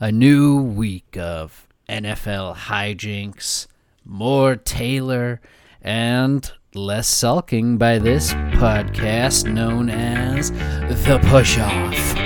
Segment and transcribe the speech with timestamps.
[0.00, 3.68] A new week of NFL hijinks,
[4.04, 5.40] more Taylor,
[5.80, 10.96] and less sulking by this podcast known as The
[11.30, 12.23] Push Off.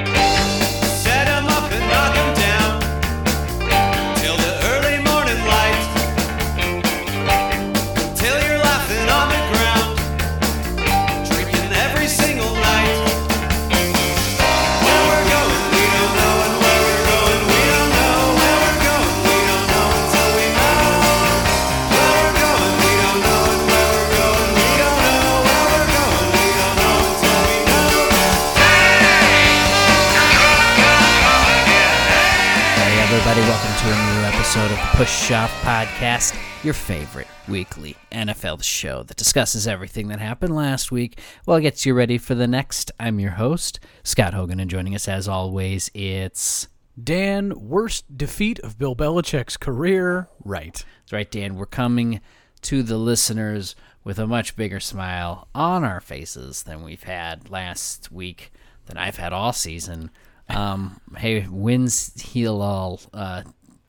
[34.98, 41.20] Push Off Podcast, your favorite weekly NFL show that discusses everything that happened last week
[41.45, 42.91] while it gets you ready for the next.
[42.98, 46.66] I'm your host, Scott Hogan, and joining us as always, it's.
[47.01, 50.29] Dan, worst defeat of Bill Belichick's career.
[50.45, 50.84] Right.
[51.03, 51.55] That's right, Dan.
[51.55, 52.20] We're coming
[52.62, 58.11] to the listeners with a much bigger smile on our faces than we've had last
[58.11, 58.50] week,
[58.87, 60.11] than I've had all season.
[60.48, 63.00] Um, hey, wins heal all.
[63.15, 63.44] Uh,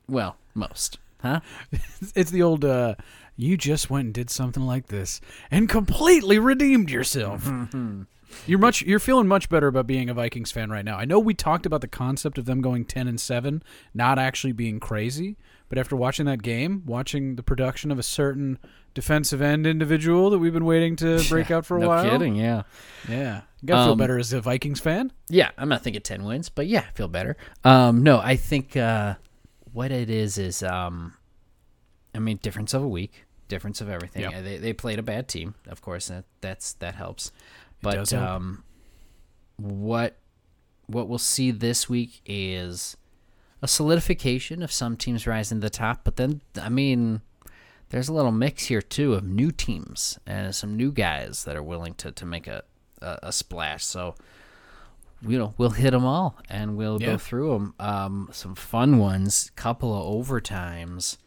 [0.08, 1.40] well, most, huh?
[2.16, 2.96] It's the old, uh,
[3.36, 7.50] you just went and did something like this and completely redeemed yourself.
[8.46, 10.98] You're much you're feeling much better about being a Vikings fan right now.
[10.98, 14.52] I know we talked about the concept of them going 10 and 7, not actually
[14.54, 15.36] being crazy,
[15.68, 18.60] but after watching that game, watching the production of a certain
[18.94, 22.08] defensive end individual that we've been waiting to break out for a no while.
[22.08, 22.64] kidding, yeah.
[23.08, 23.42] Yeah.
[23.62, 25.12] You got to feel Um, better as a Vikings fan.
[25.28, 27.36] Yeah, I'm not thinking 10 wins, but yeah, I feel better.
[27.64, 29.16] Um, no, I think uh,
[29.74, 31.14] what it is is, um,
[32.14, 34.24] I mean, difference of a week, difference of everything.
[34.24, 34.44] Yep.
[34.44, 36.08] They, they played a bad team, of course.
[36.08, 37.32] That that's that helps.
[37.82, 38.28] But does help.
[38.30, 38.64] um,
[39.58, 40.18] what
[40.88, 42.98] what we'll see this week is
[43.62, 46.02] a solidification of some teams rising to the top.
[46.04, 47.22] But then, I mean,
[47.90, 51.64] there's a little mix here too of new teams and some new guys that are
[51.64, 52.64] willing to to make a
[53.02, 53.86] a, a splash.
[53.86, 54.16] So
[55.22, 57.08] you know we'll hit them all and we'll Yeah.
[57.14, 57.74] go through them.
[57.80, 61.18] Um, some fun ones, couple of overtimes.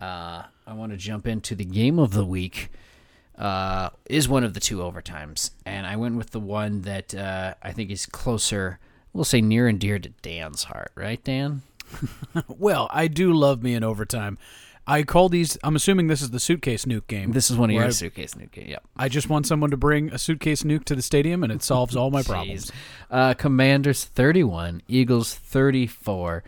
[0.00, 2.70] Uh, I want to jump into the game of the week.
[3.36, 7.54] Uh, is one of the two overtimes, and I went with the one that uh,
[7.62, 8.78] I think is closer.
[9.12, 11.62] We'll say near and dear to Dan's heart, right, Dan?
[12.48, 14.38] Well, I do love me in overtime.
[14.86, 15.56] I call these.
[15.64, 17.32] I'm assuming this is the suitcase nuke game.
[17.32, 18.50] This is one of your I- suitcase nuke.
[18.52, 18.68] game.
[18.68, 18.84] Yep.
[18.96, 21.96] I just want someone to bring a suitcase nuke to the stadium, and it solves
[21.96, 22.70] all my problems.
[23.10, 26.44] Uh, Commanders 31, Eagles 34.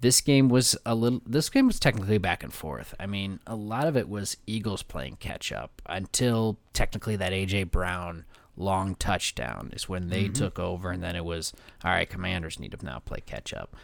[0.00, 1.20] This game was a little.
[1.26, 2.94] This game was technically back and forth.
[3.00, 7.70] I mean, a lot of it was Eagles playing catch up until technically that AJ
[7.70, 8.24] Brown
[8.56, 10.32] long touchdown is when they Mm-hmm.
[10.34, 11.52] took over, and then it was
[11.84, 12.08] all right.
[12.08, 13.76] Commanders need to now play catch up.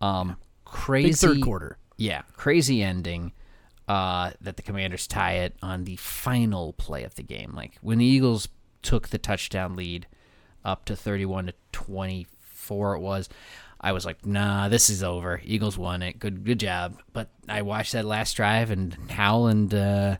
[0.00, 1.76] Um, crazy Big third quarter.
[1.96, 3.32] yeah, crazy ending.
[3.88, 7.52] Uh, that the Commanders tie it on the final play of the game.
[7.54, 8.48] Like when the Eagles
[8.82, 10.06] took the touchdown lead
[10.64, 13.28] up to 31 to 24, it was.
[13.80, 15.40] I was like, nah, this is over.
[15.44, 16.18] Eagles won it.
[16.18, 17.00] Good, good job.
[17.12, 19.72] But I watched that last drive and Howland.
[19.72, 20.16] Uh,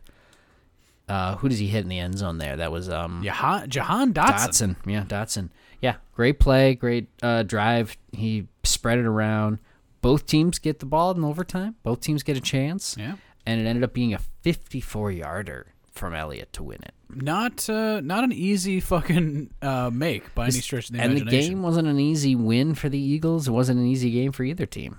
[1.08, 2.56] uh, who does he hit in the end zone there?
[2.56, 4.76] That was um, Jahan, Jahan Dotson.
[4.76, 4.76] Dotson.
[4.86, 5.48] Yeah, Dotson.
[5.80, 7.96] Yeah, great play, great uh, drive.
[8.12, 9.58] He spread it around.
[10.00, 11.76] Both teams get the ball in overtime.
[11.82, 12.96] Both teams get a chance.
[12.98, 13.16] Yeah.
[13.48, 16.92] And it ended up being a 54 yarder from Elliott to win it.
[17.10, 21.22] Not uh, not an easy fucking uh, make by any stretch of the and the
[21.22, 21.54] imagination.
[21.54, 23.48] game wasn't an easy win for the Eagles.
[23.48, 24.98] It wasn't an easy game for either team.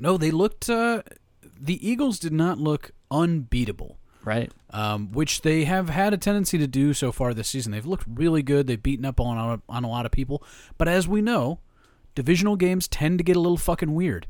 [0.00, 0.68] No, they looked.
[0.68, 1.02] Uh,
[1.58, 3.98] the Eagles did not look unbeatable.
[4.24, 4.52] Right.
[4.70, 7.72] um, which they have had a tendency to do so far this season.
[7.72, 8.68] They've looked really good.
[8.68, 10.44] They've beaten up on on a lot of people,
[10.78, 11.58] but as we know,
[12.14, 14.26] divisional games tend to get a little fucking weird.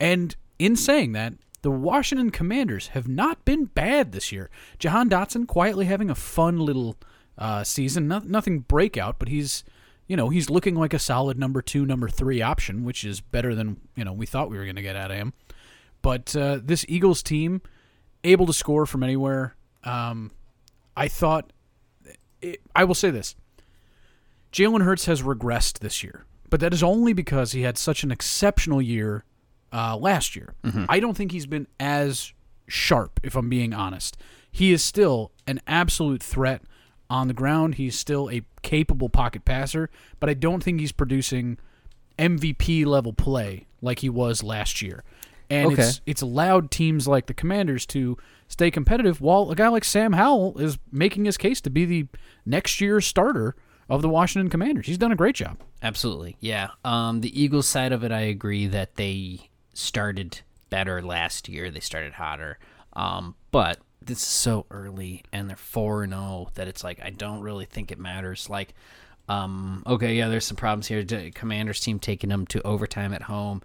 [0.00, 4.50] And in saying that, the Washington Commanders have not been bad this year.
[4.78, 6.96] Jahan Dotson quietly having a fun little
[7.38, 8.08] uh, season.
[8.08, 9.64] No, nothing breakout, but he's
[10.06, 13.54] you know he's looking like a solid number two, number three option, which is better
[13.54, 15.32] than you know we thought we were going to get out of him.
[16.02, 17.62] But uh, this Eagles team
[18.22, 19.56] able to score from anywhere.
[19.84, 20.32] Um,
[20.96, 21.52] I thought,
[22.40, 23.34] it, I will say this:
[24.52, 28.10] Jalen Hurts has regressed this year, but that is only because he had such an
[28.10, 29.24] exceptional year
[29.72, 30.54] uh, last year.
[30.88, 32.32] I don't think he's been as
[32.68, 34.16] sharp, if I'm being honest.
[34.50, 36.62] He is still an absolute threat
[37.10, 37.74] on the ground.
[37.76, 41.58] He's still a capable pocket passer, but I don't think he's producing
[42.18, 45.04] MVP level play like he was last year.
[45.48, 45.82] And Okay.
[45.82, 48.16] it's it's allowed teams like the Commanders to
[48.48, 52.06] stay competitive while a guy like Sam Howell is making his case to be the
[52.44, 53.54] next year's starter
[53.88, 54.86] of the Washington Commanders.
[54.86, 55.58] He's done a great job.
[55.82, 56.36] Absolutely.
[56.40, 56.70] Yeah.
[56.84, 60.40] Um, the Eagles side of it, I agree that they started
[60.70, 61.70] better last year.
[61.70, 62.58] They started hotter.
[62.92, 67.10] Um, but this is so early and they're 4 and 0 that it's like I
[67.10, 68.48] don't really think it matters.
[68.48, 68.74] Like
[69.28, 71.04] um, okay, yeah, there's some problems here.
[71.34, 73.62] Commander's team taking them to overtime at home.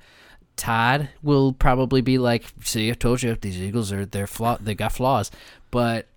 [0.56, 4.76] Todd will probably be like, "See, I told you these Eagles are they're flaw they
[4.76, 5.32] got flaws."
[5.70, 6.08] But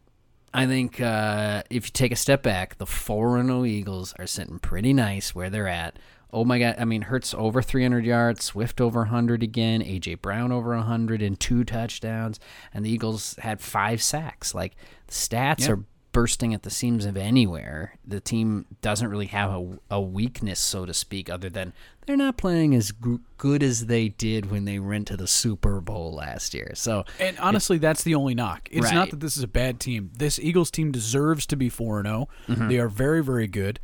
[0.53, 4.27] I think uh, if you take a step back, the four and zero Eagles are
[4.27, 5.99] sitting pretty nice where they're at.
[6.35, 6.75] Oh my God!
[6.79, 11.39] I mean, Hurts over 300 yards, Swift over 100 again, AJ Brown over 100 and
[11.39, 12.41] two touchdowns,
[12.75, 14.55] and the Eagles had five sacks.
[14.55, 14.75] Like
[15.07, 17.95] the stats are bursting at the seams of anywhere.
[18.07, 21.73] The team doesn't really have a, a weakness, so to speak, other than
[22.07, 25.81] they're not playing as g- good as they did when they went to the Super
[25.81, 26.71] Bowl last year.
[26.75, 28.69] So And honestly, that's the only knock.
[28.71, 28.95] It's Right.
[28.95, 30.11] not that this is a bad team.
[30.17, 32.29] This Eagles team deserves to be four and zero.
[32.69, 33.81] They are very, very good.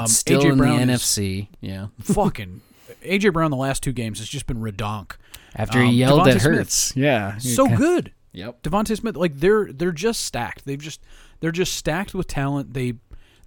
[0.00, 1.86] Um, still AJ in Brown the NFC, yeah.
[2.00, 2.60] fucking
[3.04, 3.50] AJ Brown.
[3.50, 5.12] The last two games has just been redonk.
[5.54, 8.12] After Um, he yelled DeVonta at Smith, Hurts, yeah, so good.
[8.32, 8.62] Yep.
[8.62, 10.64] DeVonta Smith, like they're they're just stacked.
[10.64, 11.00] They've just
[11.40, 12.72] they're just stacked with talent.
[12.74, 12.94] They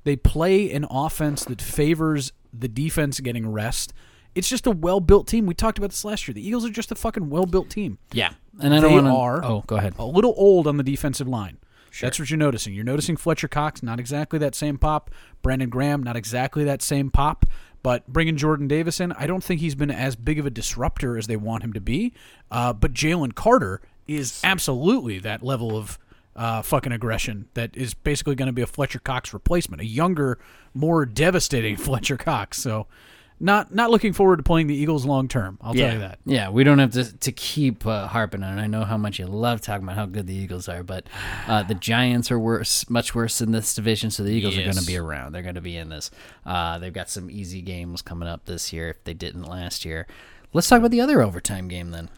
[0.03, 3.93] they play an offense that favors the defense getting rest.
[4.35, 5.45] It's just a well built team.
[5.47, 6.35] We talked about this last year.
[6.35, 7.97] The Eagles are just a fucking well built team.
[8.13, 9.11] Yeah, and I don't They want to.
[9.13, 9.95] are- Oh, go ahead.
[9.97, 11.57] A little old on the defensive line.
[12.01, 12.73] That's what you're noticing.
[12.73, 15.11] You're noticing Fletcher Cox, not exactly that same pop.
[15.41, 17.45] Brandon Graham, not exactly that same pop.
[17.83, 21.17] But bringing Jordan Davis in, I don't think he's been as big of a disruptor
[21.17, 22.13] as they want him to be.
[22.49, 25.99] Uh, but Jalen Carter is absolutely that level of
[26.35, 30.39] uh, fucking aggression that is basically going to be a Fletcher Cox replacement, a younger,
[30.73, 32.57] more devastating Fletcher Cox.
[32.57, 32.87] So,
[33.39, 35.57] not not looking forward to playing the Eagles long term.
[35.61, 36.19] I'll yeah, tell you that.
[36.25, 38.61] Yeah, we don't have to to keep uh, harping on it.
[38.61, 41.07] I know how much you love talking about how good the Eagles are, but
[41.47, 44.11] uh, the Giants are worse, much worse in this division.
[44.11, 45.33] So the Eagles are going to be around.
[45.33, 46.11] They're going to be in this.
[46.45, 50.07] Uh, they've got some easy games coming up this year if they didn't last year.
[50.53, 52.09] Let's talk about the other overtime game then.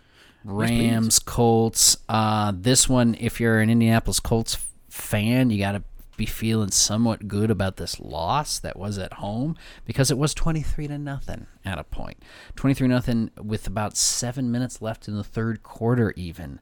[0.43, 1.97] Rams, Colts.
[2.07, 4.57] Uh, this one, if you're an Indianapolis Colts
[4.89, 5.83] fan, you got to
[6.17, 9.55] be feeling somewhat good about this loss that was at home
[9.85, 12.17] because it was 23 to nothing at a point.
[12.55, 16.59] 23 nothing with about 7 minutes left in the third quarter even.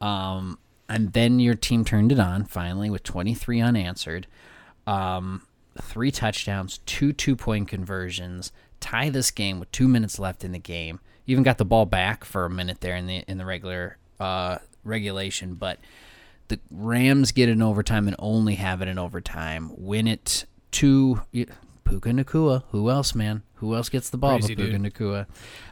[0.00, 0.58] Um,
[0.88, 4.26] and then your team turned it on finally with 23 unanswered.
[4.86, 5.42] Um,
[5.80, 11.00] three touchdowns, two two-point conversions, tie this game with 2 minutes left in the game.
[11.26, 14.58] Even got the ball back for a minute there in the in the regular uh,
[14.82, 15.78] regulation, but
[16.48, 19.70] the Rams get in overtime and only have it in overtime.
[19.76, 21.20] Win it to
[21.84, 22.64] Puka Nacua.
[22.70, 23.42] Who else, man?
[23.56, 24.94] Who else gets the ball Crazy but Puka dude.
[24.94, 25.26] Nacua,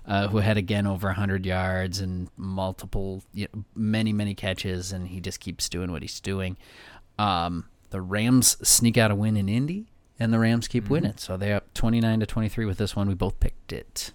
[0.07, 5.09] uh, who had again over 100 yards and multiple, you know, many, many catches, and
[5.09, 6.57] he just keeps doing what he's doing.
[7.19, 9.87] Um, the Rams sneak out a win in Indy,
[10.19, 10.73] and the Rams Mm-hmm.
[10.73, 11.15] keep winning.
[11.17, 13.09] So they're up 29 to 23 with this one.
[13.09, 14.13] We both picked it.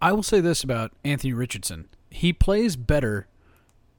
[0.00, 3.26] I will say this about Anthony Richardson: he plays better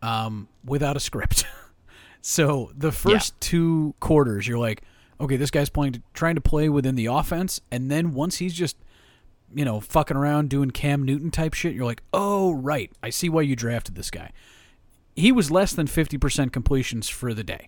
[0.03, 1.45] um, without a script.
[2.21, 4.83] so the first two quarters, you're like,
[5.19, 8.75] okay, this guy's playing, trying to play within the offense, and then once he's just,
[9.55, 13.29] you know, fucking around doing Cam Newton type shit, you're like, oh right, I see
[13.29, 14.31] why you drafted this guy.
[15.15, 17.67] He was less than fifty percent completions for the day,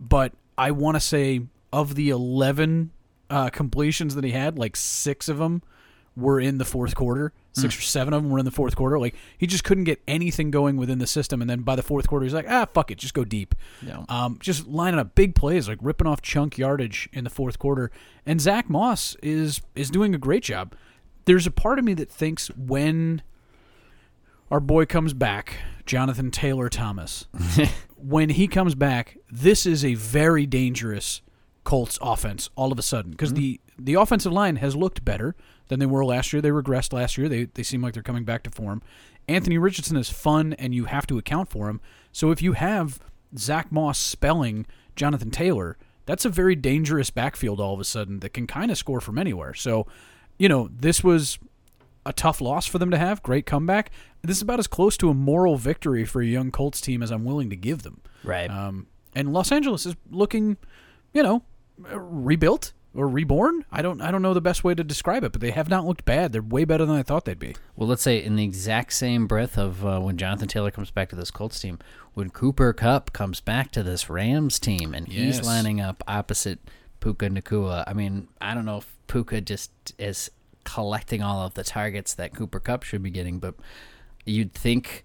[0.00, 1.42] but I want to say
[1.72, 2.90] of the eleven
[3.30, 5.62] uh, completions that he had, like six of them
[6.16, 7.32] were in the fourth quarter.
[7.52, 8.98] Six or seven of them were in the fourth quarter.
[8.98, 12.08] Like he just couldn't get anything going within the system, and then by the fourth
[12.08, 14.04] quarter, he's like, "Ah, fuck it, just go deep." Yeah.
[14.08, 17.92] Um, just lining up big plays, like ripping off chunk yardage in the fourth quarter.
[18.26, 20.74] And Zack Moss is is doing a great job.
[21.26, 23.22] There's a part of me that thinks when
[24.50, 27.26] our boy comes back, Jonathan Taylor Thomas,
[27.96, 31.22] when he comes back, this is a very dangerous
[31.62, 35.34] Colts offense all of a sudden because the the offensive line has looked better
[35.68, 36.42] than they were last year.
[36.42, 37.28] They regressed last year.
[37.28, 38.82] They they seem like they're coming back to form.
[39.28, 41.80] Anthony Richardson is fun, and you have to account for him.
[42.12, 43.00] So if you have
[43.36, 44.66] Zack Moss spelling
[44.96, 45.76] Jonathan Taylor,
[46.06, 49.18] that's a very dangerous backfield all of a sudden that can kind of score from
[49.18, 49.54] anywhere.
[49.54, 49.86] So,
[50.38, 51.38] you know, this was
[52.06, 53.22] a tough loss for them to have.
[53.22, 53.90] Great comeback.
[54.22, 57.10] This is about as close to a moral victory for a young Colts team as
[57.10, 58.02] I'm willing to give them.
[58.22, 58.50] Right.
[58.50, 60.56] Um, and Los Angeles is looking,
[61.12, 61.42] you know,
[61.78, 63.64] rebuilt or reborn.
[63.72, 65.84] I don't I don't know the best way to describe it, but they have not
[65.84, 66.32] looked bad.
[66.32, 67.56] They're way better than I thought they'd be.
[67.76, 71.08] Well, let's say in the exact same breath of uh, when Jonathan Taylor comes back
[71.10, 71.78] to this Colts team,
[72.14, 76.60] when Cooper Kupp comes back to this Rams team, and he's lining up opposite
[77.00, 77.84] Puka Nacua.
[77.86, 80.30] I mean, I don't know if Puka just is
[80.64, 83.54] collecting all of the targets that Cooper Kupp should be getting, but
[84.24, 85.04] you'd think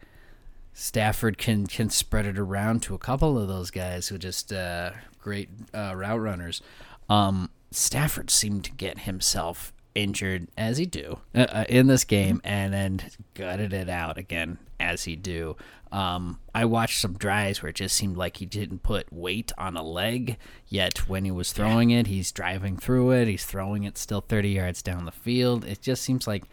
[0.74, 4.54] Stafford can can spread it around to a couple of those guys who are just
[4.54, 4.92] uh,
[5.22, 6.62] great uh, route runners.
[7.10, 12.42] Um, Stafford seemed to get himself injured as he do uh, uh, in this game,
[12.44, 13.02] and then
[13.34, 15.56] gutted it out again as he do.
[15.92, 19.76] Um, I watched some drives where it just seemed like he didn't put weight on
[19.76, 23.28] a leg, yet when he was throwing it, he's driving through it.
[23.28, 25.66] He's throwing it still 30 yards down the field.
[25.66, 26.44] It just seems like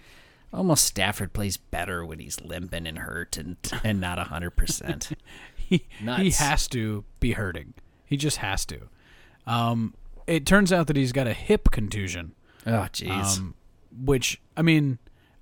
[0.52, 5.12] almost Stafford plays better when he's limping and hurt and and not 100%.
[5.56, 7.74] he, he has to be hurting.
[8.06, 8.88] He just has to.
[9.46, 9.94] Um,
[10.26, 12.34] it turns out that he's got a hip contusion,
[12.66, 13.38] oh, jeez.
[13.38, 13.54] um,
[14.04, 14.98] which I mean,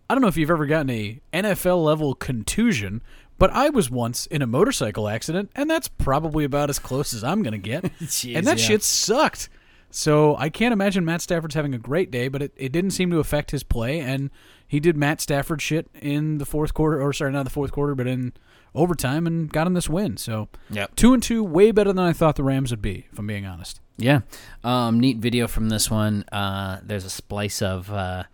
[0.08, 3.02] I don't know if you've ever gotten a NFL level contusion,
[3.38, 7.24] but I was once in a motorcycle accident, and that's probably about as close as
[7.24, 7.84] I'm gonna get.
[8.02, 8.64] Jeez, and that yeah.
[8.64, 9.48] shit sucked.
[9.96, 13.12] So I can't imagine Matt Stafford's having a great day, but it, it didn't seem
[13.12, 14.28] to affect his play, and
[14.66, 17.94] he did Matt Stafford shit in the fourth quarter, or sorry, not the fourth quarter,
[17.94, 18.32] but in
[18.74, 20.16] overtime, and got him this win.
[20.16, 20.96] So Yep.
[20.96, 23.46] two and two, way better than I thought the Rams would be, if I'm being
[23.46, 23.80] honest.
[23.96, 24.22] Yeah.
[24.64, 26.24] Um, neat video from this one.
[26.32, 28.24] Uh, there's a splice of uh,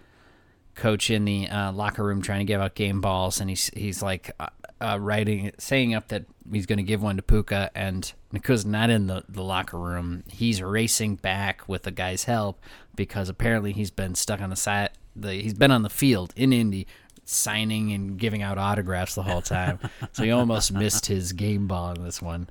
[0.75, 4.03] coach in the uh, locker room trying to give out game balls, and he's he's
[4.03, 4.47] like uh,
[4.81, 8.91] uh, writing, saying up that he's going to give one to Puka, and Nacua's not
[8.91, 10.25] in the, the locker room.
[10.29, 12.61] He's racing back with the guy's help
[12.95, 14.91] because apparently he's been stuck on the side.
[15.17, 16.87] The he's been on the field in Indy.
[17.27, 19.79] Signing and giving out autographs the whole time,
[20.13, 22.49] so he almost missed his game ball in this one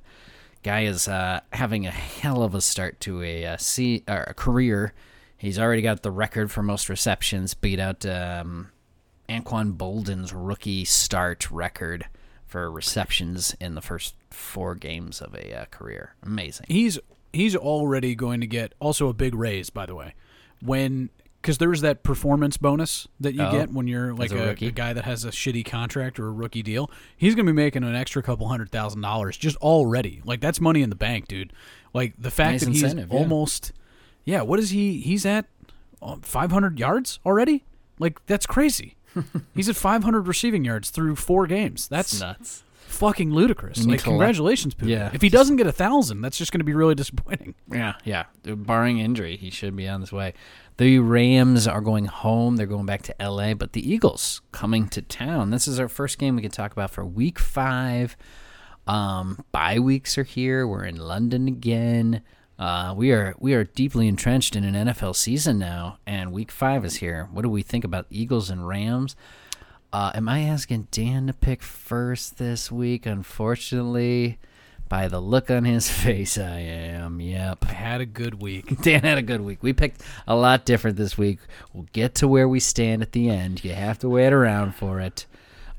[0.62, 4.34] guy is uh, having a hell of a start to a, uh C, or a
[4.34, 4.92] career.
[5.36, 8.70] He's already got the record for most receptions, beat out um,
[9.28, 12.06] Anquan Boldin's rookie start record
[12.50, 16.14] for receptions in the first four games of a uh, career.
[16.24, 16.66] Amazing.
[16.68, 16.98] He's
[17.32, 20.14] he's already going to get also a big raise, by the way,
[20.60, 24.46] when because there's that performance bonus that you Oh, get when you're like a a,
[24.48, 24.66] rookie?
[24.66, 26.90] a guy that has a shitty contract or a rookie deal.
[27.16, 30.20] He's going to be making an extra couple hundred thousand dollars just already.
[30.24, 31.52] Like that's money in the bank, dude.
[31.94, 33.04] Like the fact Nice that he's yeah.
[33.10, 33.72] almost
[34.24, 34.42] yeah.
[34.42, 35.00] What is he?
[35.00, 35.46] He's at
[36.02, 37.64] uh, 500 yards already.
[38.00, 38.96] Like that's crazy.
[39.54, 41.88] he's at 500 receiving yards through four games.
[41.88, 42.62] That's nuts.
[42.86, 43.84] fucking ludicrous.
[43.86, 44.90] Like to congratulations, Puka.
[44.90, 45.10] Yeah.
[45.12, 47.54] If he doesn't get a thousand, that's just going to be really disappointing.
[47.70, 48.24] Yeah, yeah.
[48.44, 50.34] Barring injury, he should be on his way.
[50.76, 52.56] The Rams are going home.
[52.56, 55.50] They're going back to LA, but the Eagles coming to town.
[55.50, 58.16] This is our first game we can talk about for week five.
[58.86, 60.66] Um, bye weeks are here.
[60.66, 62.22] We're in London again.
[62.60, 66.84] Uh, we are we are deeply entrenched in an NFL season now, and week five
[66.84, 67.26] is here.
[67.32, 69.16] What do we think about Eagles and Rams?
[69.94, 73.06] Uh, am I asking Dan to pick first this week?
[73.06, 74.38] Unfortunately,
[74.90, 77.18] by the look on his face, I am.
[77.18, 77.64] Yep.
[77.66, 78.78] I had a good week.
[78.82, 79.62] Dan had a good week.
[79.62, 81.38] We picked a lot different this week.
[81.72, 83.64] We'll get to where we stand at the end.
[83.64, 85.24] You have to wait around for it.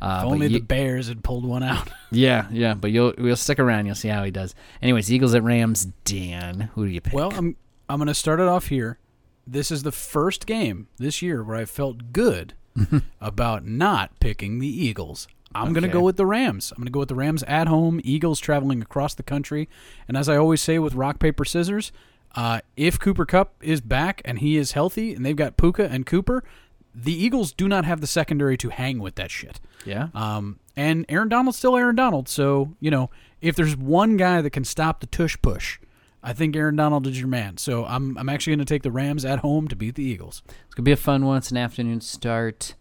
[0.02, 1.90] Uh, If only you- the Bears had pulled one out.
[2.12, 3.86] yeah, yeah, but you'll we'll stick around.
[3.86, 4.56] You'll see how he does.
[4.82, 5.86] Anyways, Eagles at Rams.
[6.06, 7.14] Dan, who do you pick?
[7.14, 7.56] Well, I'm
[7.88, 8.98] I'm going to start it off here.
[9.46, 12.54] This is the first game this year where I felt good
[13.22, 15.28] about not picking the Eagles.
[15.54, 16.72] I'm going to go with the Rams.
[16.72, 18.00] I'm going to go with the Rams at home.
[18.06, 19.68] Eagles traveling across the country,
[20.08, 21.92] and as I always say with rock paper scissors,
[22.36, 26.06] uh, if Cooper Kupp is back and he is healthy, and they've got Puka and
[26.06, 26.46] Cooper,
[26.94, 29.60] the Eagles do not have the secondary to hang with that shit.
[29.86, 32.28] yeah, Um, and Aaron Donald's still Aaron Donald.
[32.30, 33.10] So, you know,
[33.42, 35.80] if there's one guy that can stop the tush push,
[36.24, 37.58] I think Aaron Donald is your man.
[37.58, 40.44] So I'm, I'm actually going to take the Rams at home to beat the Eagles.
[40.66, 41.38] it's gonna be a fun one.
[41.38, 42.76] It's an afternoon start,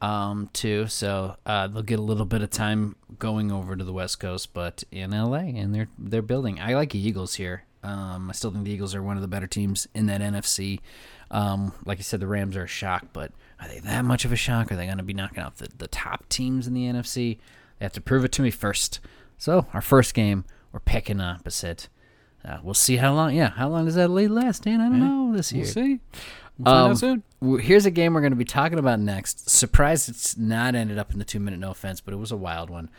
[0.00, 0.86] um, too.
[0.88, 4.52] So uh, they'll get a little bit of time going over to the West Coast,
[4.52, 6.60] but in LA, and they're they're building.
[6.60, 7.64] I like the Eagles here.
[7.84, 10.80] Um, I still think the Eagles are one of the better teams in that NFC.
[11.30, 14.32] Um, like I said, the Rams are a shock, but are they that much of
[14.32, 14.70] a shock?
[14.72, 17.38] Are they going to be knocking off the, the top teams in the NFC?
[17.78, 19.00] They have to prove it to me first.
[19.38, 21.88] So our first game, we're picking opposite.
[22.44, 23.34] Uh, we'll see how long.
[23.34, 24.80] Yeah, how long does that lead last, Dan?
[24.80, 25.62] I don't know this year.
[25.64, 26.00] We'll see.
[26.58, 27.22] We'll Um, soon.
[27.60, 29.48] Here's a game we're going to be talking about next.
[29.48, 32.36] Surprised it's not ended up in the two minute no offense, but it was a
[32.36, 32.90] wild one.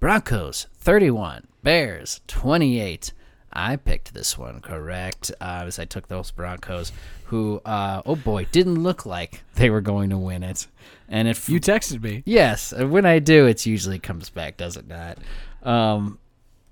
[0.00, 3.12] Broncos 31, Bears 28.
[3.52, 6.92] I picked this one correct uh, as I took those Broncos,
[7.26, 10.66] who, uh, oh boy, didn't look like they were going to win it.
[11.08, 12.22] And if You texted me.
[12.24, 15.18] Yes, when I do, it usually comes back, does it not?
[15.62, 16.18] Um,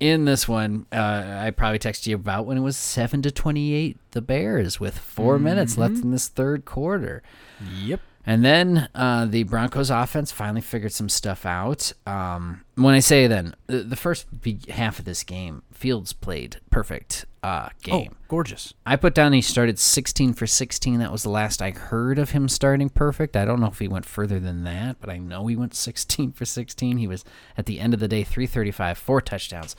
[0.01, 3.99] in this one, uh, I probably texted you about when it was seven to twenty-eight,
[4.13, 7.23] the Bears with 4 minutes left in this third quarter,
[7.83, 8.01] Yep.
[8.27, 11.93] And then uh, the Broncos offense finally figured some stuff out.
[12.07, 16.61] Um, when I say then, the, the first be- half of this game, Fields played
[16.71, 18.11] perfect uh, game.
[18.13, 18.75] Oh, gorgeous.
[18.85, 20.99] I put down he started 16 for 16.
[20.99, 23.37] That was the last I heard of him starting perfect.
[23.37, 26.33] I don't know if he went further than that, but I know he went 16
[26.33, 26.99] for 16.
[26.99, 27.25] He was
[27.57, 29.75] at the end of the day 335, four touchdowns,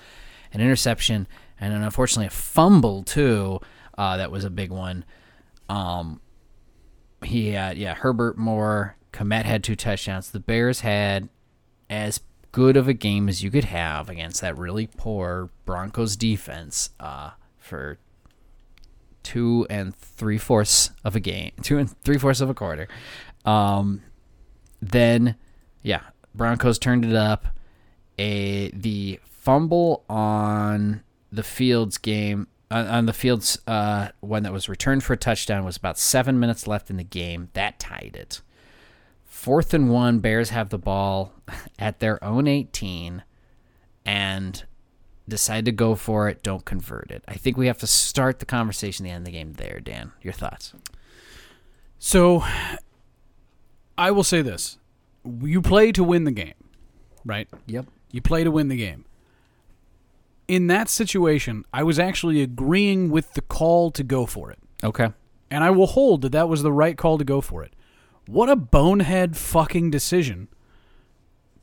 [0.51, 1.27] an interception,
[1.59, 3.59] and then unfortunately a fumble too.
[3.95, 5.05] Uh, that was a big one.
[5.69, 6.19] Um,
[7.23, 10.31] he had yeah Herbert Moore, Kmet had two touchdowns.
[10.31, 11.29] The Bears had
[11.89, 16.89] as good of a game as you could have against that really poor Broncos defense
[16.99, 17.97] uh, for
[19.23, 22.87] two and three fourths of a game, two and three fourths of a quarter.
[23.45, 24.01] Um,
[24.81, 25.35] then,
[25.81, 26.01] yeah,
[26.33, 27.47] Broncos turned it up.
[28.17, 31.01] A the fumble on
[31.31, 35.65] the Fields game on, on the Fields uh, one that was returned for a touchdown
[35.65, 37.49] was about seven minutes left in the game.
[37.53, 38.41] That tied it.
[39.25, 41.33] Fourth and one, Bears have the ball
[41.79, 43.23] at their own 18
[44.05, 44.63] and
[45.27, 46.43] decide to go for it.
[46.43, 47.23] Don't convert it.
[47.27, 49.79] I think we have to start the conversation at the end of the game there,
[49.79, 50.11] Dan.
[50.21, 50.73] Your thoughts?
[51.99, 52.43] So,
[53.97, 54.77] I will say this:
[55.41, 56.53] you play to win the game,
[57.25, 57.47] right?
[57.67, 57.85] Yep.
[58.11, 59.05] You play to win the game.
[60.51, 64.59] In that situation, I was actually agreeing with the call to go for it.
[64.83, 65.07] Okay.
[65.49, 67.73] And I will hold that that was the right call to go for it.
[68.27, 70.49] What a bonehead fucking decision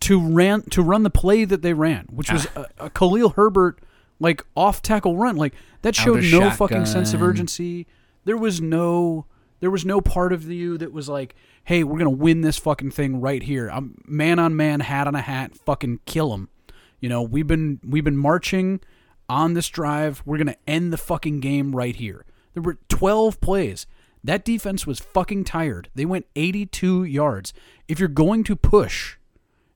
[0.00, 3.78] to ran to run the play that they ran, which was a, a Khalil Herbert
[4.20, 5.36] like off tackle run.
[5.36, 5.52] Like
[5.82, 7.86] that showed no fucking sense of urgency.
[8.24, 9.26] There was no
[9.60, 12.92] there was no part of you that was like, "Hey, we're gonna win this fucking
[12.92, 13.68] thing right here.
[13.68, 16.48] I'm man on man, hat on a hat, fucking kill him."
[17.00, 18.80] You know, we've been we've been marching
[19.28, 20.22] on this drive.
[20.24, 22.24] We're gonna end the fucking game right here.
[22.54, 23.86] There were 12 plays.
[24.24, 25.90] That defense was fucking tired.
[25.94, 27.52] They went 82 yards.
[27.86, 29.16] If you're going to push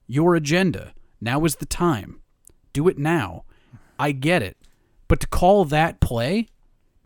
[0.06, 2.20] your agenda, now is the time.
[2.72, 3.44] Do it now.
[3.98, 4.56] I get it.
[5.06, 6.48] But to call that play,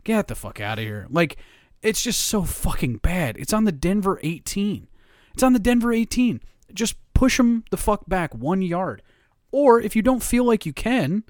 [0.03, 1.05] get the fuck out of here.
[1.09, 1.37] Like,
[1.81, 3.37] it's just so fucking bad.
[3.37, 4.87] It's on the Denver 18.
[5.33, 6.41] It's on the Denver 18.
[6.73, 9.03] Just push them the fuck back one yard.
[9.51, 11.23] Or if you don't feel like you can,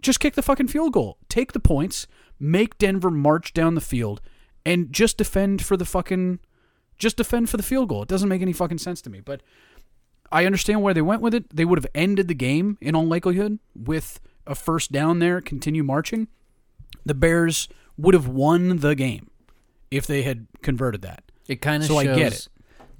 [0.00, 1.18] just kick the fucking field goal.
[1.28, 2.06] Take the points,
[2.38, 4.20] make Denver march down the field,
[4.66, 6.40] and just defend for the fucking
[6.98, 8.02] just defend for the field goal.
[8.02, 9.20] It doesn't make any fucking sense to me.
[9.20, 9.42] But
[10.30, 11.54] I understand where they went with it.
[11.54, 15.82] They would have ended the game in all likelihood with a first down there, continue
[15.82, 16.28] marching.
[17.04, 19.30] The Bears would have won the game
[19.90, 21.24] if they had converted that.
[21.48, 22.48] It kind of So I get it.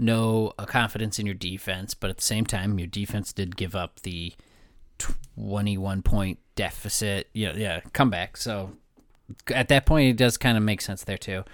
[0.03, 4.01] No confidence in your defense, but at the same time, your defense did give up
[4.01, 4.35] the
[4.99, 7.29] 21 point deficit.
[7.33, 8.37] Yeah, yeah, comeback.
[8.37, 8.73] So
[9.49, 11.45] at that point, it does kind of make sense there too.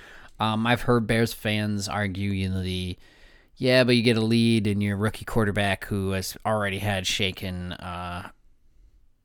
[0.41, 2.97] Um, I've heard Bears fans argue, you know, the
[3.57, 7.73] yeah, but you get a lead and your rookie quarterback who has already had shaken,
[7.73, 8.31] uh,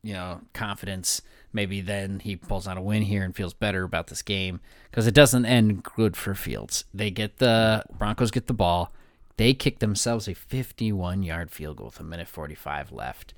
[0.02, 1.22] you know, confidence.
[1.52, 4.60] Maybe then he pulls out a win here and feels better about this game
[4.90, 6.84] because it doesn't end good for Fields.
[6.92, 8.92] They get the Broncos get the ball.
[9.36, 13.34] They kick themselves a 51 yard field goal with a minute 45 left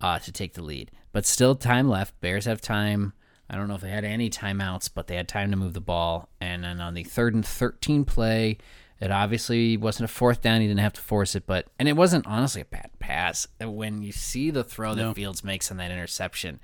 [0.00, 0.90] uh, to take the lead.
[1.12, 2.20] But still, time left.
[2.20, 3.12] Bears have time.
[3.50, 5.80] I don't know if they had any timeouts, but they had time to move the
[5.80, 6.28] ball.
[6.40, 8.58] And then on the third and 13 play,
[9.00, 10.60] it obviously wasn't a fourth down.
[10.60, 13.48] He didn't have to force it, but and it wasn't honestly a bad pass.
[13.60, 15.12] When you see the throw that No.
[15.12, 16.60] Fields makes on that interception,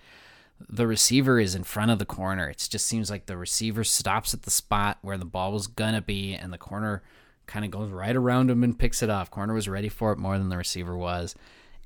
[0.69, 2.49] the receiver is in front of the corner.
[2.49, 6.01] It just seems like the receiver stops at the spot where the ball was gonna
[6.01, 7.03] be, and the corner
[7.49, 9.31] kind of goes right around him and picks it off.
[9.31, 11.35] Corner was ready for it more than the receiver was.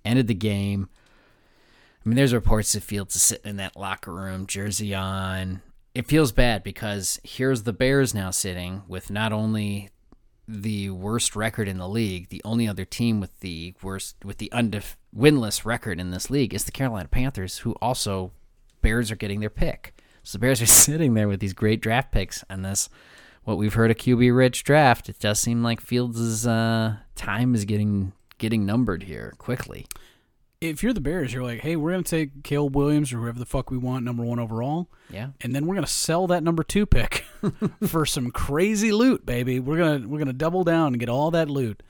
[0.05, 0.89] Ended the game.
[2.05, 5.63] I mean, there's reports that Fields sitting in that locker room, jersey on.
[5.95, 9.91] It feels bad because here's the Bears now sitting with not only
[10.49, 14.51] the worst record in the league, the only other team with the worst, with the
[14.53, 18.33] undef- winless record in this league is the Carolina Panthers, who also
[18.81, 19.95] Bears are getting their pick.
[20.23, 22.89] So the Bears are sitting there with these great draft picks and this,
[23.45, 25.09] what we've heard a QB rich draft.
[25.09, 29.87] It does seem like Fields' uh, time is getting getting numbered here quickly.
[30.61, 33.45] If you're the Bears, you're like, hey, we're gonna take Caleb Williams or whoever the
[33.47, 35.31] fuck we want, number one overall, Yeah.
[35.41, 37.25] and then we're gonna sell that number two pick
[37.89, 39.59] for some crazy loot, baby.
[39.59, 41.83] We're gonna we're gonna double down and get all that loot.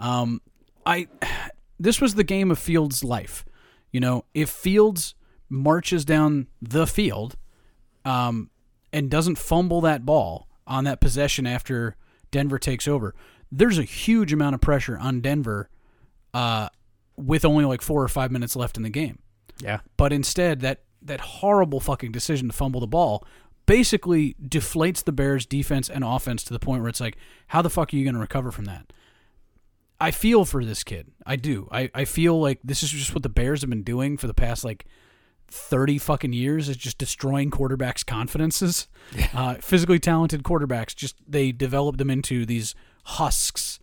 [0.00, 0.40] Um,
[0.84, 1.06] I
[1.78, 3.44] this was the game of Fields' life.
[3.92, 5.14] You know, if Fields
[5.48, 7.36] marches down the field,
[8.04, 8.50] um,
[8.92, 11.96] and doesn't fumble that ball on that possession after
[12.30, 13.14] Denver takes over,
[13.50, 15.68] there's a huge amount of pressure on Denver,
[16.34, 16.68] uh,
[17.16, 19.18] with only like four or five minutes left in the game.
[19.60, 19.80] Yeah.
[19.96, 23.26] But instead, that that horrible fucking decision to fumble the ball
[23.66, 27.16] basically deflates the Bears' defense and offense to the point where it's like,
[27.48, 28.92] how the fuck are you going to recover from that?
[30.00, 31.12] I feel for this kid.
[31.26, 31.68] I do.
[31.70, 34.34] I, I feel like this is just what the Bears have been doing for the
[34.34, 34.86] past like
[35.48, 38.86] 30 fucking years is just destroying quarterbacks' confidences.
[39.34, 43.78] Uh, physically talented quarterbacks, just they develop them into these husks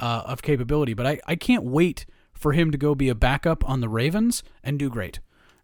[0.00, 0.94] uh, of capability.
[0.94, 4.42] But I, I can't wait for him to go be a backup on the Ravens
[4.64, 5.20] and do great.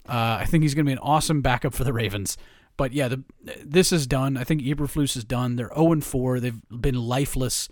[0.09, 2.37] Uh, I think he's going to be an awesome backup for the Ravens.
[2.77, 3.23] But yeah, the,
[3.65, 4.37] this is done.
[4.37, 5.57] I think Eberflus is done.
[5.57, 6.41] They're 0 4.
[6.41, 7.69] They've been lifeless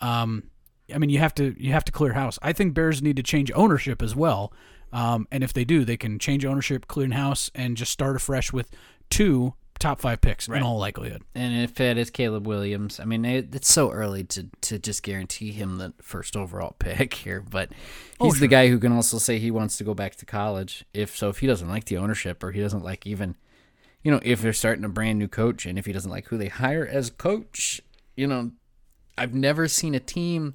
[0.00, 0.44] Um,
[0.94, 2.38] I mean, you have to you have to clear house.
[2.42, 4.52] I think Bears need to change ownership as well.
[4.92, 8.52] Um, and if they do, they can change ownership, clear house, and just start afresh
[8.52, 8.70] with
[9.10, 11.22] two top five picks in all likelihood.
[11.34, 15.02] And if it is Caleb Williams, I mean, it, it's so early to, to just
[15.02, 17.70] guarantee him the first overall pick here, but
[18.18, 20.84] Oh, he's the guy who can also say he wants to go back to college.
[20.94, 23.36] If so, if he doesn't like the ownership or he doesn't like even,
[24.02, 26.38] you know, if they're starting a brand new coach and if he doesn't like who
[26.38, 27.82] they hire as coach,
[28.16, 28.52] you know,
[29.18, 30.54] I've never seen a team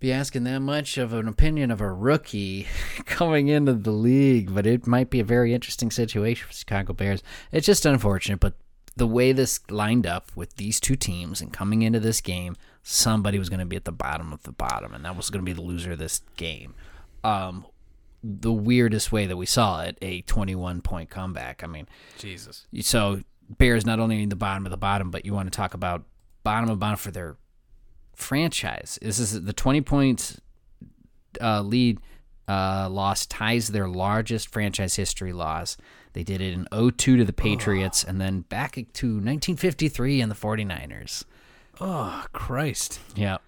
[0.00, 2.66] be asking that much of an opinion of a rookie
[3.04, 7.22] coming into the league, but it might be a very interesting situation for Chicago Bears.
[7.52, 8.54] It's just unfortunate, but
[8.96, 13.38] the way this lined up with these two teams and coming into this game, somebody
[13.38, 15.48] was going to be at the bottom of the bottom, and that was going to
[15.48, 16.74] be the loser of this game.
[17.22, 17.66] Um,
[18.24, 21.62] the weirdest way that we saw it, a 21 point comeback.
[21.62, 21.86] I mean,
[22.18, 22.66] Jesus.
[22.80, 23.20] so
[23.58, 26.04] Bears not only in the bottom of the bottom, but you want to talk about
[26.42, 27.36] bottom of the bottom for their
[28.20, 28.98] franchise.
[29.02, 30.40] This is the 20 points
[31.40, 31.98] uh, lead
[32.48, 35.76] uh, loss ties their largest franchise history loss.
[36.12, 40.34] They did it in 02 to the Patriots and then back to 1953 and the
[40.34, 41.24] 49ers.
[41.80, 42.98] Oh Christ.
[43.14, 43.38] Yeah.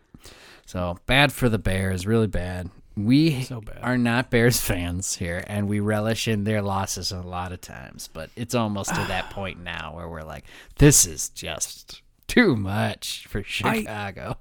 [0.67, 2.71] So bad for the Bears, really bad.
[2.97, 3.79] We So bad.
[3.83, 8.09] are not Bears fans here, and we relish in their losses a lot of times.
[8.13, 10.45] But it's almost to that point now where we're like,
[10.77, 12.02] this is just
[12.33, 14.39] too much for Chicago.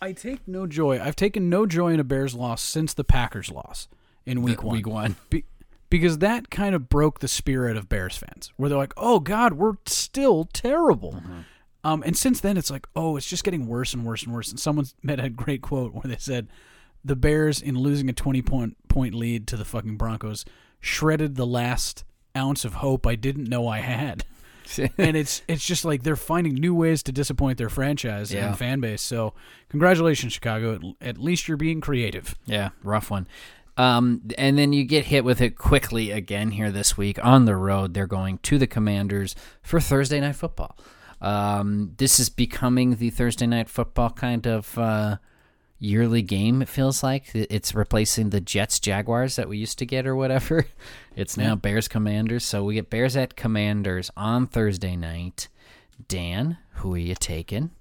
[0.00, 1.00] I take no joy.
[1.00, 3.88] I've taken no joy in a Bears loss since the Packers loss
[4.24, 4.76] in week one.
[4.76, 5.16] Week one.
[5.28, 5.44] Be-
[5.90, 9.54] because that kind of broke the spirit of Bears fans, where they're like, "Oh God,
[9.54, 11.38] we're still terrible." Mm-hmm.
[11.82, 14.50] Um, and since then, it's like, "Oh, it's just getting worse and worse and worse."
[14.50, 16.46] And someone met a great quote where they said,
[17.04, 20.44] "The Bears, in losing a twenty point point lead to the fucking Broncos,
[20.78, 22.04] shredded the last
[22.36, 24.24] ounce of hope I didn't know I had."
[24.98, 28.48] and it's it's just like they're finding new ways to disappoint their franchise Yeah.
[28.48, 29.02] and fan base.
[29.02, 29.34] So,
[29.68, 30.74] congratulations, Chicago.
[31.00, 32.34] At, at least you're being creative.
[32.46, 33.26] Yeah, rough one.
[33.76, 37.54] Um, and then you get hit with it quickly again here this week on the
[37.54, 37.94] road.
[37.94, 40.76] They're going to the Commanders for Thursday night football.
[41.20, 45.16] Um, this is becoming the Thursday night football kind of uh,
[45.78, 46.62] yearly game.
[46.62, 50.66] It feels like it's replacing the Jets Jaguars that we used to get or whatever.
[51.16, 52.44] It's now Bears Commanders.
[52.44, 55.48] So we get Bears at Commanders on Thursday night.
[56.06, 57.72] Dan, who are you taking?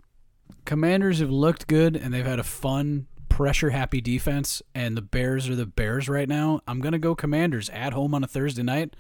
[0.66, 5.48] Commanders have looked good and they've had a fun, pressure happy defense, and the Bears
[5.48, 6.62] are the Bears right now.
[6.68, 8.96] I'm to go Commanders at home on a Thursday night.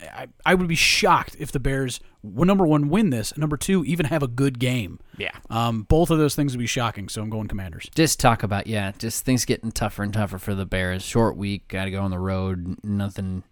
[0.00, 3.56] I, I would be shocked if the Bears, well, number one, win this, and number
[3.56, 4.98] two, even have a good game.
[5.16, 5.32] Yeah.
[5.50, 7.88] Um, both of those things would be shocking, so I'm going Commanders.
[7.94, 11.02] just talk about yeah, just things getting tougher and tougher for the Bears.
[11.02, 12.76] Short week, got to go on the road.
[12.82, 13.44] Nothing.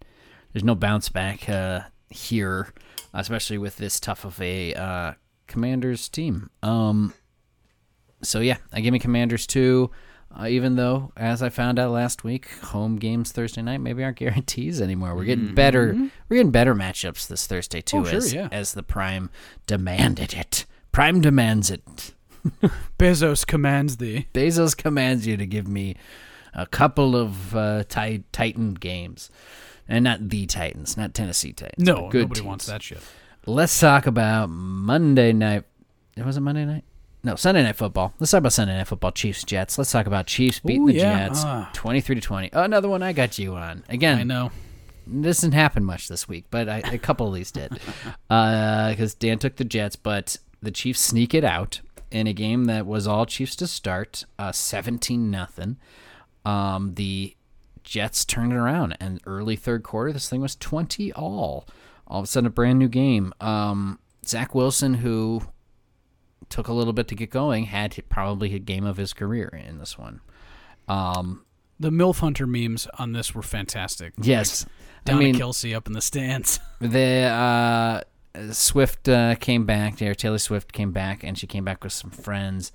[0.51, 2.73] There's no bounce back uh, here,
[3.13, 5.13] especially with this tough of a uh,
[5.47, 6.49] Commanders team.
[6.61, 7.13] Um.
[8.23, 9.89] So yeah, I give me Commanders too.
[10.39, 14.17] Uh, even though, as I found out last week, home games Thursday night maybe aren't
[14.17, 15.15] guarantees anymore.
[15.15, 15.93] We're getting better.
[16.29, 18.47] We're getting better matchups this Thursday too, Oh, sure, as yeah.
[18.51, 19.29] as the Prime
[19.67, 20.65] demanded it.
[20.91, 22.13] Prime demands it.
[22.97, 24.27] Bezos commands thee.
[24.33, 25.95] Bezos commands you to give me
[26.53, 29.29] a couple of uh, ti- Titan games,
[29.87, 31.85] and not the Titans, not Tennessee Titans.
[31.85, 32.47] No, good nobody teams.
[32.47, 32.99] wants that shit.
[33.45, 35.63] Let's talk about Monday night.
[36.17, 36.83] It was it Monday night?
[37.23, 38.13] No, Sunday night football.
[38.19, 39.11] Let's talk about Sunday night football.
[39.11, 39.77] Chiefs Jets.
[39.77, 41.27] Let's talk about Chiefs beating Ooh, the yeah.
[41.27, 41.69] Jets, Ah.
[41.73, 42.49] twenty-three to twenty.
[42.53, 43.83] Oh, another one I got you on.
[43.89, 44.51] Again, I know.
[45.05, 47.79] this didn't happen much this week, but I, a couple of these did.
[48.27, 52.85] Because Dan took the Jets, but the Chiefs sneak it out in a game that
[52.87, 55.77] was all Chiefs to start, uh, seventeen nothing.
[56.43, 57.35] Um, the
[57.83, 61.67] Jets turned it around, and early third quarter, this thing was twenty all.
[62.07, 63.31] All of a sudden, a brand new game.
[63.39, 65.43] Um, Zach Wilson, who
[66.51, 69.79] took a little bit to get going, had probably a game of his career in
[69.79, 70.21] this one.
[70.87, 71.45] Um,
[71.79, 74.13] The MILF Hunter memes on this were fantastic.
[74.21, 74.65] yes,
[75.07, 76.59] I Donna mean, Kelce up in the stands.
[76.79, 78.01] the uh,
[78.51, 80.13] Swift uh, came back there.
[80.13, 82.71] Taylor Swift came back, and she came back with some friends.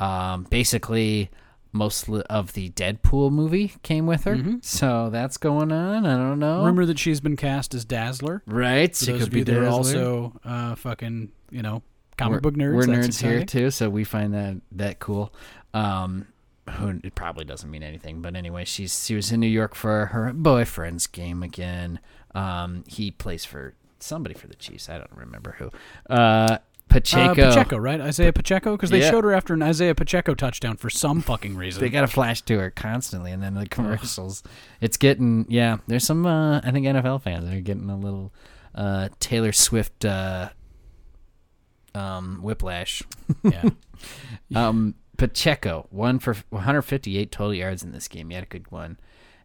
[0.00, 1.30] Um, basically,
[1.72, 6.06] most of the Deadpool movie came with her, so that's going on.
[6.06, 6.64] I don't know.
[6.64, 8.42] Rumor that she's been cast as Dazzler.
[8.46, 8.94] right?
[8.96, 11.82] For She those could of be you that are also uh, fucking, you know,
[12.18, 12.74] comic We're- book nerds.
[12.74, 15.32] We're nerds here too, so we find that that cool.
[15.72, 16.26] Um,
[16.72, 20.06] who it probably doesn't mean anything, but anyway, she's she was in New York for
[20.06, 21.98] her boyfriend's game again.
[22.34, 24.88] Um, he plays for somebody for the Chiefs.
[24.90, 25.70] I don't remember who.
[26.12, 26.58] Uh,
[26.90, 27.42] Pacheco.
[27.42, 28.00] Uh, Pacheco, right?
[28.00, 28.72] Isaiah Pacheco?
[28.72, 29.10] Because they Yeah.
[29.10, 31.82] showed her after an Isaiah Pacheco touchdown for some fucking reason.
[31.82, 34.42] They got a flash to her constantly, and then the commercials.
[34.80, 35.78] It's getting yeah.
[35.86, 38.32] There's some uh, I think NFL fans are getting a little
[38.74, 40.50] uh, Taylor Swift uh,
[41.98, 43.02] um, whiplash.
[43.42, 43.70] yeah.
[44.54, 48.30] Um, Pacheco one for 158 total yards in this game.
[48.30, 48.98] He had a good one,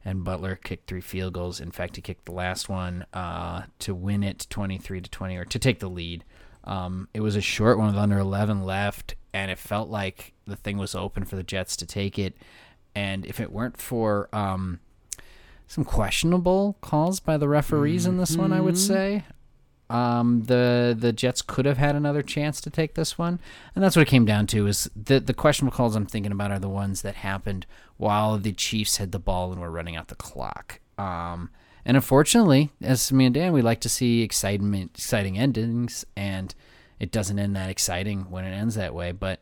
[0.06, 1.60] and Butker kicked three field goals.
[1.60, 5.46] In fact, he kicked the last one uh, to win it 23 to 20 or
[5.46, 6.24] to take the lead.
[6.64, 10.56] Um, it was a short one with under 11 left, and it felt like the
[10.56, 12.38] thing was open for the Jets to take it.
[12.96, 14.80] And if it weren't for um,
[15.68, 19.24] some questionable calls by the referees in this one, I would say.
[19.94, 23.40] Um, the the Jets could have had another chance to take this one,
[23.76, 24.66] and that's what it came down to.
[24.66, 28.54] Is the the questionable calls I'm thinking about are the ones that happened while the
[28.54, 30.80] Chiefs had the ball and were running out the clock.
[30.98, 31.52] Um,
[31.86, 36.56] and unfortunately, as me and Dan, we like to see excitement, exciting endings, and
[37.00, 39.12] it doesn't end that exciting when it ends that way.
[39.12, 39.42] But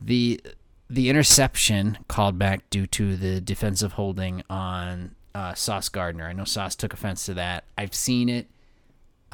[0.00, 0.40] the
[0.88, 6.26] the interception called back due to the defensive holding on uh, Sauce Gardner.
[6.26, 7.64] I know Sauce took offense to that.
[7.76, 8.48] I've seen it.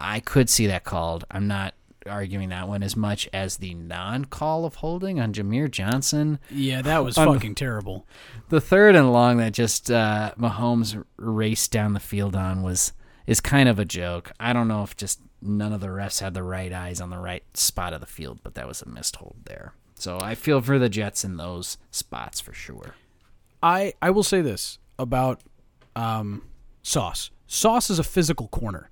[0.00, 1.24] I could see that called.
[1.30, 1.74] I'm not
[2.06, 6.38] arguing that one as much as the non-call of holding on Jermaine Johnson.
[6.50, 8.06] Yeah, that was On- fucking terrible.
[8.48, 12.92] The third and long that just uh, Mahomes raced down the field on was
[13.26, 14.32] is kind of a joke.
[14.40, 17.18] I don't know if just none of the refs had the right eyes on the
[17.18, 19.74] right spot of the field, but that was a missed hold there.
[19.94, 22.94] So I feel for the Jets in those spots for sure.
[23.62, 25.42] I I will say this about
[25.94, 26.42] um,
[26.82, 27.30] Sauce.
[27.46, 28.89] Sauce is a physical corner.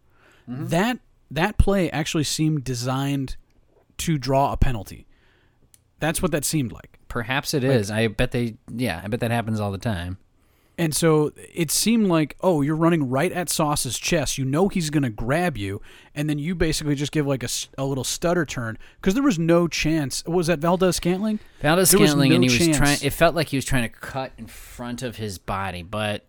[0.48, 0.66] Mm-hmm.
[0.68, 0.98] That
[1.30, 3.37] that play actually seemed designed
[3.98, 5.06] to draw a penalty.
[6.00, 6.98] That's what that seemed like.
[7.08, 7.90] Perhaps it is.
[7.90, 8.56] I bet they.
[8.72, 10.18] Yeah, I bet that happens all the time.
[10.80, 14.38] And so it seemed like, oh, you're running right at Sauce's chest.
[14.38, 15.82] You know he's going to grab you,
[16.14, 19.40] and then you basically just give like a, a little stutter turn because there was
[19.40, 20.24] no chance.
[20.24, 21.40] Was that Valdes-Scantling?
[21.61, 22.98] Valdez Scantling, no and he was trying.
[23.02, 26.24] It felt like he was trying to cut in front of his body, but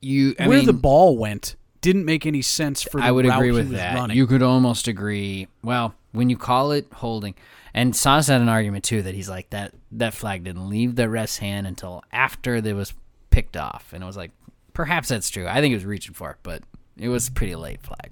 [0.00, 0.34] you.
[0.38, 3.52] I Where mean, the ball went didn't make any sense for the I would agree
[3.52, 3.94] with that.
[3.94, 4.16] running.
[4.16, 5.48] You could almost agree.
[5.62, 7.34] Well, when you call it holding,
[7.72, 11.08] and Sauce had an argument too that he's like that that flag didn't leave the
[11.08, 12.94] ref's hand until after it was
[13.30, 14.32] picked off, and it was like
[14.72, 15.46] perhaps that's true.
[15.46, 16.62] I think it was reaching for it, but
[16.98, 18.10] it was a pretty late flag.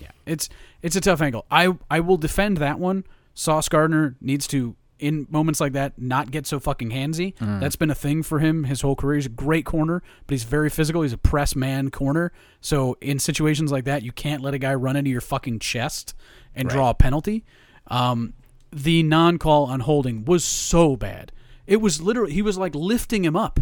[0.00, 0.48] Yeah, it's
[0.82, 1.46] it's a tough angle.
[1.50, 3.04] I I will defend that one.
[3.34, 7.34] Sauce Gardner needs to in moments like that not get so fucking handsy.
[7.60, 9.16] That's been a thing for him his whole career.
[9.16, 11.02] He's a great corner, but he's very physical.
[11.02, 12.32] He's a press man corner.
[12.60, 16.14] So in situations like that, you can't let a guy run into your fucking chest
[16.54, 17.44] and draw a penalty.
[17.86, 18.34] Um,
[18.72, 21.32] the non-call on holding was so bad.
[21.66, 23.60] It was literally he was like lifting him up.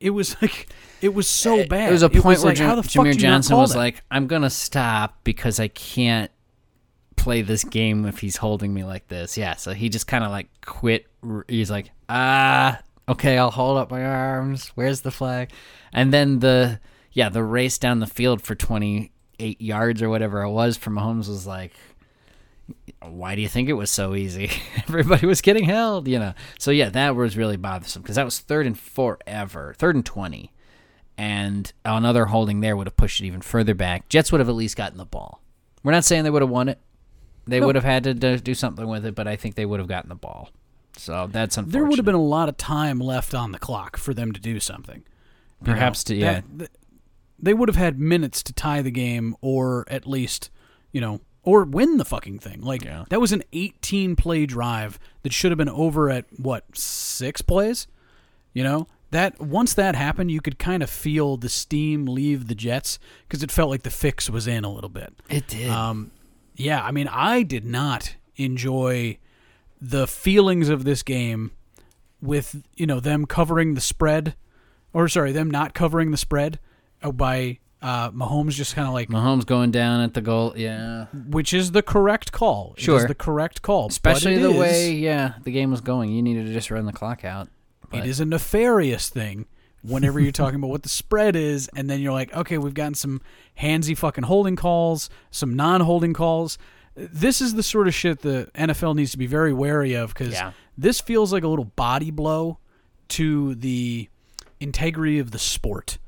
[0.00, 0.68] It was like
[1.00, 1.86] it was so bad.
[1.86, 3.56] There was a point where like, Ja- how the fuck Jermaine do you not Johnson
[3.56, 3.78] was that?
[3.78, 6.30] like, "I'm gonna stop because I can't
[7.18, 10.30] play this game if he's holding me like this." Yeah, so he just kind of
[10.30, 11.06] like quit.
[11.48, 14.68] He's like, "Ah, okay, I'll hold up my arms.
[14.74, 15.50] Where's the flag?"
[15.92, 16.80] And then the
[17.12, 21.28] yeah, the race down the field for 28 yards or whatever it was from Mahomes
[21.28, 21.72] was like.
[23.00, 24.50] Why do you think it was so easy?
[24.88, 26.34] Everybody was getting held, you know.
[26.58, 30.52] So yeah, that was really bothersome because that was third and forever, third and twenty,
[31.16, 34.08] and another holding there would have pushed it even further back.
[34.08, 35.40] Jets would have at least gotten the ball.
[35.82, 36.78] We're not saying they would have won it.
[37.48, 39.88] They would have had to do something with it, but I think they would have
[39.88, 40.50] gotten the ball.
[40.96, 41.72] So that's unfortunate.
[41.72, 44.40] there would have been a lot of time left on the clock for them to
[44.40, 45.04] do something.
[45.60, 46.40] You Perhaps to- yeah.
[46.58, 46.70] th-
[47.38, 50.50] they would have had minutes to tie the game, or at least,
[50.92, 52.60] you know, or win the fucking thing.
[52.62, 53.04] Like Yeah.
[53.10, 57.86] that was an 18 play drive that should have been over at what six plays.
[58.52, 62.54] You know that once that happened, you could kind of feel the steam leave the
[62.56, 65.14] Jets because it felt like the fix was in a little bit.
[65.30, 65.70] It did.
[65.70, 66.10] Um,
[66.58, 69.18] yeah, I mean, I did not enjoy
[69.80, 71.52] the feelings of this game
[72.20, 74.34] with you know them covering the spread,
[74.92, 76.58] or sorry, them not covering the spread
[77.02, 80.52] uh, by uh, Mahomes just kind of like, Mahomes going down at the goal.
[80.56, 81.06] Yeah.
[81.28, 82.74] which is the correct call.
[82.76, 83.06] It is Sure.
[83.06, 86.10] the correct call, Especially the is- way, yeah, the game was going.
[86.10, 87.46] You needed to just run the clock out.
[87.46, 89.46] it but- is a nefarious thing.
[89.82, 92.94] Whenever you're talking about what the spread is, and then you're like, okay, we've gotten
[92.94, 93.20] some
[93.60, 96.58] handsy fucking holding calls, some non-holding calls.
[96.96, 100.32] This is the sort of shit the NFL needs to be very wary of because
[100.34, 100.50] Yeah.
[100.76, 102.58] this feels like a little body blow
[103.10, 104.08] to the
[104.60, 105.98] integrity of the sport.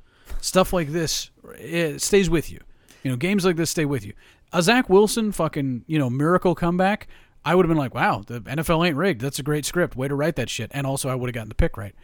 [0.40, 2.58] Stuff like this it stays with you.
[3.04, 4.12] You know, games like this stay with you.
[4.52, 7.06] A Zach Wilson fucking, you know, miracle comeback,
[7.44, 9.20] I would have been like, wow, the NFL ain't rigged.
[9.20, 9.96] That's a great script.
[9.96, 10.70] Way to write that shit.
[10.74, 11.94] And also, I would have gotten the pick right.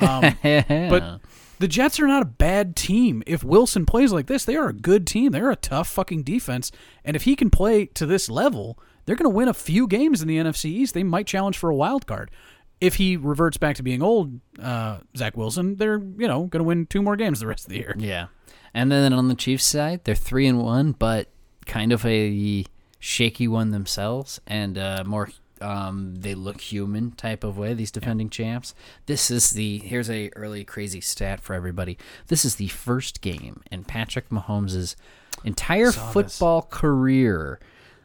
[0.00, 1.20] Um, but
[1.58, 3.22] the Jets are not a bad team.
[3.26, 5.32] If Wilson plays like this, they are a good team.
[5.32, 6.72] They're a tough fucking defense.
[7.04, 10.22] And if he can play to this level, they're going to win a few games
[10.22, 10.94] in the NFC East.
[10.94, 12.30] They might challenge for a wild card.
[12.80, 16.64] If he reverts back to being old, uh, Zach Wilson, they're you know going to
[16.64, 17.94] win two more games the rest of the year.
[17.98, 18.26] Yeah,
[18.74, 21.30] and then on the Chiefs side, they're three and one, but
[21.64, 22.66] kind of a
[23.06, 27.72] shaky one themselves, and uh, more Um, they look human type of way.
[27.72, 28.74] These defending champs.
[29.06, 31.96] This is the here's a early crazy stat for everybody.
[32.26, 34.96] This is the first game in Patrick Mahomes'
[35.44, 36.12] entire Saw this.
[36.12, 37.58] football career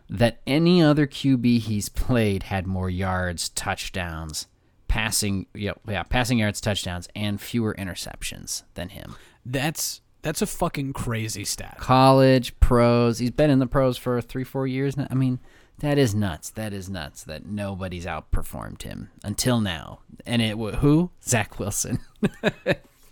[0.09, 4.47] that any other QB he's played had more yards, touchdowns,
[4.87, 9.15] passing, yeah, yeah, passing yards, touchdowns, and fewer interceptions than him.
[9.45, 11.77] That's that's a fucking crazy stat.
[11.79, 13.19] College, pros.
[13.19, 15.07] He's been in the pros for three, four years now.
[15.09, 15.39] I mean,
[15.79, 16.49] that is nuts.
[16.51, 19.99] That is nuts that nobody's outperformed him until now.
[20.25, 21.09] And it who?
[21.23, 21.99] Zach Wilson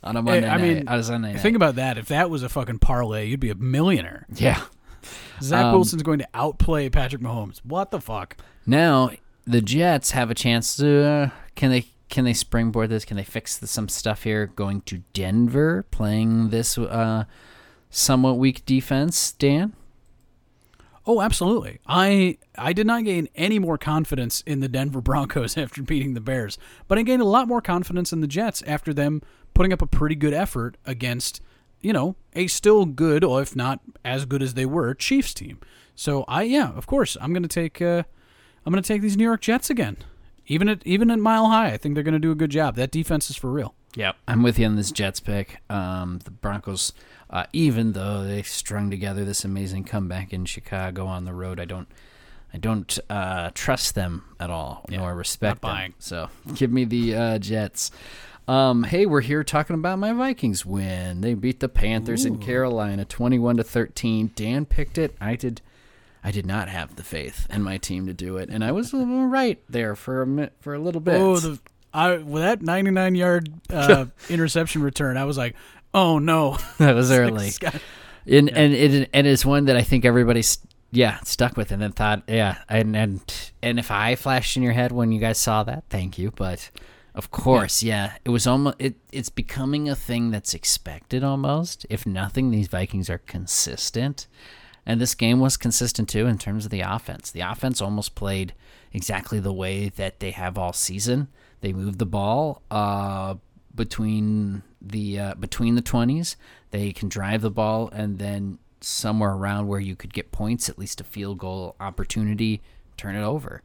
[0.04, 0.62] on a Monday I night.
[0.62, 1.42] mean, on a Sunday night.
[1.42, 1.98] Think about that.
[1.98, 4.26] If that was a fucking parlay, you'd be a millionaire.
[4.36, 4.62] yeah.
[5.42, 7.60] Zach Um, Wilson's going to outplay Patrick Mahomes.
[7.64, 8.36] What the fuck?
[8.66, 9.12] Now
[9.46, 11.04] the Jets have a chance to.
[11.04, 11.86] Uh, can they?
[12.10, 13.06] Can they springboard this?
[13.06, 14.48] Can they fix the, some stuff here?
[14.48, 17.26] Going to Denver, playing this uh,
[17.90, 19.32] somewhat weak defense.
[19.32, 19.74] Dan,
[21.10, 21.80] Oh, absolutely.
[21.88, 26.22] I I did not gain any more confidence in the Denver Broncos after beating the
[26.22, 29.24] Bears, but I gained a lot more confidence in the Jets after them
[29.56, 31.42] putting up a pretty good effort against,
[31.82, 35.60] you know, a still good, or if not as good as they were, Chiefs team.
[35.96, 38.04] So I yeah, of course, I'm gonna take uh,
[38.64, 39.98] I'm gonna take these New York Jets again.
[40.50, 42.76] Even at even at Mile High, I think they're gonna do a good job.
[42.76, 43.76] That defense is for real.
[43.96, 44.16] Yep.
[44.28, 45.62] I'm with you on this Jets pick.
[45.70, 46.94] Um, the Broncos,
[47.30, 51.66] uh, even though they strung together this amazing comeback in Chicago on the road, I
[51.66, 51.88] don't,
[52.54, 55.76] I don't uh, trust them at all, nor respect not them.
[55.76, 55.94] buying.
[55.98, 57.92] So give me the uh, Jets.
[58.48, 61.22] Um, hey, we're here talking about my Vikings win.
[61.22, 64.32] They beat the Panthers in Carolina, twenty-one to thirteen.
[64.36, 65.16] Dan picked it.
[65.22, 65.62] I did.
[66.24, 68.94] I did not have the faith in my team to do it, and I was
[68.94, 71.16] right there for a mi- for a little bit.
[71.16, 71.60] Oh, the
[71.94, 75.56] I with that 99 yard uh, interception return, I was like,
[75.94, 76.58] oh no.
[76.78, 77.50] that was early.
[77.50, 77.82] Scott-
[78.28, 80.60] and and it and it's one that I think everybody's
[80.92, 84.74] yeah stuck with and then thought yeah and and and if I flashed in your
[84.74, 86.70] head when you guys saw that thank you but
[87.16, 92.06] of course yeah, it was almost it it's becoming a thing that's expected almost if
[92.06, 94.28] nothing these Vikings are consistent
[94.90, 97.30] and this game was consistent too in terms of the offense.
[97.30, 98.56] The offense almost played
[98.92, 101.28] exactly the way that they have all season.
[101.62, 103.36] They moved the ball uh
[103.76, 106.36] between the uh, between the 20s
[106.72, 110.80] they can drive the ball and then somewhere around where you could get points at
[110.80, 112.60] least a field goal opportunity
[112.98, 113.62] turn it over.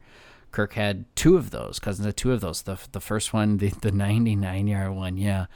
[0.51, 2.61] Kirk had two of those cousins had two of those.
[2.61, 5.47] The, the first one the, the 99 yard one yeah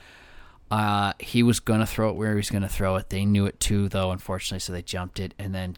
[0.71, 3.25] uh, he was going to throw it where he was going to throw it they
[3.25, 5.75] knew it too though unfortunately so they jumped it and then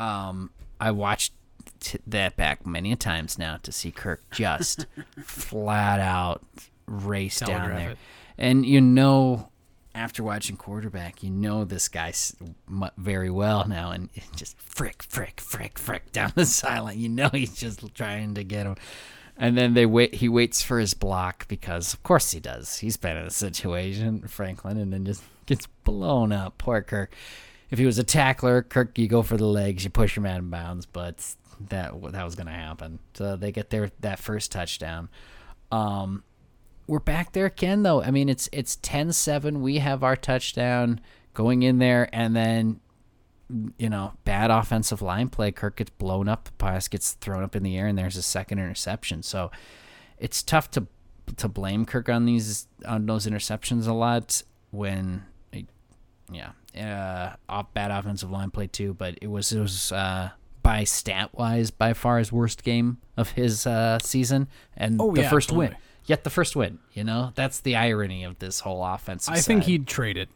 [0.00, 0.50] um,
[0.80, 1.32] I watched
[1.80, 4.86] t- that back many a times now to see Kirk just
[5.22, 6.42] flat out
[6.86, 7.98] race down there, it.
[8.36, 9.50] and you know,
[9.94, 12.12] after watching quarterback, you know this guy
[12.96, 16.98] very well now, and just frick, frick, frick, frick down the sideline.
[16.98, 18.76] You know he's just trying to get him.
[19.38, 20.16] And then they wait.
[20.16, 22.78] He waits for his block because, of course, he does.
[22.78, 26.58] He's been in a situation, Franklin, and then just gets blown up.
[26.58, 27.14] Poor Kirk.
[27.70, 30.40] If he was a tackler, Kirk, you go for the legs, you push him out
[30.40, 31.34] of bounds, but
[31.68, 32.98] that that was going to happen.
[33.14, 35.08] So they get their that first touchdown.
[35.70, 36.24] Um,
[36.88, 38.02] we're back there again, though.
[38.02, 39.60] I mean, it's it's 10-7.
[39.60, 41.00] We have our touchdown
[41.34, 42.80] going in there, and then
[43.78, 45.50] you know, bad offensive line play.
[45.52, 48.22] Kirk gets blown up, the pass gets thrown up in the air, and there's a
[48.22, 49.22] second interception.
[49.22, 49.50] So
[50.18, 50.86] it's tough to
[51.36, 55.24] to blame Kirk on these on those interceptions a lot when,
[56.30, 58.94] yeah, uh, off bad offensive line play too.
[58.94, 60.30] But it was it was uh,
[60.62, 65.22] by stat wise by far his worst game of his uh, season, and Oh, the
[65.22, 65.76] yeah, first win.
[66.04, 69.28] Yet the first win, you know, that's the irony of this whole offense.
[69.28, 70.30] I think he'd trade it.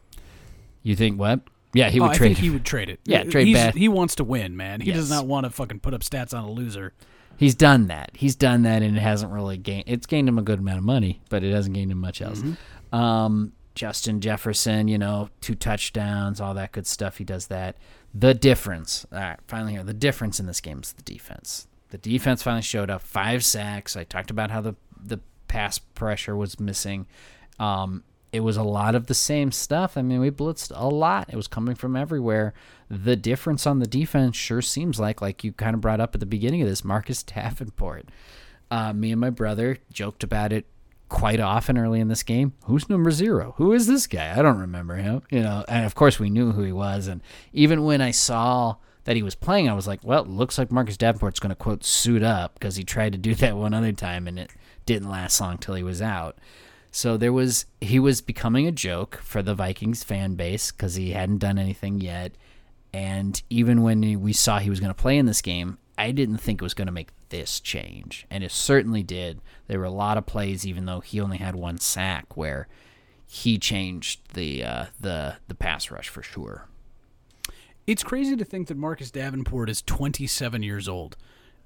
[0.83, 1.41] You think what?
[1.73, 2.27] Yeah, he Oh, would I trade.
[2.29, 2.99] think he would trade it.
[3.05, 3.75] Yeah, trade He's- bad.
[3.75, 4.81] He wants to win, man.
[4.81, 6.93] He does not want to fucking put up stats on a loser.
[7.35, 8.11] He's done that.
[8.13, 9.85] He's done that, and it hasn't really gained.
[9.87, 12.43] It's gained him a good amount of money, but it hasn't gained him much else.
[12.91, 17.17] Um, Justin Jefferson, you know, two touchdowns, all that good stuff.
[17.17, 17.75] He does that.
[18.13, 21.67] The difference, all right, finally here, the difference in this game is the defense.
[21.89, 23.01] The defense finally showed up.
[23.01, 23.97] Five sacks.
[23.97, 27.07] I talked about how the the pass pressure was missing.
[27.59, 28.03] Um,
[28.33, 29.95] it was a lot of the same stuff.
[29.95, 31.29] I mean, we blitzed a lot.
[31.31, 32.53] It was coming from everywhere.
[32.89, 36.19] The difference on the defense sure seems like, like you kind of brought up at
[36.19, 38.09] the beginning of this, Marcus Davenport.
[38.71, 40.65] Uh, me and my brother joked about it
[41.09, 42.53] quite often early in this game.
[42.63, 43.53] Who's number zero?
[43.57, 44.33] Who is this guy?
[44.35, 45.21] I don't remember him.
[45.29, 47.07] You know, and of course we knew who he was.
[47.07, 47.21] And
[47.53, 50.97] even when I saw that he was playing, I was like, well, looks like Marcus
[50.97, 54.27] Davenport's going to quote suit up because he tried to do that one other time
[54.27, 54.49] and it
[54.87, 56.39] didn't last long till he was out.
[56.95, 61.11] So there was he was becoming a joke for the Vikings fan base because he
[61.11, 62.33] hadn't done anything yet.
[62.93, 66.37] And even when we saw he was going to play in this game, I didn't
[66.37, 69.41] think it was going to make this change, and it certainly did.
[69.65, 72.67] There were a lot of plays, even though he only had one sack, where
[73.25, 76.67] he changed the uh, the the pass rush for sure.
[77.87, 81.17] It's crazy to think that Marcus Davenport is 27 years old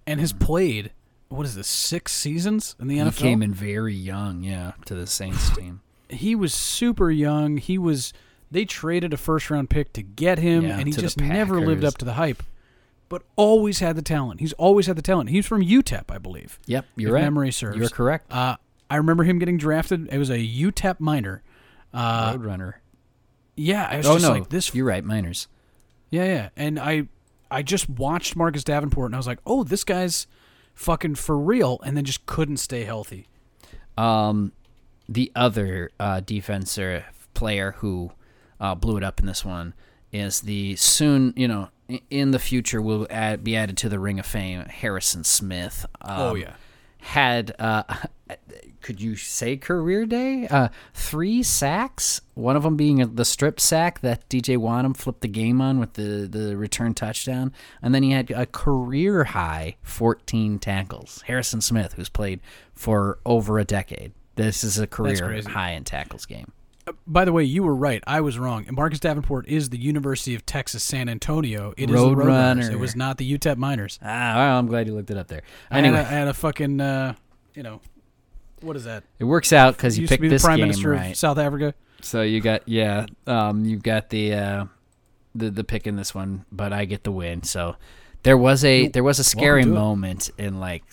[0.06, 0.94] and has played
[1.30, 3.18] what is this six seasons in the He NFL.
[3.18, 5.82] came in very young, yeah, to the Saints team.
[6.10, 7.58] he was super young.
[7.58, 8.14] He was
[8.50, 11.84] they traded a first round pick to get him, Yeah, and he just never lived
[11.84, 12.44] up to the hype.
[13.10, 14.42] But always had the talent.
[14.42, 15.30] He's always had the talent.
[15.30, 16.60] He's from UTEP, I believe.
[16.66, 17.22] Yep, you're if right.
[17.24, 17.78] Memory serves.
[17.78, 18.32] You're correct.
[18.32, 18.58] Uh,
[18.90, 20.10] I remember him getting drafted.
[20.12, 21.42] It was a UTEP minor.
[21.94, 22.74] Uh, Roadrunner.
[23.56, 24.74] yeah, I was Oh just no, like this.
[24.76, 25.48] You're right, Miners.
[26.10, 26.50] Yeah, yeah.
[26.58, 27.08] And I
[27.50, 30.28] I just watched Marcus Davenport and I was like, "Oh, this guy's
[30.78, 33.28] fucking for real." And then just couldn't stay healthy.
[33.98, 34.54] Um,
[35.10, 37.04] the other uh, defensive
[37.34, 38.12] player who
[38.60, 39.74] uh, blew it up in this one
[40.12, 41.70] is the soon, you know,
[42.10, 45.86] in the future will add, be added to the Ring of Fame, Harrison Smith.
[46.02, 46.54] Um, Oh, yeah.
[47.00, 47.84] had uh,
[48.88, 50.48] could you say career day?
[50.48, 52.22] Uh, three sacks.
[52.36, 55.96] One of them being the strip sack that DJ Wonnum flipped the game on with
[55.96, 61.22] the the return touchdown, and then he had a career high 14 tackles.
[61.28, 62.40] Harrison Smith, who's played
[62.74, 64.14] for over a decade.
[64.36, 66.54] This is a career high in tackles game.
[67.06, 68.02] By the way, you were right.
[68.08, 68.64] I was wrong.
[68.68, 71.74] And Marcus Davenport is the University of Texas San Antonio.
[71.76, 72.08] It is the.
[72.08, 72.72] Roadrunners.
[72.72, 74.00] It was not the UTEP Miners.
[74.02, 75.42] Ah, well, I'm glad you looked it up there.
[75.70, 77.16] I Anyway, had a, I had a fucking uh,
[77.54, 77.82] you know,
[78.62, 79.04] what is that?
[79.20, 81.12] it works out because you picked be this prime game minister right.
[81.12, 81.74] of South Africa.
[82.02, 84.66] So you got yeah, um, you got the uh,
[85.36, 87.44] the the pick in this one, but I get the win.
[87.44, 87.76] So
[88.24, 89.74] there was a there was a scary to it.
[89.74, 90.84] moment in like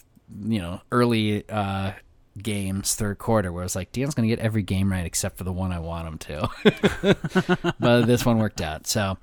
[0.42, 1.92] you know early uh,
[2.38, 5.44] games, third quarter, where I was like, Dan's gonna get every game right except for
[5.44, 7.74] the one I want him to.
[7.80, 8.86] but this one worked out.
[8.86, 9.18] So.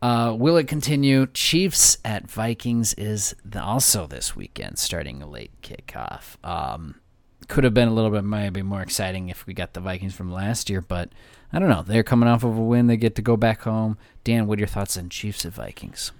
[0.00, 1.26] Uh, will it continue?
[1.26, 6.36] Chiefs at Vikings is the, also this weekend, starting a late kickoff.
[6.44, 7.00] Um,
[7.48, 10.30] could have been a little bit maybe more exciting if we got the Vikings from
[10.32, 11.10] last year, but
[11.52, 11.82] I don't know.
[11.82, 12.86] They're coming off of a win.
[12.86, 13.96] They get to go back home.
[14.24, 16.12] Dan, what are your thoughts on Chiefs at Vikings?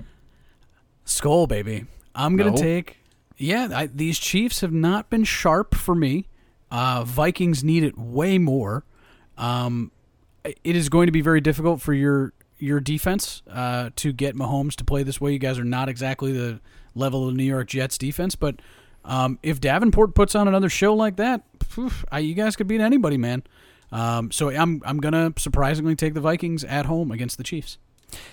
[1.05, 1.87] Skull, baby.
[2.15, 2.57] I'm gonna No?
[2.57, 2.97] take.
[3.37, 6.27] Yeah, I, these Chiefs have not been sharp for me.
[6.71, 8.85] Uh, Vikings need it way more.
[9.37, 9.93] Um,
[10.45, 14.75] it is going to be very difficult for your your defense uh, to get Mahomes
[14.77, 15.33] to play this way.
[15.33, 16.61] You guys are not exactly the
[16.95, 18.61] level of New York Jets defense, but
[19.09, 22.83] um, if Davenport puts on another show like that, phew, I, you guys could beat
[22.83, 23.43] anybody, man.
[23.91, 27.79] Um, so I'm I'm gonna surprisingly take the Vikings at home against the Chiefs.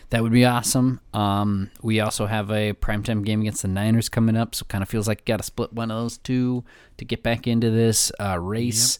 [0.09, 0.99] That would be awesome.
[1.13, 4.89] Um, we also have a primetime game against the Niners coming up, so kind of
[4.89, 6.63] feels like you got to split one of those two
[6.97, 8.99] to get back into this uh, race.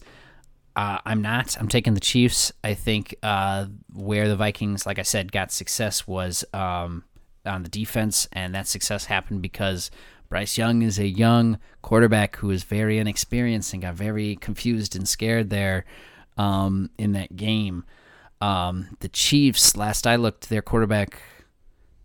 [0.74, 1.56] Uh, I'm not.
[1.58, 2.52] I'm taking the Chiefs.
[2.64, 7.04] I think uh, where the Vikings, like I said, got success was um,
[7.46, 9.90] on the defense, and that success happened because
[10.28, 15.08] Bryce Young is a young quarterback who is very inexperienced and got very confused and
[15.08, 15.84] scared there
[16.36, 17.84] um, in that game.
[18.40, 21.20] Um, the Chiefs, last I looked, their quarterback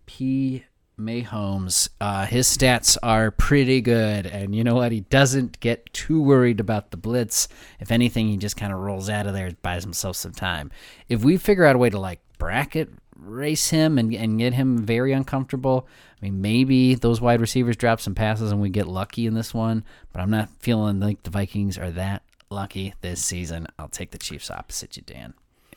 [0.05, 0.65] P.
[0.99, 4.91] Mahomes, uh, his stats are pretty good, and you know what?
[4.91, 7.47] He doesn't get too worried about the blitz.
[7.79, 10.69] If anything, he just kind of rolls out of there, buys himself some time.
[11.09, 12.89] If we figure out a way to like bracket
[13.21, 15.87] race him and and get him very uncomfortable,
[16.21, 19.53] I mean, maybe those wide receivers drop some passes and we get lucky in this
[19.53, 19.83] one.
[20.11, 23.67] But I'm not feeling like the Vikings are that lucky this season.
[23.79, 25.33] I'll take the Chiefs opposite you, Dan.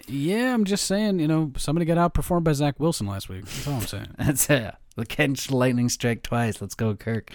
[0.07, 3.45] Yeah, I'm just saying, you know, somebody got outperformed by Zach Wilson last week.
[3.45, 4.09] That's all I'm saying.
[4.19, 4.75] That's it.
[4.97, 6.61] The catch lightning strike twice.
[6.61, 7.31] Let's go, Kirk.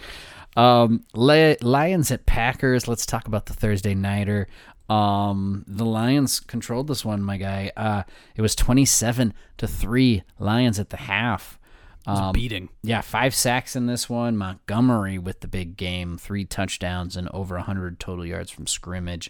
[0.55, 2.88] Um, Lions at Packers.
[2.88, 4.47] Let's talk about the Thursday nighter.
[4.90, 7.72] Um, the Lions controlled this one, my guy.
[7.78, 8.04] Uh,
[8.36, 10.24] it was twenty-seven to three.
[10.40, 11.60] Lions at the half.
[12.08, 12.70] Um, beating.
[12.82, 14.36] yeah, five sacks in this one.
[14.36, 19.30] Montgomery with the big game, three touchdowns and over 100 total yards from scrimmage.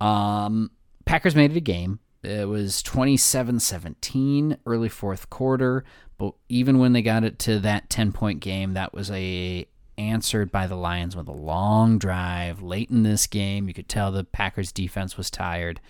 [0.00, 0.70] Um,
[1.04, 1.98] Packers made it a game.
[2.22, 5.84] It was 27 17 early fourth quarter,
[6.18, 9.66] but even when they got it to that 10 point game, that was a
[9.98, 13.68] answered by the Lions with a long drive late in this game.
[13.68, 15.80] You could tell the Packers defense was tired.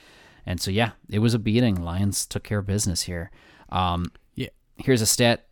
[0.44, 1.74] And so, yeah, it was a beating.
[1.82, 3.30] Lions took care of business here.
[3.70, 4.48] Um, Yeah.
[4.76, 5.46] here's a stat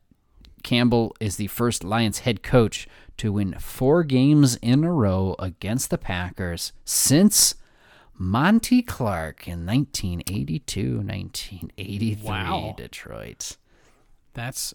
[0.63, 2.89] Campbell is the first Lions head coach
[3.19, 7.55] to win four games in a row against the Packers since
[8.17, 12.75] Monty Clark in 1982 1983 Wow.
[12.77, 13.57] Detroit.
[14.35, 14.75] That's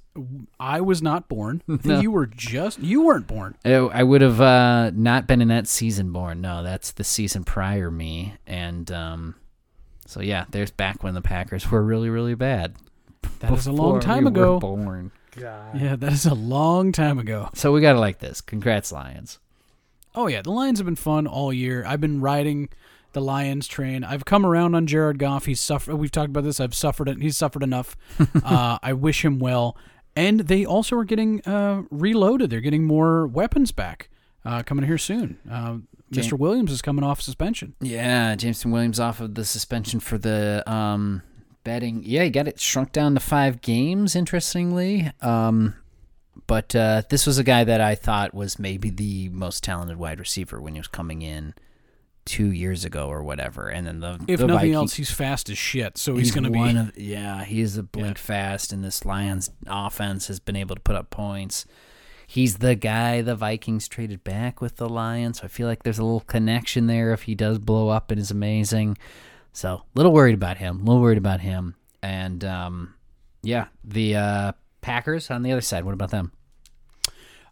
[0.60, 1.62] I was not born.
[1.84, 2.00] No.
[2.02, 3.56] you were just you weren't born.
[3.66, 6.42] Oh, I would have uh, not been in that season born.
[6.42, 8.36] No, that's the season prior me.
[8.48, 9.36] And um,
[10.06, 12.76] so, yeah, there's back when the Packers were really, really bad.
[13.40, 14.60] That is a long time we were ago.
[14.60, 15.12] born.
[15.38, 17.50] Yeah, that is a long time ago.
[17.54, 18.42] So we got to like this.
[18.42, 19.40] Congrats, Lions.
[20.16, 21.86] Oh yeah, the Lions have been fun all year.
[21.86, 22.70] I've been riding
[23.14, 24.04] the Lions train.
[24.04, 25.46] I've come around on Jared Goff.
[25.46, 25.96] He's suffered.
[25.96, 26.60] We've talked about this.
[26.60, 27.10] I've suffered.
[27.22, 27.96] He's suffered enough.
[28.44, 29.78] uh, I wish him well.
[30.16, 32.50] And they also are getting uh, reloaded.
[32.50, 34.10] They're getting more weapons back
[34.44, 35.38] uh, coming here soon.
[35.50, 35.78] Uh,
[36.12, 36.38] Mr.
[36.38, 37.76] Williams is coming off suspension.
[37.80, 41.22] Yeah, Jameson Williams off of the suspension for the um,
[41.64, 42.02] betting.
[42.04, 45.12] Yeah, he got it shrunk down to five games, interestingly.
[45.22, 45.76] Um,
[46.48, 50.20] but uh, this was a guy that I thought was maybe the most talented wide
[50.20, 51.54] receiver when he was coming in
[52.30, 53.70] two years ago or whatever.
[53.70, 55.98] And then the If the nothing Vikings- else, he's fast as shit.
[55.98, 56.78] So he's, going to be.
[56.78, 60.96] Of, yeah, he's a blink fast, and this Lions offense has been able to put
[60.96, 61.66] up points.
[62.28, 65.98] He's the guy the Vikings traded back with the Lions, so I feel like there's
[65.98, 69.00] a little connection there if he does blow up and is amazing.
[69.52, 71.74] So a little worried about him, a little worried about him,
[72.04, 72.94] and um,
[73.42, 74.52] yeah, the uh,
[74.82, 75.84] Packers on the other side.
[75.84, 76.32] What about them?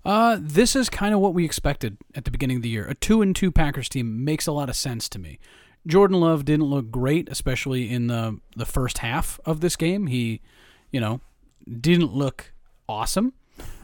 [0.08, 2.88] Uh, this is kind of what we expected at the beginning of the year.
[2.88, 5.38] A two and two Packers team makes a lot of sense to me.
[5.86, 10.08] Jordan Love didn't look great, especially in the the first half of this game.
[10.08, 10.39] He,
[10.91, 11.20] you know,
[11.70, 12.53] didn't look
[12.88, 13.34] awesome.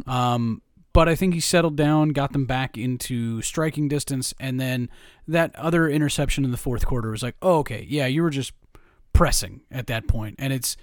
[0.07, 0.61] Um,
[0.93, 4.89] but I think he settled down, got them back into striking distance, and then
[5.27, 8.53] that other interception in the fourth quarter was like, oh, okay, yeah, you were just
[9.11, 10.35] pressing at that point.
[10.39, 10.77] And it's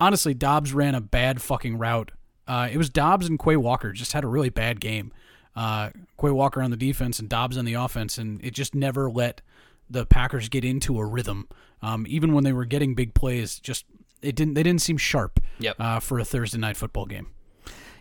[0.00, 2.12] honestly, Doubs ran a bad fucking route.
[2.46, 5.12] Uh, it was Doubs and Quay Walker just had a really bad game.
[5.54, 5.90] Uh,
[6.20, 9.40] Quay Walker on the defense and Doubs on the offense, and it just never let
[9.88, 11.48] the Packers get into a rhythm.
[11.82, 13.84] Um, even when they were getting big plays, just
[14.22, 14.54] it didn't.
[14.54, 15.40] They didn't seem sharp.
[15.58, 15.76] Yep.
[15.78, 17.28] Uh, for a Thursday night football game.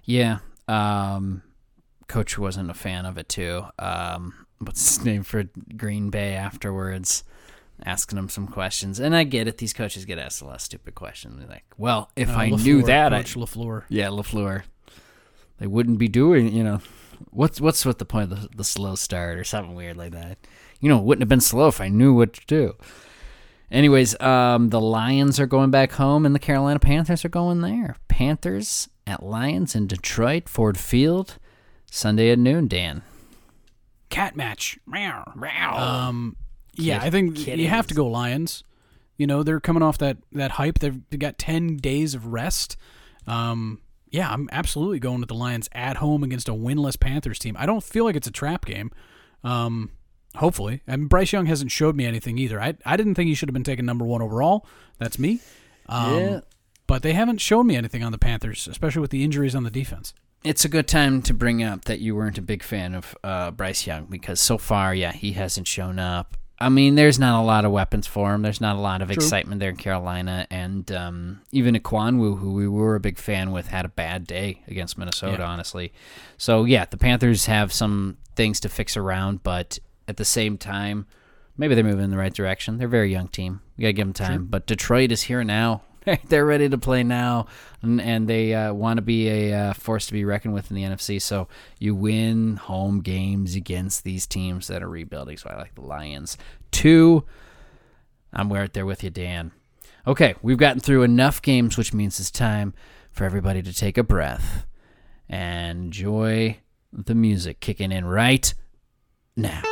[0.04, 1.41] Yeah, um,
[2.08, 3.66] coach wasn't a fan of it too.
[3.80, 7.24] Um, what's his name for Green Bay afterwards?
[7.84, 9.57] Asking them some questions, and I get it.
[9.57, 11.38] These coaches get asked a lot of stupid questions.
[11.39, 13.84] They're like, "Well, if Uh, I LaFleur, knew that, I, Coach Lafleur.
[13.89, 14.63] yeah, Lafleur,
[15.57, 16.53] they wouldn't be doing.
[16.53, 16.80] You know,
[17.32, 20.38] what's what's what the point of the, the slow start or something weird like that?
[20.80, 22.76] You know, it wouldn't have been slow if I knew what to do.
[23.69, 27.97] Anyways, um, the Lions are going back home, and the Carolina Panthers are going there.
[28.07, 31.38] Panthers at Lions in Detroit, Ford Field,
[31.91, 32.67] Sunday at noon.
[32.69, 33.01] Dan.
[34.09, 34.80] cat match.
[34.88, 35.26] Meow.
[35.76, 36.38] Um,
[36.78, 38.63] yeah, I think you have to go Lions.
[39.17, 40.80] You know, they're coming off that that hype.
[40.80, 42.78] They've they got ten days of rest.
[43.28, 47.55] Um, yeah, I'm absolutely going with the Lions at home against a winless Panthers team.
[47.57, 48.91] I don't feel like it's a trap game.
[49.43, 49.91] Um,
[50.36, 52.61] hopefully, and Bryce Young hasn't showed me anything either.
[52.61, 54.65] I I didn't think he should have been taken number one overall.
[54.99, 55.39] That's me.
[55.88, 56.39] Um, Yeah.
[56.88, 59.71] But they haven't shown me anything on the Panthers, especially with the injuries on the
[59.71, 60.13] defense.
[60.43, 63.49] It's a good time to bring up that you weren't a big fan of uh,
[63.49, 66.38] Bryce Young because so far, yeah, he hasn't shown up.
[66.58, 68.41] I mean, there's not a lot of weapons for him.
[68.41, 72.68] There's not a lot of excitement there in Carolina, and um, even Ekwonu, who we
[72.68, 75.39] were a big fan with, had a bad day against Minnesota.
[75.39, 75.47] Yeah.
[75.47, 75.91] Honestly,
[76.38, 81.06] so yeah, the Panthers have some things to fix around, but at the same time,
[81.58, 82.78] maybe they're moving in the right direction.
[82.78, 83.62] They're a very young team.
[83.78, 84.45] We gotta give them time.
[84.45, 85.82] But Detroit is here now.
[86.28, 87.47] they're ready to play now,
[87.82, 90.76] and, and they uh, want to be a uh, force to be reckoned with in
[90.76, 91.22] the NFC.
[91.22, 91.47] So
[91.80, 95.38] you win home games against these teams that are rebuilding.
[95.38, 96.38] So I like the Lions.
[96.72, 97.26] Two,
[98.34, 99.51] I'm right there with you, Dan.
[100.08, 102.74] Okay, we've gotten through enough games, which means it's time
[103.12, 104.66] for everybody to take a breath
[105.28, 106.60] and enjoy
[106.91, 108.53] the music kicking in right
[109.36, 109.64] now.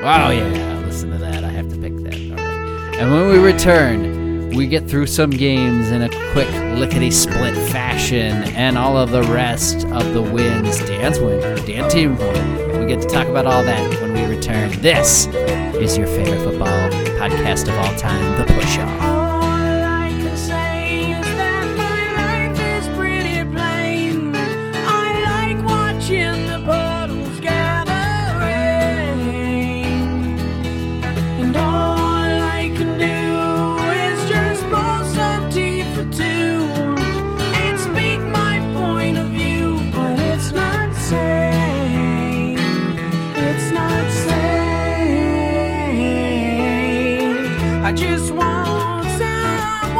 [0.00, 1.42] Wow, yeah, listen to that.
[1.42, 2.14] I have to pick that.
[2.14, 2.98] All right.
[2.98, 8.44] And when we return, we get through some games in a quick lickety split fashion
[8.54, 10.78] and all of the rest of the wins.
[10.86, 12.80] Dan's win, Dan team win.
[12.80, 14.70] We get to talk about all that when we return.
[14.80, 19.07] This is your favorite football podcast of all time, The Push Off.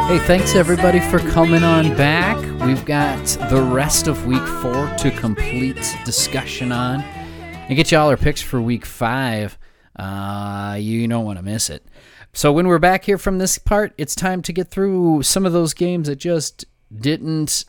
[0.09, 2.35] Hey, thanks everybody for coming on back.
[2.65, 8.09] We've got the rest of week four to complete discussion on and get you all
[8.09, 9.55] our picks for week five.
[9.95, 11.85] Uh, you don't want to miss it.
[12.33, 15.53] So when we're back here from this part, it's time to get through some of
[15.53, 17.65] those games that just didn't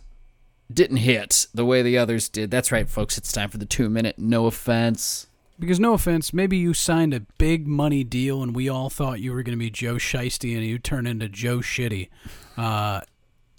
[0.73, 2.51] didn't hit the way the others did.
[2.51, 3.19] That's right, folks.
[3.19, 5.27] It's time for the two minute no offense.
[5.61, 9.33] Because no offense, maybe you signed a big money deal and we all thought you
[9.33, 12.09] were going to be Joe Shiesty and you turn into Joe Shitty.
[12.57, 13.03] Uh,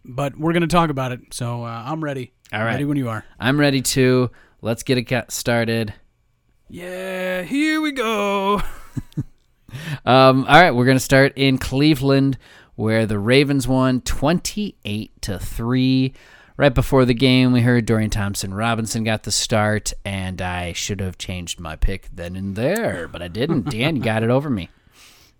[0.03, 2.33] but we're going to talk about it, so uh, I'm ready.
[2.51, 2.71] All right.
[2.71, 3.23] Ready when you are.
[3.39, 4.31] I'm ready too.
[4.61, 5.93] Let's get it started.
[6.69, 8.61] Yeah, here we go.
[10.05, 12.37] Um, all right, we're gonna start in Cleveland,
[12.75, 16.13] where the Ravens won twenty-eight to three.
[16.61, 21.01] Right before the game, we heard Dorian Thompson Robinson got the start, and I should
[21.01, 23.63] have changed my pick then and there, but I didn't.
[23.71, 24.69] Dan, got it over me.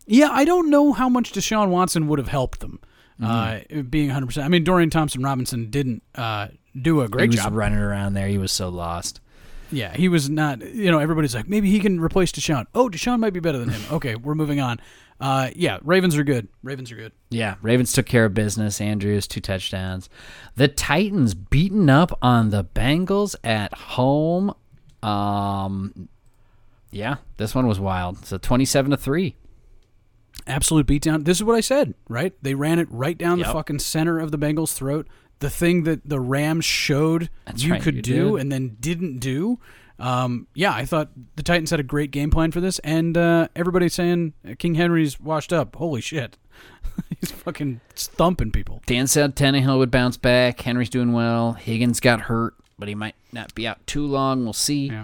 [0.07, 2.79] Yeah, I don't know how much Deshaun Watson would have helped them.
[3.21, 3.77] Mm-hmm.
[3.79, 4.43] Uh, being 100%.
[4.43, 6.47] I mean, Dorian Thompson Robinson didn't uh,
[6.81, 7.53] do a great job.
[7.53, 8.27] running around there.
[8.27, 9.21] He was so lost.
[9.71, 10.61] Yeah, he was not.
[10.73, 12.65] You know, everybody's like, maybe he can replace Deshaun.
[12.73, 13.81] Oh, Deshaun might be better than him.
[13.91, 14.81] Okay, we're moving on.
[15.21, 16.47] Uh, yeah, Ravens are good.
[16.63, 17.11] Ravens are good.
[17.29, 18.81] Yeah, Ravens took care of business.
[18.81, 20.09] Andrews two touchdowns.
[20.55, 24.53] The Titans beaten up on the Bengals at home.
[25.03, 26.09] Um,
[26.91, 28.25] yeah, this one was wild.
[28.25, 29.35] So twenty-seven to three.
[30.47, 31.25] Absolute beatdown.
[31.25, 32.33] This is what I said, right?
[32.41, 33.47] They ran it right down Yep.
[33.47, 35.07] the fucking center of the Bengals' throat.
[35.39, 38.41] The thing that the Rams showed That's you right, could you do did.
[38.41, 39.59] and then didn't do.
[40.01, 43.47] Um, yeah, I thought the Titans had a great game plan for this, and uh,
[43.55, 45.75] everybody's saying King Henry's washed up.
[45.75, 46.37] Holy shit,
[47.19, 48.81] he's fucking thumping people.
[48.87, 50.59] Dan said Tannehill would bounce back.
[50.61, 51.53] Henry's doing well.
[51.53, 54.43] Higgins got hurt, but he might not be out too long.
[54.43, 54.87] We'll see.
[54.87, 55.03] Yeah.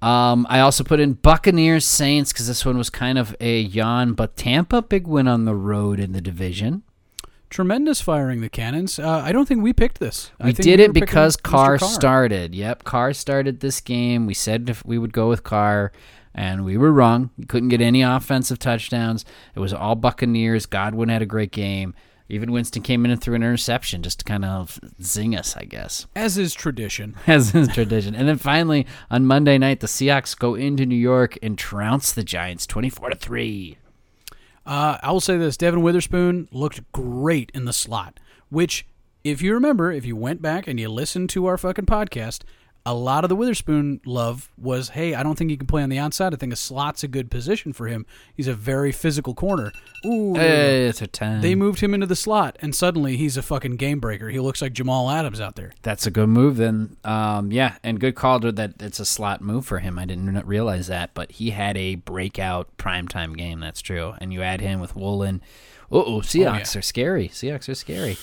[0.00, 4.14] Um, I also put in Buccaneers Saints because this one was kind of a yawn,
[4.14, 6.84] but Tampa big win on the road in the division.
[7.50, 8.98] Tremendous firing the cannons.
[8.98, 10.30] Uh, I don't think we picked this.
[10.40, 11.42] I We did were it because Mr.
[11.42, 12.54] Carr, started.
[12.54, 14.26] Yep, Carr started this game.
[14.26, 15.92] We said if we would go with Carr,
[16.34, 17.30] and we were wrong.
[17.36, 19.24] We couldn't get any offensive touchdowns.
[19.54, 20.66] It was all Buccaneers.
[20.66, 21.94] Godwin had a great game.
[22.28, 25.64] Even Winston came in and threw an interception just to kind of zing us, I
[25.64, 27.16] guess, As is tradition.
[27.26, 28.14] as is tradition.
[28.14, 32.22] And then finally on Monday night, the Seahawks go into New York and trounce the
[32.22, 33.78] Giants, twenty-four to three.
[34.68, 38.20] Uh, I will say this: Devin Witherspoon looked great in the slot.
[38.50, 38.86] Which,
[39.24, 42.42] if you remember, if you went back and you listened to our fucking podcast,
[42.90, 45.88] a lot of the Witherspoon love was, "Hey, I don't think he can play on
[45.88, 46.32] the outside.
[46.32, 48.06] I think a slot's a good position for him.
[48.34, 49.72] He's a very physical corner."
[50.06, 51.40] Ooh, Hey, it's a ten.
[51.40, 54.28] they moved him into the slot, and suddenly he's a fucking game breaker.
[54.30, 55.72] He looks like Jamal Adams out there.
[55.82, 56.96] That's a good move then.
[57.04, 59.98] Um, yeah, and good call to that it's a slot move for him.
[59.98, 63.60] I didn't realize that, but he had a breakout primetime game.
[63.60, 64.14] That's true.
[64.20, 65.42] And you add him with Woolen.
[65.90, 67.28] Uh-oh, Seahawks are scary.
[67.28, 68.16] Seahawks are scary.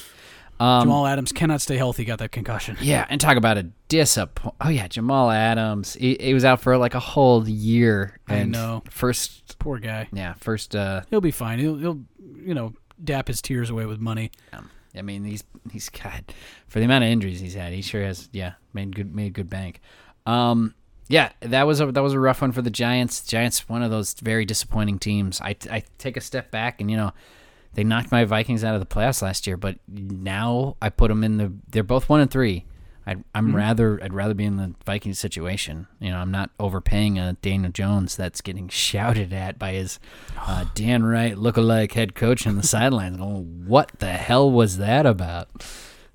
[0.60, 2.06] Um, Jamal Adams cannot stay healthy.
[2.06, 2.78] Got that concussion.
[2.80, 4.56] Yeah, and talk about a disappoint.
[4.62, 5.96] Oh yeah, Jamal Adams.
[5.96, 8.20] He, he was out for like a whole year.
[8.28, 8.84] I know.
[8.90, 10.08] First, Poor guy.
[10.14, 10.76] yeah, first.
[10.76, 11.60] Uh, He'll be fine.
[11.60, 12.00] He'll, he'll,
[12.38, 14.32] you know, dap his tears away with money.
[14.54, 15.44] Um, I mean, he's
[15.74, 16.32] he's got
[16.68, 18.30] for the amount of injuries he's had, he sure has.
[18.32, 19.82] Yeah, made good made good bank.
[20.26, 20.74] Um,
[21.10, 23.22] yeah, that was a that was a rough one for the Giants.
[23.26, 25.42] Giants, one of those very disappointing teams.
[25.42, 27.12] I I take a step back and you know.
[27.76, 31.24] They knocked my Vikings out of the playoffs last year, but now I put them
[31.24, 31.54] in the.
[31.70, 32.66] They're both one and three.
[33.08, 35.86] I'd, I'm rather I'd rather be in the Vikings situation.
[36.00, 40.00] You know, I'm not overpaying a Daniel Jones that's getting shouted at by his
[40.40, 43.18] uh, Dan Wright lookalike head coach on the sidelines.
[43.18, 45.50] Going, what the hell was that about?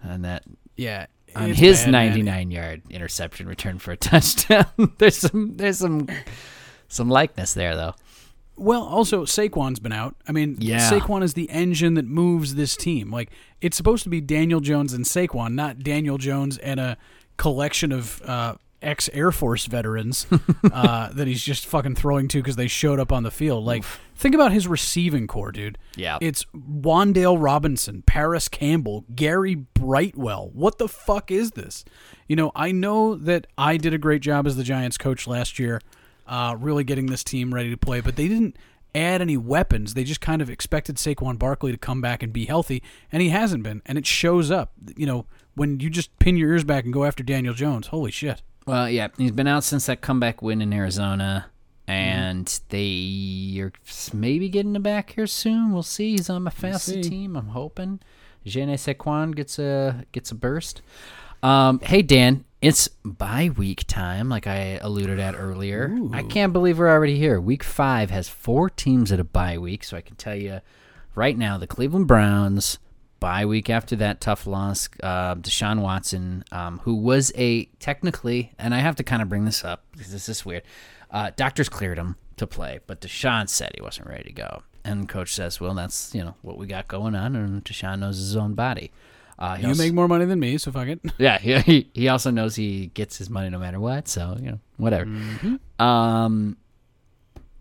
[0.03, 0.43] And that
[0.77, 1.07] Yeah.
[1.37, 2.09] on his bad, man.
[2.09, 4.67] 99 yard interception return for a touchdown.
[4.99, 6.09] there's some there's some
[6.89, 7.95] some likeness there though.
[8.61, 10.15] Well, also Saquon's been out.
[10.29, 10.91] I mean, Yeah.
[10.91, 13.11] Saquon is the engine that moves this team.
[13.11, 13.31] Like
[13.61, 16.97] it's supposed to be Daniel Jones and Saquon, not Daniel Jones and a
[17.37, 20.27] collection of uh, ex Air Force veterans
[20.73, 23.65] uh, that he's just fucking throwing to because they showed up on the field.
[23.65, 23.85] Like,
[24.15, 25.79] think about his receiving core, dude.
[25.97, 26.19] Yeah.
[26.21, 30.51] it's Wan'Dale Robinson, Parris Campbell, Gary Brightwell.
[30.53, 31.85] What the fuck is this?
[32.29, 35.59] You know, I know that I did a great job as the Giants coach last
[35.59, 35.81] year
[36.31, 38.01] uh, really getting this team ready to play.
[38.01, 38.57] But they didn't
[38.95, 39.93] add any weapons.
[39.95, 43.29] They just kind of expected Saquon Barkley to come back and be healthy, and he
[43.29, 43.83] hasn't been.
[43.85, 44.73] And it shows up.
[44.97, 48.11] You know, when you just pin your ears back and go after Daniel Jones, holy
[48.11, 48.41] shit.
[48.67, 51.47] Well, yeah, he's been out since that comeback win in Arizona,
[51.89, 53.73] and they are
[54.13, 55.73] maybe getting him back here soon.
[55.73, 56.13] We'll see.
[56.13, 57.11] He's on my fantasy see.
[57.11, 57.37] team.
[57.37, 58.01] I'm hoping.
[58.47, 60.83] Jene Saquon gets a gets a burst.
[61.43, 65.97] Um, hey Dan, it's bye week time, like I alluded at earlier.
[66.13, 67.41] I can't believe we're already here.
[67.41, 70.61] Week five has four teams at a bye week, so I can tell you
[71.15, 72.79] right now the Cleveland Browns
[73.19, 74.89] bye week after that tough loss.
[75.03, 79.45] Uh, Deshaun Watson, um, who was a technically, and I have to kind of bring
[79.45, 80.63] this up because this is weird.
[81.11, 84.63] Uh, doctors cleared him to play, but Deshaun said he wasn't ready to go.
[84.85, 88.17] And coach says, "Well, that's you know what we got going on, and Deshaun knows
[88.17, 88.91] his own body."
[89.41, 91.01] Uh, You also- make more money than me, so fuck it.
[91.19, 94.51] yeah, he, he he also knows he gets his money no matter what, so you
[94.51, 95.11] know whatever.
[95.79, 96.57] Um,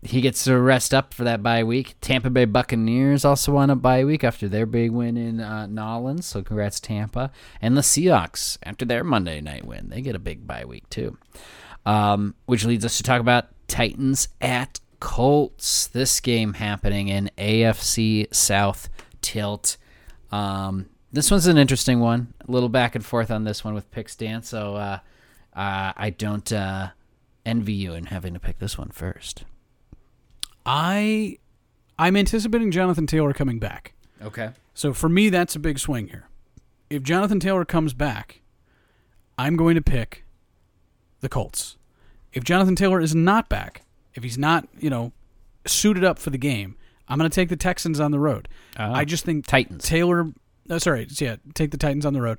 [0.02, 1.94] he gets to rest up for that bye week.
[2.00, 6.26] Tampa Bay Buccaneers also on a bye week after their big win in uh, Nolans,
[6.26, 7.30] so congrats Tampa.
[7.62, 11.16] And the Seahawks after their Monday night win, they get a big bye week too.
[11.86, 15.86] Um, which leads us to talk about Titans at Colts.
[15.86, 18.88] This game happening in AFC South
[19.22, 19.78] tilt.
[20.30, 22.34] Um, this one's an interesting one.
[22.46, 24.42] A little back and forth on this one with picks, Dan.
[24.42, 24.98] So uh,
[25.54, 26.90] uh, I don't uh,
[27.44, 29.44] envy you in having to pick this one first.
[30.64, 31.38] I
[31.98, 33.94] I'm anticipating Jonathan Taylor coming back.
[34.22, 34.50] Okay.
[34.74, 36.28] So for me, that's a big swing here.
[36.88, 38.40] If Jonathan Taylor comes back,
[39.38, 40.24] I'm going to pick
[41.20, 41.76] the Colts.
[42.32, 43.82] If Jonathan Taylor is not back,
[44.14, 45.12] if he's not, you know,
[45.66, 46.76] suited up for the game,
[47.08, 48.48] I'm going to take the Texans on the road.
[48.78, 48.92] Oh.
[48.92, 49.84] I just think Titans.
[49.84, 50.28] Taylor.
[50.70, 52.38] Oh, sorry, yeah, take the Titans on the road.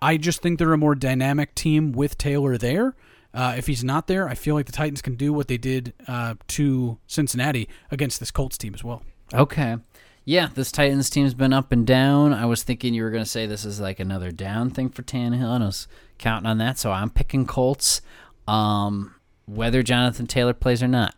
[0.00, 2.94] I just think they're a more dynamic team with Taylor there.
[3.32, 5.92] Uh, if he's not there, I feel like the Titans can do what they did
[6.06, 9.02] uh, to Cincinnati against this Colts team as well.
[9.32, 9.76] Okay.
[10.24, 12.32] Yeah, this Titans team's been up and down.
[12.32, 15.02] I was thinking you were going to say this is like another down thing for
[15.02, 16.78] Tannehill, and I was counting on that.
[16.78, 18.00] So I'm picking Colts,
[18.46, 19.14] um,
[19.46, 21.14] whether Jonathan Taylor plays or not.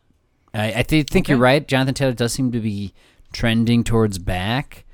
[0.55, 1.67] I, I th- think you're right.
[1.69, 2.95] Jonathan Taylor does seem to be
[3.33, 4.86] trending towards back,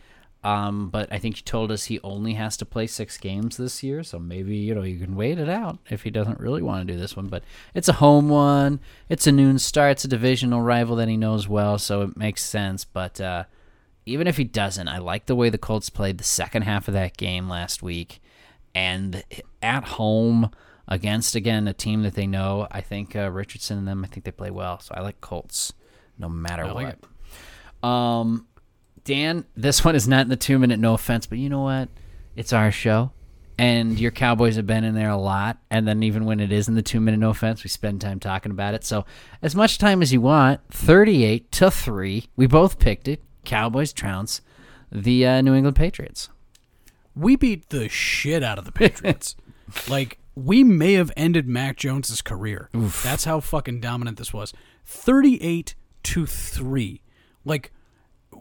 [0.45, 3.83] um, but I think you told us he only has to play six games this
[3.83, 4.03] year.
[4.03, 6.93] So maybe you know you can wait it out if he doesn't really want to
[6.93, 7.29] do this one.
[7.29, 8.81] But it's a home one.
[9.09, 9.93] It's a noon start.
[9.93, 12.85] It's a divisional rival that he knows well, so it makes sense.
[12.85, 13.45] But uh,
[14.05, 16.95] even if he doesn't, I like the way the Colts played the second half of
[16.95, 18.21] that game last week,
[18.75, 19.23] and
[19.63, 20.51] at home
[20.89, 22.67] against again a team that they know.
[22.69, 24.05] I think uh, Richardson and them.
[24.05, 25.73] I think they play well, so I like Colts
[26.19, 26.97] no matter I like
[27.83, 27.89] what.
[27.89, 28.47] Um,
[29.05, 30.79] Dan, this one is not in the two minute.
[30.79, 31.89] No offense, but you know what?
[32.37, 33.11] It's our show,
[33.59, 35.59] and your Cowboys have been in there a lot.
[35.71, 38.21] And then even when it is in the two minute, no offense, we spend time
[38.21, 38.85] talking about it.
[38.85, 39.05] So
[39.43, 40.61] as much time as you want.
[40.71, 42.29] Thirty eight to three.
[42.37, 43.23] We both picked it.
[43.45, 44.41] Cowboys trounce
[44.91, 46.29] the uh, New England Patriots.
[47.17, 49.35] we beat the shit out of the Patriots.
[49.89, 52.71] like we may have ended Mac Jones's career.
[52.73, 54.53] That's how fucking dominant this was.
[54.87, 55.75] 38
[56.05, 57.01] to 3.
[57.45, 57.73] Like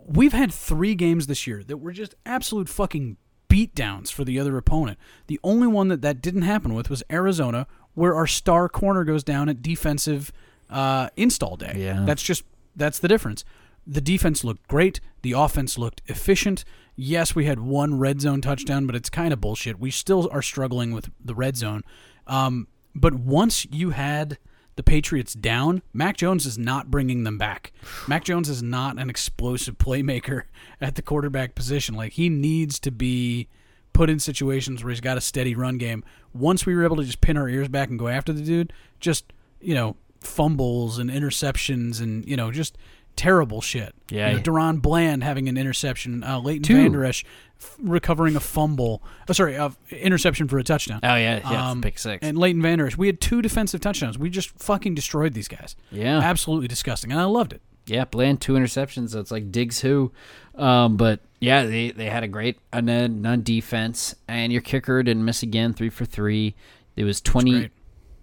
[0.06, 3.18] we've had 3 games this year that were just absolute fucking
[3.50, 4.98] beatdowns for the other opponent.
[5.28, 9.24] The only one that that didn't happen with was Arizona where our star corner goes
[9.24, 10.32] down at defensive
[10.70, 11.74] uh, install day.
[11.78, 12.04] Yeah.
[12.06, 12.44] That's just
[12.76, 13.44] that's the difference.
[13.86, 15.02] The defense looked great.
[15.22, 16.64] The offense looked efficient.
[16.96, 19.80] Yes, we had one red zone touchdown, but it's kind of bullshit.
[19.80, 21.84] We still are struggling with the red zone.
[22.28, 24.38] Um, but once you had
[24.76, 27.72] the Patriots down, Mac Jones is not bringing them back.
[28.08, 30.44] Mac Jones is not an explosive playmaker
[30.82, 31.96] at the quarterback position.
[31.96, 33.48] Like he needs to be
[33.94, 36.04] put in situations where he's got a steady run game.
[36.34, 38.74] Once we were able to just pin our ears back and go after the dude,
[39.00, 42.78] just you know fumbles and interceptions and you know just
[43.16, 43.94] terrible shit.
[44.10, 44.44] Yeah, you know, yeah.
[44.44, 46.76] DaRon Bland having an interception, uh, Leighton Two.
[46.76, 47.24] Vander Esch
[47.60, 49.02] f- recovering a fumble.
[49.30, 51.00] Oh, sorry, uh, interception for a touchdown.
[51.04, 52.20] Oh yeah, yeah, Um, pick six.
[52.26, 52.98] And Leighton Vander Esch.
[52.98, 54.18] We had two defensive touchdowns.
[54.18, 55.76] We just fucking destroyed these guys.
[55.92, 56.20] Yeah.
[56.20, 57.12] Absolutely disgusting.
[57.12, 57.62] And I loved it.
[57.88, 59.10] Yeah, Bland two interceptions.
[59.12, 60.12] So it's like Diggs who,
[60.56, 62.90] um, but yeah, they, they had a great on
[63.26, 66.56] on defense, and your kicker didn't miss again, three for three.
[66.96, 67.70] It was twenty.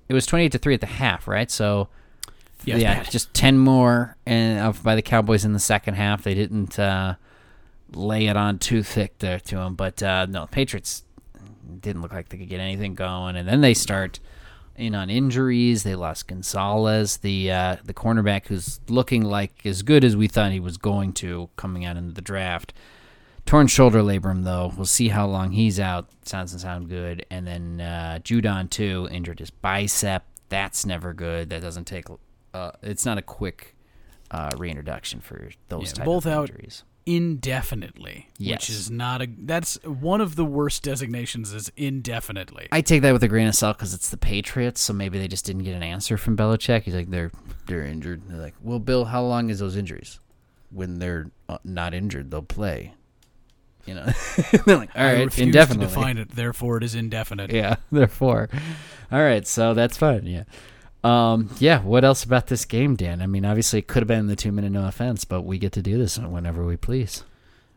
[0.09, 1.51] It was twenty eight to three at the half, right?
[1.51, 1.89] So
[2.77, 6.23] Yeah, yeah, just ten more and uh, by the Cowboys in the second half.
[6.23, 7.15] They didn't uh,
[7.93, 11.05] lay it on too thick there to them, but uh, no, the Patriots
[11.81, 14.21] didn't look like they could get anything going, and then they start
[14.77, 15.83] in on injuries.
[15.83, 20.53] They lost Gonzalez, the uh, the cornerback, who's looking like as good as we thought
[20.53, 22.73] he was going to coming out into the draft.
[23.45, 24.73] Torn shoulder labrum though.
[24.77, 26.09] We'll see how long he's out.
[26.23, 27.25] Sounds and sound good.
[27.31, 30.23] And then uh, Judon too injured his bicep.
[30.51, 31.49] That's never good.
[31.49, 32.05] That doesn't take.
[32.55, 33.77] Uh, it's not a quick
[34.31, 36.51] uh, reintroduction for those Yeah, type both of out.
[36.51, 36.85] injuries.
[37.07, 38.29] Indefinitely.
[38.39, 38.63] Yes.
[38.63, 39.29] Which is not a.
[39.39, 42.69] That's one of the worst designations is indefinitely.
[42.73, 45.29] I take that with a grain of salt because it's the Patriots, so maybe they
[45.29, 46.83] just didn't get an answer from Belichick.
[46.83, 47.31] He's like, they're
[47.67, 48.23] they're injured.
[48.29, 50.19] They're like, well, Bill, how long is those injuries?
[50.71, 52.95] When they're uh, not injured, they'll play.
[53.87, 54.07] You know,
[54.67, 55.87] they're like, all I indefinitely.
[55.87, 56.31] define it.
[56.31, 57.51] Therefore, it is indefinite.
[57.53, 58.49] Yeah, therefore.
[59.11, 60.27] All right, so that's fine.
[60.27, 60.45] Yeah.
[61.05, 63.23] Um, yeah, what else about this game, Dan?
[63.23, 65.73] I mean, obviously it could have been the two minute no offense, but we get
[65.73, 67.25] to do this whenever we please.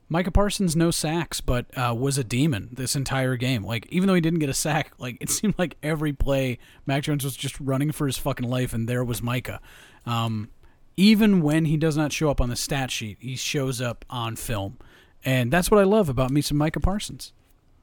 [0.10, 3.64] Micah Parsons no sacks, but uh, was a demon this entire game.
[3.64, 7.04] Like even though he didn't get a sack, like it seemed like every play Mac
[7.04, 9.62] Jones was just running for his fucking life, and there was Micah.
[10.06, 10.50] Um,
[10.98, 14.36] even when he does not show up on the stat sheet, he shows up on
[14.36, 14.78] film,
[15.24, 17.32] and that's what I love about me some Micah Parsons.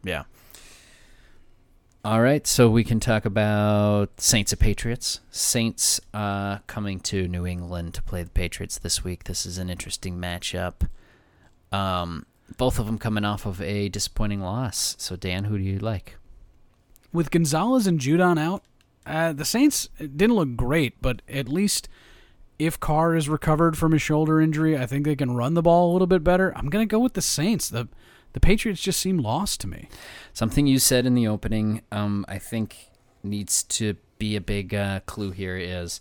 [0.03, 0.25] Yeah.
[2.09, 5.21] All right, so we can talk about Saints of Patriots.
[5.31, 9.25] Saints uh, coming to New England to play the Patriots this week.
[9.25, 10.89] This is an interesting matchup.
[11.71, 12.25] Um,
[12.57, 14.97] both of them coming off of a disappointing loss.
[14.99, 16.17] So, Dan, who do you like?
[17.13, 18.63] With Gonzalez and Judon out,
[19.05, 21.91] uh, the Saints didn't look great, but at least
[22.59, 25.91] if Carr is recovered from his shoulder injury, I think they can run the ball
[25.91, 26.57] a little bit better.
[26.57, 27.69] I'm going to go with the Saints.
[27.69, 27.87] The
[28.39, 29.89] the Patriots just seem lost to me.
[30.33, 32.91] Something you said in the opening, um, I think
[33.25, 36.01] needs to be a big uh, clue here is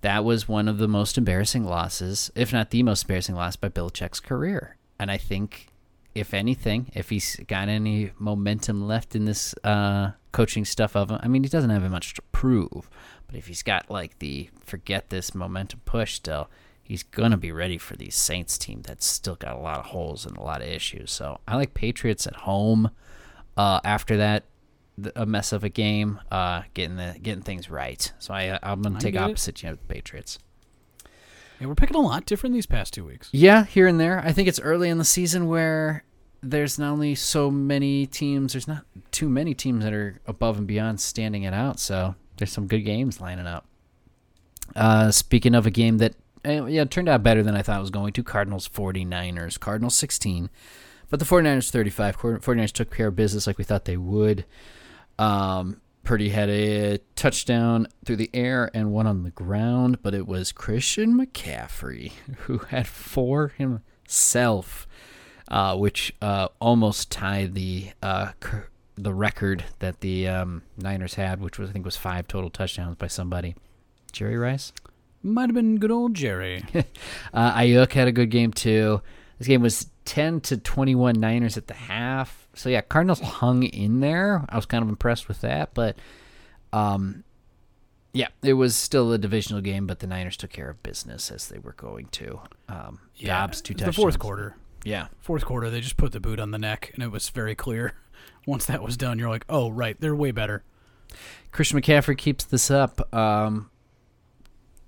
[0.00, 3.68] that was one of the most embarrassing losses, if not the most embarrassing loss by
[3.68, 4.78] Bill Belichick's career.
[4.98, 5.68] And I think,
[6.14, 11.18] if anything, if he's got any momentum left in this uh, coaching stuff of him,
[11.22, 12.88] I mean, he doesn't have much to prove,
[13.26, 16.48] but if he's got like the forget this momentum push still,
[16.84, 20.24] he's gonna be ready for these Saints team that's still got a lot of holes
[20.24, 21.10] and a lot of issues.
[21.10, 22.90] So I like Patriots at home.
[23.56, 24.44] Uh, after that,
[25.16, 28.12] a mess of a game, uh, getting the getting things right.
[28.18, 30.38] So I I'm gonna I take opposite you know, the Patriots.
[31.58, 33.28] Yeah, we're picking a lot different these past two weeks.
[33.32, 34.20] Yeah, here and there.
[34.20, 36.04] I think it's early in the season where
[36.42, 40.66] there's not only so many teams, there's not too many teams that are above and
[40.66, 41.80] beyond standing it out.
[41.80, 43.66] So there's some good games lining up.
[44.76, 46.14] Uh, speaking of a game that
[46.46, 49.58] uh, yeah turned out better than I thought it was going to, Cardinals 49ers.
[49.58, 50.50] Cardinals 16,
[51.10, 52.16] but the 49ers 35.
[52.16, 54.44] 49ers took care of business like we thought they would.
[55.18, 60.26] Um, Purdy had a touchdown through the air and one on the ground, but it
[60.26, 64.86] was Christian McCaffrey who had four himself,
[65.48, 68.32] uh, which uh, almost tied the uh,
[68.96, 72.96] the record that the um, Niners had, which was I think was five total touchdowns
[72.96, 73.56] by somebody.
[74.12, 74.72] Jerry Rice.
[75.24, 76.62] Might have been good old Jerry.
[77.32, 79.02] Uh, Aiyuk had a good game too.
[79.38, 82.46] This game was 10 to 21 Niners at the half.
[82.54, 84.44] So yeah, Cardinals hung in there.
[84.48, 85.96] I was kind of impressed with that, but
[86.72, 87.24] um
[88.12, 91.48] yeah, it was still a divisional game, but the Niners took care of business as
[91.48, 92.38] they were going to.
[92.68, 93.96] Um Dobbs two touchdowns.
[93.96, 94.56] the fourth quarter.
[94.84, 95.08] Yeah.
[95.18, 97.94] Fourth quarter, they just put the boot on the neck, and it was very clear.
[98.46, 100.62] Once that was done, you're like, oh right, they're way better.
[101.50, 103.12] Christian McCaffrey keeps this up.
[103.12, 103.70] Um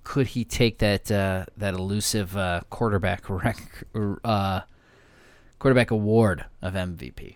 [0.07, 3.83] could he take that uh, that elusive uh, quarterback rec-
[4.23, 4.61] uh,
[5.59, 7.35] quarterback award of MVP?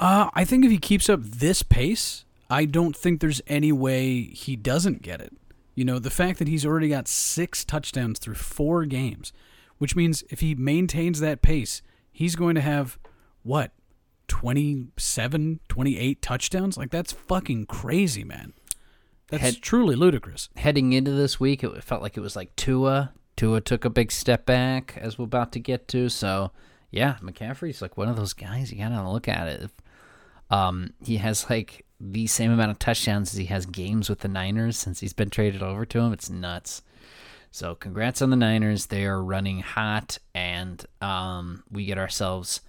[0.00, 4.22] Uh, I think if he keeps up this pace, I don't think there's any way
[4.22, 5.32] he doesn't get it.
[5.76, 9.32] You know, the fact that he's already got six touchdowns through four games,
[9.78, 12.98] which means if he maintains that pace, he's going to have,
[13.44, 13.70] what,
[14.26, 16.76] 27, 28 touchdowns?
[16.76, 18.52] Like, that's fucking crazy, man.
[19.40, 20.48] That's Had- truly ludicrous.
[20.56, 23.12] heading into this week, it felt like it was like Tua.
[23.36, 26.08] Tua took a big step back, as we're about to get to.
[26.08, 26.52] So,
[26.90, 28.70] yeah, McCaffrey's like one of those guys.
[28.72, 29.70] You gotta look at it.
[30.50, 34.28] Um, he has like the same amount of touchdowns as he has games with the
[34.28, 36.12] Niners since he's been traded over to him.
[36.12, 36.82] It's nuts.
[37.50, 38.86] So, congrats on the Niners.
[38.86, 42.60] They are running hot, and um, we get ourselves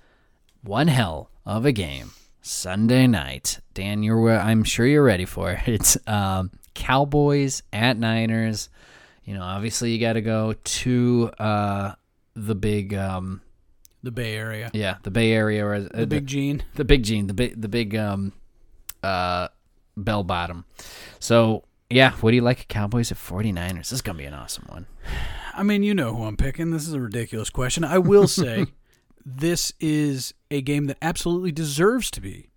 [0.62, 2.12] one hell of a game
[2.46, 3.60] Sunday night.
[3.74, 5.62] Dan, you're I'm sure you're ready for it.
[5.68, 8.70] It's um, Cowboys at Niners.
[9.24, 11.94] You know, obviously you got to go to uh,
[12.36, 13.42] the big, um,
[14.04, 14.70] The Bay Area.
[14.74, 16.64] yeah, the Bay Area or uh, The Big Gene.
[16.76, 18.32] the big Gene, the big, the big um,
[19.02, 19.48] uh,
[19.98, 20.66] bell bottom.
[21.20, 22.68] So yeah, what do you like?
[22.68, 23.78] Cowboys at 49ers.
[23.78, 24.86] This is gonna be an awesome one.
[25.56, 26.70] I mean, you know who I'm picking.
[26.70, 27.84] This is a ridiculous question.
[27.84, 28.68] I will say
[29.26, 32.50] this is a game that absolutely deserves to be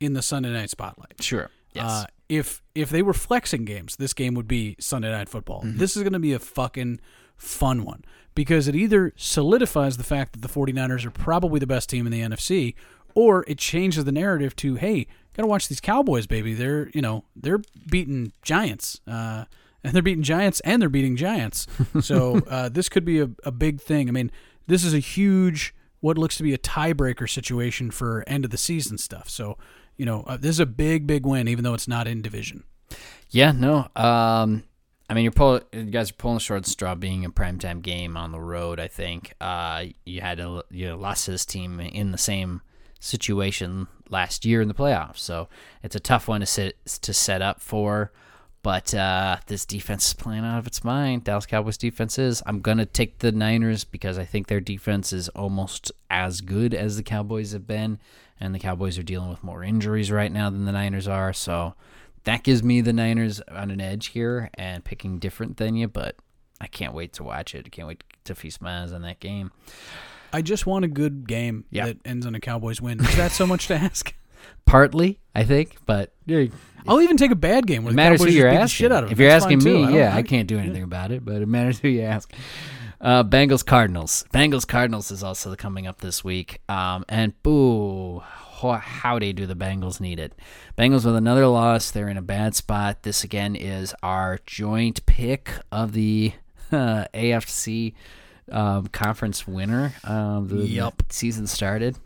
[0.00, 1.22] in the Sunday night spotlight.
[1.22, 1.50] Sure.
[1.72, 1.84] Yes.
[1.84, 5.62] Uh, if if they were flexing games, this game would be Sunday night football.
[5.62, 5.78] Mm-hmm.
[5.78, 7.00] This is going to be a fucking
[7.36, 8.04] fun one
[8.34, 12.12] because it either solidifies the fact that the 49ers are probably the best team in
[12.12, 12.74] the NFC
[13.14, 15.06] or it changes the narrative to hey,
[15.36, 16.54] got to watch these Cowboys baby.
[16.54, 17.60] They're, you know, they're
[17.90, 19.00] beating giants.
[19.06, 19.44] Uh
[19.84, 21.66] and they're beating giants and they're beating giants.
[22.00, 24.08] So uh, this could be a, a big thing.
[24.08, 24.30] I mean,
[24.66, 28.58] this is a huge, what looks to be a tiebreaker situation for end of the
[28.58, 29.30] season stuff.
[29.30, 29.56] So,
[29.96, 32.64] you know, uh, this is a big, big win, even though it's not in division.
[33.30, 33.88] Yeah, no.
[33.96, 34.64] Um,
[35.08, 38.32] I mean, you're pull, you guys are pulling short straw being a primetime game on
[38.32, 38.80] the road.
[38.80, 42.62] I think uh, you had to, you know, lost this team in the same
[42.98, 45.48] situation last year in the playoffs, so
[45.82, 48.12] it's a tough one to sit to set up for.
[48.62, 51.24] But uh, this defense is playing out of its mind.
[51.24, 52.42] Dallas Cowboys defense is.
[52.46, 56.96] I'm gonna take the Niners because I think their defense is almost as good as
[56.96, 57.98] the Cowboys have been,
[58.38, 61.32] and the Cowboys are dealing with more injuries right now than the Niners are.
[61.32, 61.74] So
[62.22, 66.14] that gives me the Niners on an edge here and picking different than you, but
[66.60, 67.66] I can't wait to watch it.
[67.66, 69.50] I can't wait to feast my eyes on that game.
[70.32, 71.86] I just want a good game Yeah.
[71.86, 73.00] that ends on a Cowboys win.
[73.00, 74.14] Is that so much to ask?
[74.64, 76.44] Partly, I think, but yeah,
[76.86, 78.68] I'll even take a bad game where it the matters who you're asking.
[78.68, 81.10] shit out of if you're That's asking me, don't- yeah, I can't do anything about
[81.12, 82.32] it, but it matters who you ask.
[83.00, 84.24] Uh, Bengals Cardinals.
[84.32, 86.60] Bengals Cardinals is also coming up this week.
[86.68, 90.34] Um, and boo, ho- howdy do the Bengals need it.
[90.78, 91.90] Bengals with another loss.
[91.90, 93.02] They're in a bad spot.
[93.02, 96.32] This again is our joint pick of the
[96.72, 97.94] uh, AFC
[98.52, 99.94] um, conference winner.
[100.04, 101.98] Um, the, the season started.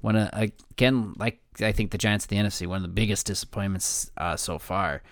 [0.00, 4.10] When again, like I think the Giants of the NFC, one of the biggest disappointments
[4.16, 5.02] uh, so far.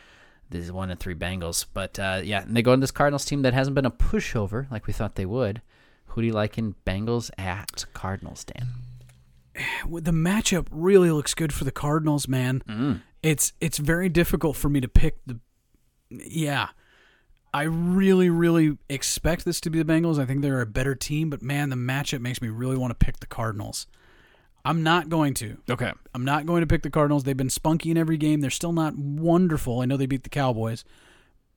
[0.49, 3.25] This is one and three Bengals, but uh, yeah, and they go into this Cardinals
[3.25, 5.61] team that hasn't been a pushover like we thought they would.
[6.07, 8.69] Who do you like in Bengals at Cardinals, Dan?
[9.89, 12.63] The matchup really looks good for the Cardinals, man.
[12.69, 13.03] Mm.
[13.23, 15.41] It's it's very difficult for me to pick the.
[16.11, 16.69] Yeah,
[17.53, 20.21] I really really expect this to be the Bengals.
[20.21, 23.05] I think they're a better team, but man, the matchup makes me really want to
[23.05, 23.87] pick the Cardinals.
[24.67, 25.59] I'm not going to.
[25.71, 25.93] Okay.
[26.13, 27.23] I'm not going to pick the Cardinals.
[27.23, 28.41] They've been spunky in every game.
[28.41, 29.81] They're still not wonderful.
[29.81, 30.85] I know they beat the Cowboys,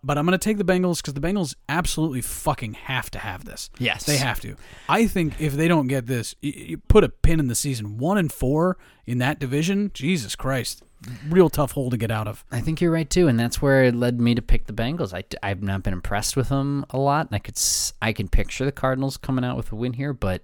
[0.03, 3.45] but I'm going to take the Bengals because the Bengals absolutely fucking have to have
[3.45, 3.71] this.
[3.79, 4.05] Yes.
[4.05, 4.55] They have to.
[4.87, 7.97] I think if they don't get this, you, put a pin in the season.
[7.97, 10.83] One and four in that division, Jesus Christ,
[11.27, 12.45] real tough hole to get out of.
[12.51, 15.15] I think you're right too, and that's where it led me to pick the Bengals.
[15.15, 17.59] I, I've not been impressed with them a lot, and I could
[18.03, 20.43] I can picture the Cardinals coming out with a win here, but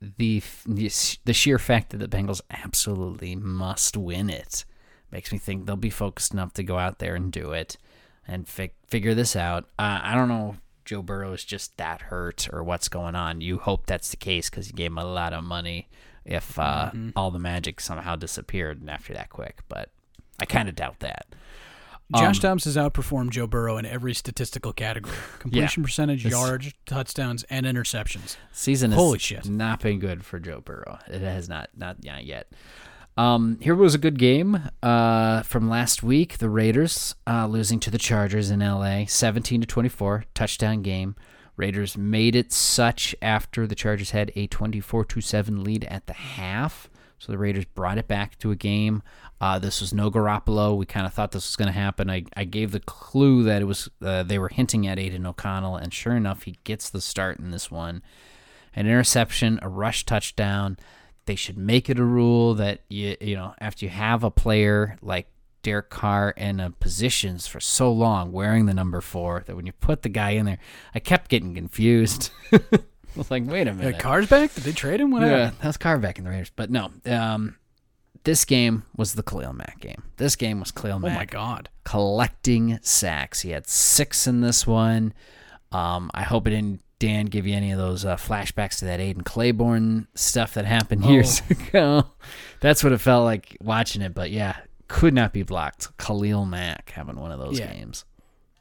[0.00, 4.64] the the sheer fact that the Bengals absolutely must win it
[5.10, 7.76] makes me think they'll be focused enough to go out there and do it
[8.26, 9.64] and fi- figure this out.
[9.78, 10.50] Uh, I don't know.
[10.54, 13.40] if Joe Burrow is just that hurt or what's going on.
[13.40, 15.88] You hope that's the case because you gave him a lot of money.
[16.24, 19.88] If uh, all the magic somehow disappeared after that quick, but
[20.38, 21.26] I kind of doubt that.
[22.16, 27.44] Josh Um, Dobbs has outperformed Joe Burrow in every statistical category: completion percentage, yards, touchdowns,
[27.50, 28.36] and interceptions.
[28.52, 29.46] Season has Holy shit.
[29.48, 30.98] not been good for Joe Burrow.
[31.06, 32.50] It has not, not not yet.
[33.16, 36.38] Um, here was a good game uh, from last week.
[36.38, 41.14] The Raiders uh, losing to the Chargers in LA, seventeen to twenty four, touchdown game.
[41.56, 46.88] Raiders made it such after the Chargers had a 24 7 lead at the half.
[47.18, 49.02] So the Raiders brought it back to a game.
[49.40, 50.76] Uh, this was no Garoppolo.
[50.76, 52.10] We kind of thought this was going to happen.
[52.10, 55.76] I, I gave the clue that it was uh, they were hinting at Aidan O'Connell,
[55.76, 58.02] and sure enough, he gets the start in this one.
[58.74, 60.76] An interception, a rush touchdown.
[61.26, 64.96] They should make it a rule that you you know after you have a player
[65.02, 65.28] like
[65.62, 69.72] Derek Carr in a positions for so long wearing the number four that when you
[69.72, 70.58] put the guy in there,
[70.94, 72.30] I kept getting confused.
[72.52, 72.60] I
[73.14, 73.98] was like, wait a minute.
[73.98, 74.54] Carr's back?
[74.54, 75.10] Did they trade him?
[75.10, 76.52] What Yeah, that's Carr back in the Raiders.
[76.54, 77.56] But no, um,
[78.28, 80.02] this game was the Khalil Mack game.
[80.18, 81.12] This game was Khalil Mack.
[81.12, 81.70] Oh my god.
[81.84, 83.40] collecting sacks.
[83.40, 85.14] He had six in this one.
[85.72, 89.00] Um, I hope it didn't, Dan, give you any of those uh, flashbacks to that
[89.00, 92.04] Adrian Clayborn stuff that happened years ago.
[92.60, 94.12] That's what it felt like watching it.
[94.12, 94.56] But yeah,
[94.88, 95.96] could not be blocked.
[95.96, 97.72] Khalil Mack having one of those Yeah.
[97.72, 98.04] games.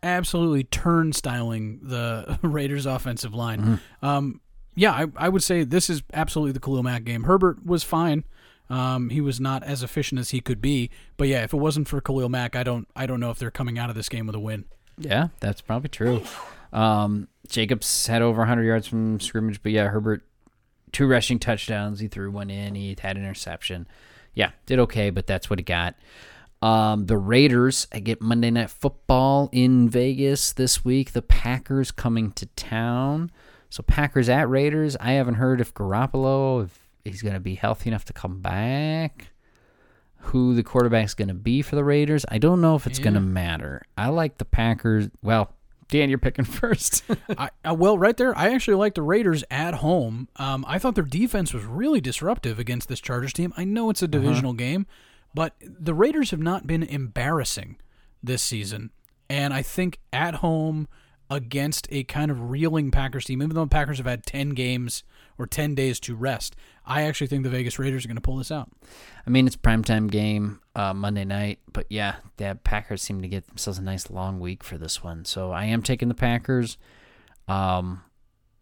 [0.01, 3.61] absolutely turnstiling the Raiders' offensive line.
[3.61, 4.05] Mm-hmm.
[4.05, 4.39] Um,
[4.75, 7.23] yeah, I, I would say this is absolutely the Khalil Mack game.
[7.23, 8.23] Herbert was fine.
[8.69, 11.87] Um, he was not as efficient as he could be, but yeah, if it wasn't
[11.87, 14.27] for Khalil Mack, I don't I don't know if they're coming out of this game
[14.27, 14.65] with a win.
[14.97, 16.23] Yeah, that's probably true.
[16.73, 20.23] Um, Jacobs had over 100 yards from scrimmage, but yeah, Herbert,
[20.91, 21.99] two rushing touchdowns.
[21.99, 22.75] He threw one in.
[22.75, 23.87] He had an interception.
[24.33, 25.95] Yeah, did okay, but that's what he got.
[26.61, 31.13] Um, the Raiders, I get Monday Night Football in Vegas this week.
[31.13, 33.31] The Packers coming to town.
[33.69, 34.95] So Packers at Raiders.
[34.97, 39.29] I haven't heard if Garoppolo, if he's going to be healthy enough to come back
[40.19, 42.25] who the quarterback's going to be for the Raiders.
[42.29, 43.83] I don't know if it's going to matter.
[43.97, 45.09] I like the Packers.
[45.21, 45.53] Well,
[45.89, 47.03] Dan, you're picking first.
[47.37, 50.27] I, uh, well, right there, I actually like the Raiders at home.
[50.35, 53.53] Um, I thought their defense was really disruptive against this Chargers team.
[53.55, 54.85] I know it's a divisional game,
[55.33, 57.77] but the Raiders have not been embarrassing
[58.21, 58.91] this season.
[59.29, 60.87] And I think at home
[61.29, 65.03] against a kind of reeling Packers team, even though the Packers have had 10 games
[65.37, 68.37] or 10 days to rest, I actually think the Vegas Raiders are going to pull
[68.37, 68.69] this out.
[69.25, 73.47] I mean, it's primetime game uh, Monday night, but yeah, the Packers seem to get
[73.47, 75.25] themselves a nice long week for this one.
[75.25, 76.77] So I am taking the Packers.
[77.47, 78.01] Um,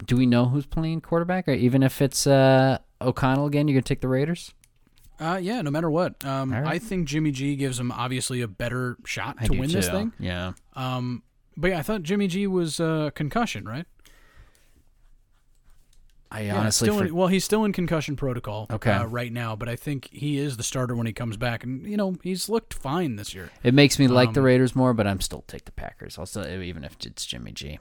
[0.05, 3.83] do we know who's playing quarterback, or even if it's uh, O'Connell again, you're gonna
[3.83, 4.53] take the Raiders?
[5.19, 6.23] Uh, yeah, no matter what.
[6.25, 6.65] Um, right.
[6.65, 10.11] I think Jimmy G gives them obviously a better shot to win this thing.
[10.19, 10.53] Yeah.
[10.75, 11.23] Um,
[11.55, 13.85] but yeah, I thought Jimmy G was uh, concussion, right?
[16.35, 18.91] I Yeah, honestly, still for- in, well, he's still in concussion protocol Okay.
[18.91, 21.85] uh, right now, but I think he is the starter when he comes back, and
[21.85, 23.49] you know he's looked fine this year.
[23.63, 26.17] It makes me like the Um, Raiders more, but I'm still take the Packers.
[26.19, 27.79] I'll still even if it's Jimmy G.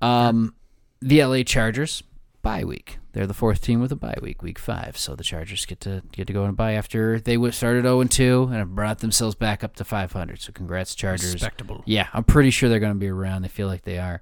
[0.00, 0.54] Um,
[1.00, 2.02] the LA Chargers
[2.42, 2.98] bye week.
[3.12, 4.96] They're the fourth team with a bye week, week five.
[4.96, 8.00] So the Chargers get to get to go on a bye after they started 0
[8.00, 10.40] and 2 and have brought themselves back up to 500.
[10.40, 11.32] So congrats, Chargers.
[11.32, 11.82] Respectable.
[11.86, 13.42] Yeah, I'm pretty sure they're going to be around.
[13.42, 14.20] They feel like they are.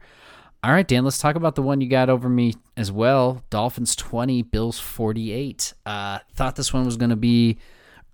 [0.65, 3.43] All right, Dan, let's talk about the one you got over me as well.
[3.51, 5.75] Dolphins 20, Bills 48.
[5.85, 7.59] Uh, thought this one was going to be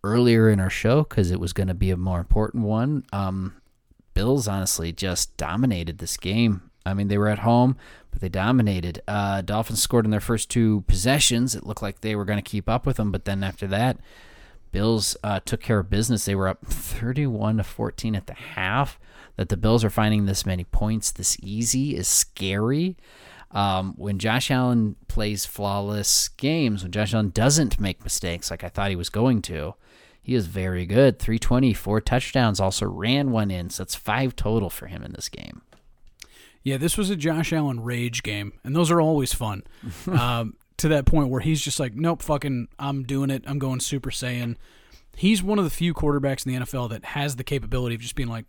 [0.02, 3.04] earlier in our show because it was going to be a more important one.
[3.12, 3.62] Um,
[4.14, 6.72] Bills honestly just dominated this game.
[6.84, 7.76] I mean, they were at home,
[8.10, 9.00] but they dominated.
[9.06, 11.54] Uh, Dolphins scored in their first two possessions.
[11.54, 14.00] It looked like they were going to keep up with them, but then after that,
[14.72, 16.24] Bills uh, took care of business.
[16.24, 18.98] They were up 31 to 14 at the half.
[19.40, 22.98] That the Bills are finding this many points this easy is scary.
[23.52, 28.68] Um, when Josh Allen plays flawless games, when Josh Allen doesn't make mistakes like I
[28.68, 29.76] thought he was going to,
[30.20, 31.18] he is very good.
[31.18, 35.30] 320, four touchdowns, also ran one in, so that's five total for him in this
[35.30, 35.62] game.
[36.62, 39.62] Yeah, this was a Josh Allen rage game, and those are always fun.
[40.06, 43.44] um, to that point where he's just like, nope, fucking, I'm doing it.
[43.46, 44.56] I'm going Super Saiyan.
[45.16, 48.16] He's one of the few quarterbacks in the NFL that has the capability of just
[48.16, 48.44] being like,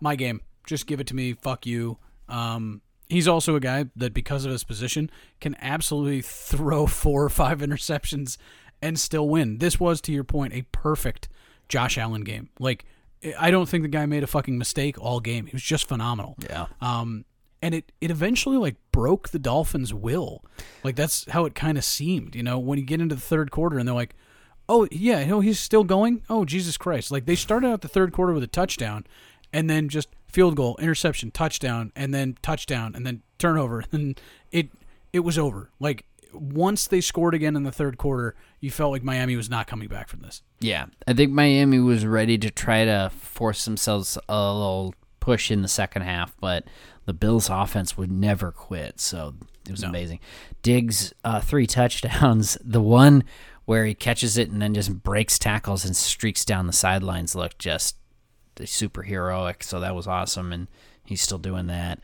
[0.00, 1.32] my game, just give it to me.
[1.32, 1.98] Fuck you.
[2.28, 7.30] Um, he's also a guy that, because of his position, can absolutely throw four or
[7.30, 8.36] five interceptions
[8.80, 9.58] and still win.
[9.58, 11.28] This was, to your point, a perfect
[11.68, 12.50] Josh Allen game.
[12.58, 12.84] Like,
[13.38, 15.46] I don't think the guy made a fucking mistake all game.
[15.46, 16.36] He was just phenomenal.
[16.48, 16.66] Yeah.
[16.80, 17.24] Um,
[17.60, 20.44] and it, it eventually like broke the Dolphins' will.
[20.84, 23.50] Like that's how it kind of seemed, you know, when you get into the third
[23.50, 24.14] quarter and they're like,
[24.68, 27.10] "Oh yeah, no, he's still going." Oh Jesus Christ!
[27.10, 29.06] Like they started out the third quarter with a touchdown,
[29.52, 34.20] and then just field goal, interception, touchdown, and then touchdown, and then turnover, and
[34.52, 34.68] it
[35.12, 35.70] it was over.
[35.80, 39.66] Like once they scored again in the third quarter, you felt like Miami was not
[39.66, 40.42] coming back from this.
[40.60, 45.62] Yeah, I think Miami was ready to try to force themselves a little push in
[45.62, 46.64] the second half, but
[47.06, 49.00] the Bills' offense would never quit.
[49.00, 49.34] So
[49.66, 49.88] it was No.
[49.88, 50.20] amazing.
[50.62, 52.58] Diggs, uh, three touchdowns.
[52.64, 53.24] The one
[53.64, 57.58] where he catches it and then just breaks tackles and streaks down the sidelines looked
[57.58, 57.96] just
[58.66, 59.62] super heroic.
[59.62, 60.68] So that was awesome, and
[61.04, 62.00] he's still doing that.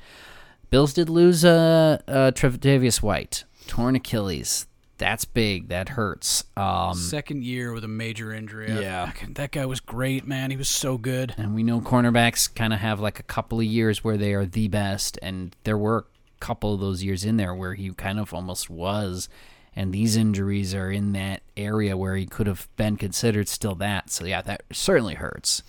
[0.71, 4.67] Bills did lose uh, uh, Tredavious White, torn Achilles.
[4.99, 5.69] That's big.
[5.69, 6.45] That hurts.
[6.57, 8.73] Um, Second year with a major injury.
[8.73, 9.13] Yeah.
[9.31, 10.51] that guy was great, man.
[10.51, 11.35] He was so good.
[11.37, 14.47] And we know cornerbacks kind of have like a couple of years where they are
[14.47, 18.19] the best, and there were a couple of those years in there where he kind
[18.21, 19.29] of almost was.
[19.77, 24.11] And these injuries are in that area where he could have been considered still that.
[24.11, 25.65] So yeah, that certainly hurts,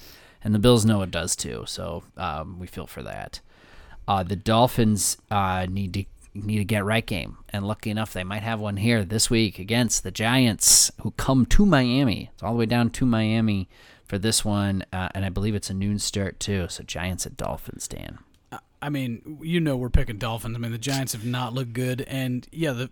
[0.46, 1.64] and the Bills know it does too.
[1.68, 3.42] So um, we feel for that.
[4.08, 8.24] Uh, the Dolphins uh, need to need to get right game, and lucky enough, they
[8.24, 12.30] might have one here this week against the Giants, who come to Miami.
[12.34, 13.68] It's all the way down to Miami
[14.06, 16.68] for this one, uh, and I believe it's a noon start too.
[16.70, 18.20] So Giants at Dolphins, Dan.
[18.82, 20.56] I mean, you know we're picking Dolphins.
[20.56, 22.92] I mean, the Giants have not looked good, and yeah, the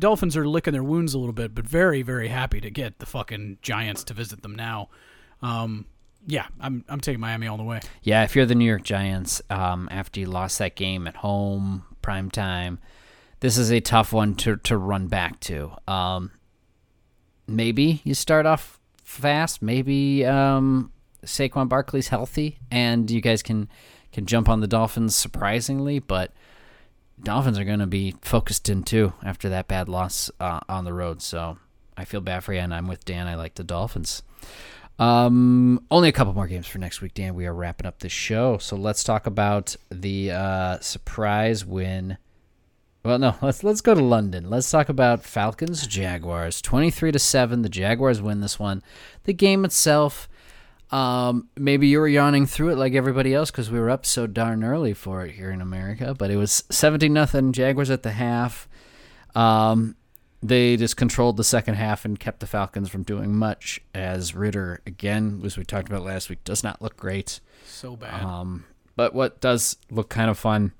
[0.00, 3.06] Dolphins are licking their wounds a little bit, but very, very happy to get the
[3.06, 4.88] fucking Giants to visit them now.
[5.42, 5.86] Um,
[6.26, 7.80] yeah, I'm I'm taking Miami all the way.
[8.02, 11.84] Yeah, if you're the New York Giants, um, after you lost that game at home,
[12.02, 12.78] prime time,
[13.40, 15.72] this is a tough one to, to run back to.
[15.88, 16.30] Um,
[17.46, 19.62] maybe you start off fast.
[19.62, 20.92] Maybe um,
[21.24, 23.68] Saquon Barkley's healthy, and you guys can
[24.12, 25.98] can jump on the Dolphins surprisingly.
[25.98, 26.32] But
[27.22, 30.92] Dolphins are going to be focused in too after that bad loss uh, on the
[30.92, 31.22] road.
[31.22, 31.58] So
[31.96, 33.26] I feel bad for you, and I'm with Dan.
[33.26, 34.22] I like the Dolphins.
[35.00, 37.34] Um, only a couple more games for next week, Dan.
[37.34, 42.18] We are wrapping up this show, so let's talk about the uh, surprise win.
[43.02, 44.50] Well, no, let's let's go to London.
[44.50, 46.60] Let's talk about Falcons Jaguars.
[46.60, 47.62] Twenty three to seven.
[47.62, 48.82] The Jaguars win this one.
[49.24, 50.28] The game itself,
[50.90, 54.26] um, maybe you were yawning through it like everybody else because we were up so
[54.26, 56.14] darn early for it here in America.
[56.14, 57.54] But it was seventeen nothing.
[57.54, 58.68] Jaguars at the half.
[59.34, 59.96] Um,
[60.42, 63.80] they just controlled the second half and kept the Falcons from doing much.
[63.94, 67.40] As Ridder, again, as we talked about last week, does not look great.
[67.66, 68.22] So bad.
[68.22, 68.64] Um,
[68.96, 70.72] but what does look kind of fun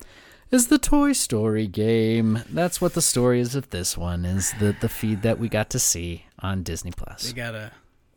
[0.51, 2.43] is the Toy Story game.
[2.51, 4.24] That's what the story is of this one.
[4.24, 7.32] Is the the feed that we got to see on Disney they Plus.
[7.32, 7.73] gotta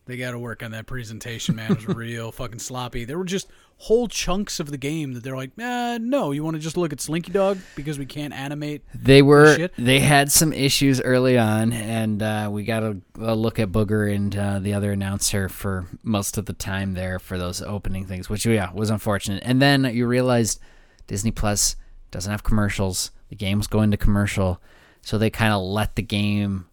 [0.06, 1.72] they gotta work on that presentation, man.
[1.72, 3.06] It was real fucking sloppy.
[3.06, 3.48] There were just
[3.78, 6.94] whole chunks of the game that they're like, uh, no, you want to just look
[6.94, 8.84] at Slinky Dog because we can't animate.
[8.94, 9.74] They were Shit.
[9.78, 14.14] they had some issues early on, and uh, we got a, a look at Booger
[14.14, 18.30] and uh, the other announcer for most of the time there for those opening things,
[18.30, 19.42] which yeah was unfortunate.
[19.46, 20.60] And then you realized
[21.08, 21.76] Disney Plus
[22.12, 23.12] doesn't have commercials.
[23.30, 24.62] The game's going to commercial,
[25.02, 26.68] so they kind of let the game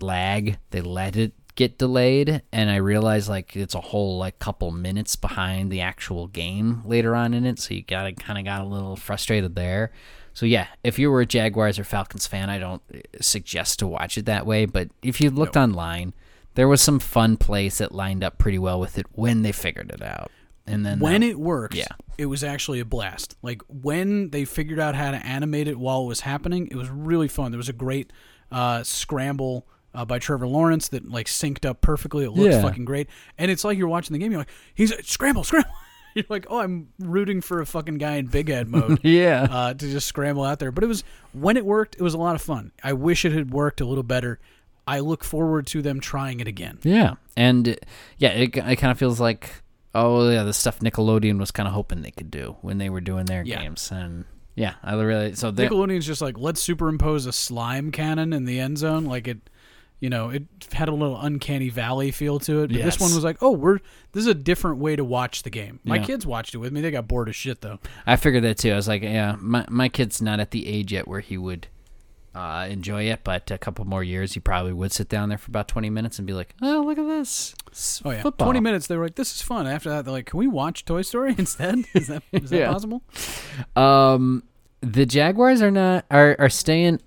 [0.00, 0.58] lag.
[0.70, 5.16] They let it get delayed, and I realized like it's a whole like couple minutes
[5.16, 7.58] behind the actual game later on in it.
[7.58, 9.92] So you got to kind of got a little frustrated there.
[10.34, 13.86] So yeah, if you were a Jaguars or Falcons fan, I don't uh, suggest to
[13.86, 14.64] watch it that way.
[14.64, 16.14] But if you looked online,
[16.54, 19.90] there was some fun plays that lined up pretty well with it when they figured
[19.90, 20.30] it out.
[20.66, 21.88] And then when uh, it worked, yeah.
[22.16, 23.36] it was actually a blast.
[23.42, 26.88] Like when they figured out how to animate it while it was happening, it was
[26.88, 27.50] really fun.
[27.50, 28.12] There was a great
[28.50, 32.24] uh, scramble uh, by Trevor Lawrence that like synced up perfectly.
[32.24, 32.62] It looks Yeah.
[32.62, 33.08] fucking great,
[33.38, 34.32] and it's like you're watching the game.
[34.32, 35.70] You're like, he's scramble, scramble.
[36.14, 39.00] you're like, oh, I'm rooting for a fucking guy in big head mode.
[39.04, 39.46] Yeah.
[39.50, 40.70] uh, to just scramble out there.
[40.72, 42.72] But it was when it worked, it was a lot of fun.
[42.82, 44.38] I wish it had worked a little better.
[44.86, 46.78] I look forward to them trying it again.
[46.82, 47.78] Yeah, and
[48.18, 49.62] yeah, it, it kind of feels like
[49.94, 53.00] oh yeah, the stuff Nickelodeon was kind of hoping they could do when they were
[53.02, 53.60] doing their Yeah.
[53.62, 54.24] games, and
[54.56, 58.58] yeah, I really so they, Nickelodeon's just like let's superimpose a slime cannon in the
[58.58, 59.38] end zone, like it.
[60.02, 60.42] You know, it
[60.72, 62.72] had a little uncanny valley feel to it.
[62.72, 63.78] But this one was like, oh, we're
[64.10, 65.78] this is a different way to watch the game.
[65.84, 66.04] My Yeah.
[66.04, 66.80] kids watched it with me.
[66.80, 67.78] They got bored as shit though.
[68.04, 68.72] I figured that too.
[68.72, 71.68] I was like, yeah, my my kid's not at the age yet where he would
[72.34, 75.50] uh, enjoy it, but a couple more years, he probably would sit down there for
[75.50, 77.54] about twenty minutes and be like, oh, look at this.
[77.68, 78.46] It's Oh yeah, football.
[78.46, 78.88] twenty minutes.
[78.88, 81.34] They were like, "This is fun." After that, they're like, "Can we watch Toy Story
[81.38, 82.72] instead?" Is that is that Yeah.
[82.72, 83.02] possible?
[83.76, 84.42] Um,
[84.80, 87.00] the Jaguars are not are are staying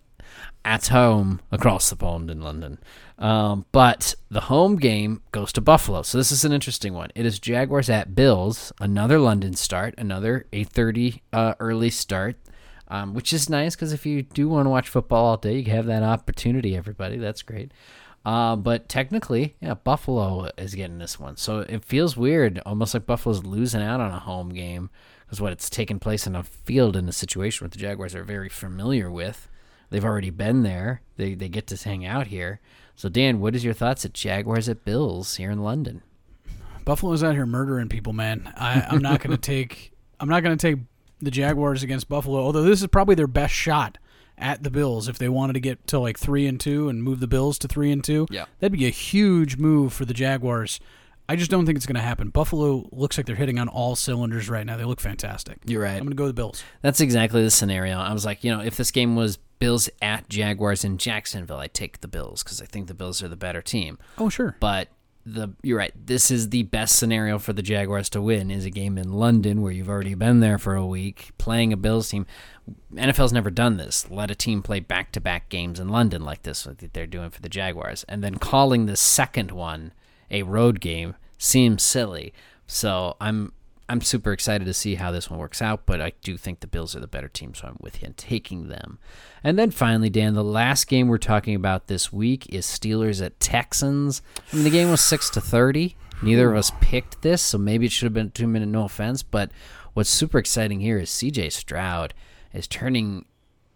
[0.65, 2.79] at home across the pond in London.
[3.17, 6.01] Um, but the home game goes to Buffalo.
[6.01, 7.11] So this is an interesting one.
[7.15, 12.35] It is Jaguars at Bills, another London start, another 8:30 uh, early start.
[12.87, 15.71] Um, which is nice because if you do want to watch football all day, you
[15.71, 16.77] have that opportunity.
[16.77, 17.71] Everybody, that's great.
[18.23, 23.07] Uh, but technically, yeah, Buffalo is getting this one, so it feels weird, almost like
[23.07, 24.91] Buffalo's losing out on a home game
[25.25, 28.23] because what it's taking place in a field in a situation where the Jaguars are
[28.23, 29.49] very familiar with.
[29.95, 31.01] They've already been there.
[31.15, 32.59] They they get to hang out here.
[32.97, 36.01] So Dan, what is your thoughts at Jaguars at Bills here in London?
[36.83, 38.51] Buffalo's out here murdering people, man.
[38.57, 39.93] I, I'm not going to take.
[40.19, 40.79] I'm not to take
[41.21, 42.41] the Jaguars against Buffalo.
[42.41, 43.99] Although this is probably their best shot
[44.37, 47.21] at the Bills if they wanted to get to like three and two and move
[47.21, 48.27] the Bills to three and two.
[48.29, 48.47] Yeah.
[48.59, 50.81] that'd be a huge move for the Jaguars.
[51.29, 52.31] I just don't think it's going to happen.
[52.31, 54.75] Buffalo looks like they're hitting on all cylinders right now.
[54.75, 55.59] They look fantastic.
[55.65, 55.93] You're right.
[55.93, 56.63] I'm going to go with the Bills.
[56.81, 57.97] That's exactly the scenario.
[57.97, 61.73] I was like, you know, if this game was Bills at Jaguars in Jacksonville, I'd
[61.73, 63.97] take the Bills because I think the Bills are the better team.
[64.15, 64.55] Oh sure.
[64.59, 64.89] But
[65.25, 65.91] the you're right.
[65.95, 69.63] This is the best scenario for the Jaguars to win is a game in London
[69.63, 72.27] where you've already been there for a week playing a Bills team.
[72.93, 74.07] NFL's never done this.
[74.11, 77.49] Let a team play back-to-back games in London like this that they're doing for the
[77.49, 79.93] Jaguars and then calling the second one
[80.29, 82.35] a road game seems silly.
[82.67, 83.51] So I'm
[83.87, 86.67] I'm super excited to see how this one works out, but I do think the
[86.67, 88.97] Bills are the better team, so I'm with you in taking them.
[89.43, 93.39] And then finally, Dan, the last game we're talking about this week is Steelers at
[93.39, 94.23] Texans.
[94.51, 95.95] I mean, the game was six to thirty.
[96.23, 98.69] Neither of us picked this, so maybe it should have been two minute.
[98.69, 99.51] No offense, but
[99.93, 101.49] what's super exciting here is C.J.
[101.51, 102.13] Stroud
[102.53, 103.25] is turning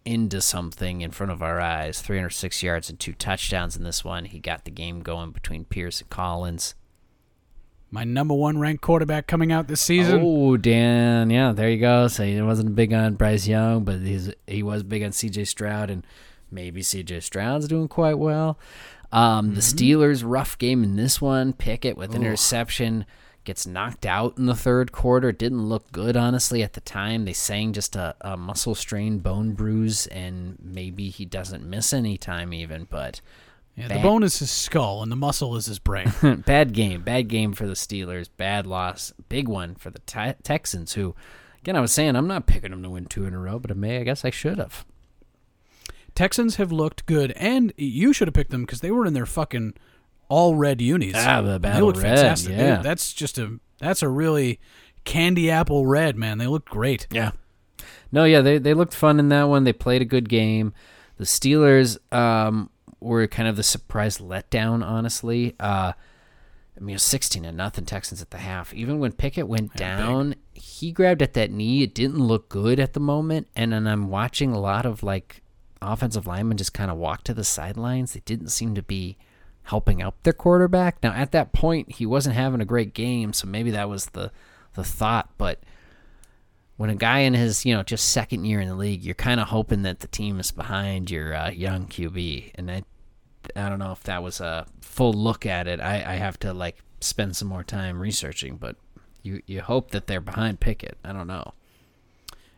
[0.04, 2.00] into something in front of our eyes.
[2.00, 4.24] 306 yards and two touchdowns in this one.
[4.24, 6.74] He got the game going between Pierce and Collins.
[7.92, 10.20] My number one ranked quarterback coming out this season.
[10.24, 12.06] Oh, Dan, yeah, there you go.
[12.06, 15.44] So he wasn't big on Bryce Young, but he's he was big on C.J.
[15.46, 16.06] Stroud, and
[16.52, 17.20] maybe C.J.
[17.20, 18.58] Stroud's doing quite well.
[19.10, 21.52] Um, The Steelers' rough game in this one.
[21.52, 23.06] Pickett with an interception
[23.42, 25.32] gets knocked out in the third quarter.
[25.32, 27.24] Didn't look good, honestly, at the time.
[27.24, 32.16] They saying just a, a muscle strain, bone bruise, and maybe he doesn't miss any
[32.16, 33.20] time even, but.
[33.76, 36.12] Yeah, the bone is his skull and the muscle is his brain.
[36.46, 38.28] bad game, bad game for the Steelers.
[38.36, 40.92] Bad loss, big one for the Te- Texans.
[40.94, 41.14] Who,
[41.60, 43.70] again, I was saying I'm not picking them to win two in a row, but
[43.70, 44.84] I may, I guess I should have.
[46.14, 49.26] Texans have looked good, and you should have picked them because they were in their
[49.26, 49.74] fucking
[50.28, 51.14] all red unis.
[51.16, 52.56] Ah, the they battle look red, fantastic.
[52.56, 52.82] They- yeah.
[52.82, 54.60] that's just a that's a really
[55.04, 56.38] candy apple red, man.
[56.38, 57.06] They look great.
[57.10, 57.30] Yeah.
[58.12, 59.64] No, yeah, they they looked fun in that one.
[59.64, 60.74] They played a good game.
[61.16, 62.70] The Steelers um,
[63.00, 65.56] were kind of the surprise letdown, honestly.
[65.58, 65.92] Uh,
[66.76, 68.72] I mean, it was sixteen and nothing Texans at the half.
[68.72, 71.82] Even when Pickett went down, he grabbed at that knee.
[71.82, 73.48] It didn't look good at the moment.
[73.54, 75.42] And then I'm watching a lot of like
[75.82, 78.12] offensive linemen just kind of walk to the sidelines.
[78.12, 79.18] They didn't seem to be
[79.64, 81.02] helping out their quarterback.
[81.02, 84.32] Now at that point, he wasn't having a great game, so maybe that was the
[84.74, 85.60] the thought, but
[86.80, 89.38] when a guy in his you know just second year in the league, you're kind
[89.38, 92.84] of hoping that the team is behind your uh, young QB, and I
[93.54, 95.78] I don't know if that was a full look at it.
[95.78, 98.76] I, I have to like spend some more time researching, but
[99.22, 100.96] you you hope that they're behind Pickett.
[101.04, 101.52] I don't know.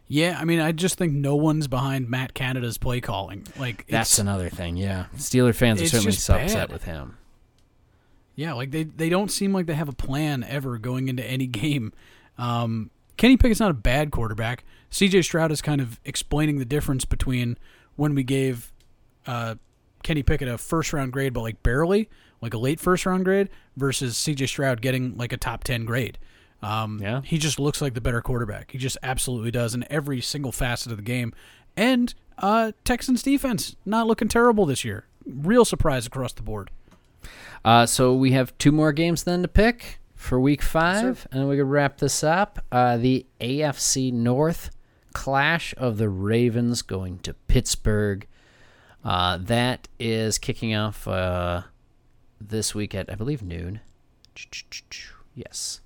[0.06, 3.44] Yeah, I mean, I just think no one's behind Matt Canada's play calling.
[3.58, 4.76] Like That's another thing.
[4.76, 7.18] Yeah, Steeler fans are certainly so upset with him.
[8.36, 11.46] yeah, like they they don't seem like they have a plan ever going into any
[11.48, 11.92] game.
[12.38, 12.92] Um,
[13.22, 14.64] Kenny Pickett's not a bad quarterback.
[14.90, 15.22] C.J.
[15.22, 17.56] Stroud is kind of explaining the difference between
[17.94, 18.72] when we gave
[19.28, 19.54] uh,
[20.02, 22.08] Kenny Pickett a first round grade, but like barely,
[22.40, 24.46] like a late first round grade, versus C.J.
[24.46, 26.18] Stroud getting like a top ten grade.
[26.62, 27.20] Um, Yeah.
[27.22, 28.72] he just looks like the better quarterback.
[28.72, 31.32] He just absolutely does in every single facet of the game.
[31.76, 35.04] And uh, Texans defense not looking terrible this year.
[35.24, 36.72] real surprise across the board.
[37.64, 41.56] Uh, so we have two more games then to pick for week five, and we
[41.56, 42.64] can wrap this up.
[42.70, 44.70] Uh, the AFC North
[45.12, 48.26] clash of the Ravens going to Pittsburgh.
[49.04, 51.62] Uh, that is kicking off uh,
[52.40, 53.80] this week at I believe noon.
[55.34, 55.80] Yes.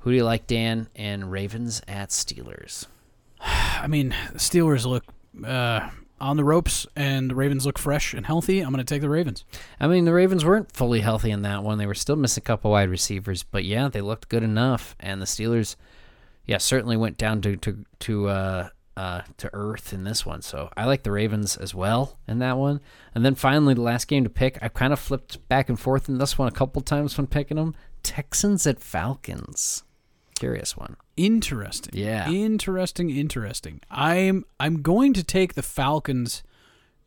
[0.00, 0.88] Who do you like, Dan?
[0.94, 2.86] And Ravens at Steelers.
[3.40, 5.04] I mean, Steelers look
[5.42, 5.88] uh,
[6.20, 8.60] on the ropes, and the Ravens look fresh and healthy.
[8.60, 9.44] I'm going to take the Ravens.
[9.78, 11.78] I mean, the Ravens weren't fully healthy in that one.
[11.78, 14.96] They were still missing a couple wide receivers, but yeah, they looked good enough.
[15.00, 15.76] And the Steelers,
[16.46, 20.42] yeah, certainly went down to to to uh, uh, to earth in this one.
[20.42, 22.80] So I like the Ravens as well in that one.
[23.14, 26.08] And then finally, the last game to pick, I kind of flipped back and forth
[26.08, 27.74] in this one a couple times when picking them.
[28.02, 29.84] Texans at Falcons.
[30.40, 30.96] Curious one.
[31.18, 31.92] Interesting.
[31.92, 32.30] Yeah.
[32.30, 33.82] Interesting, interesting.
[33.90, 36.42] I'm I'm going to take the Falcons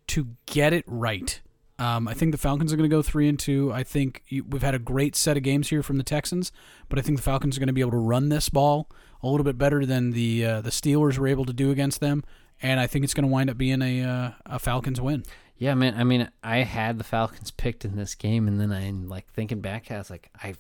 [0.06, 1.42] to get it right.
[1.80, 3.74] Um, I think the Falcons are going to go three and two.
[3.74, 6.52] I think you, we've had a great set of games here from the Texans,
[6.90, 8.88] but I think the Falcons are going to be able to run this ball
[9.24, 12.24] a little bit better than the uh, the Steelers were able to do against them,
[12.62, 15.24] and I think it's going to wind up being a uh, a Falcons win.
[15.58, 15.96] Yeah, man.
[15.98, 19.60] I mean, I had the Falcons picked in this game, and then I'm like thinking
[19.60, 20.54] back, I was like, I,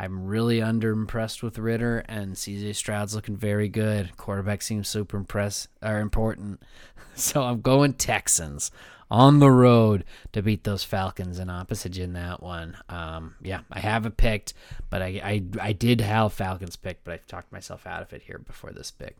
[0.00, 4.16] I'm really underimpressed with Ridder, and CJ Stroud's looking very good.
[4.16, 6.62] Quarterback seems super impressed or important,
[7.14, 8.70] so I'm going Texans
[9.10, 12.78] on the road to beat those Falcons and opposite in that one.
[12.88, 14.54] Um, yeah, I have it picked,
[14.88, 18.22] but I, I I did have Falcons picked, but I talked myself out of it
[18.22, 19.18] here before this pick.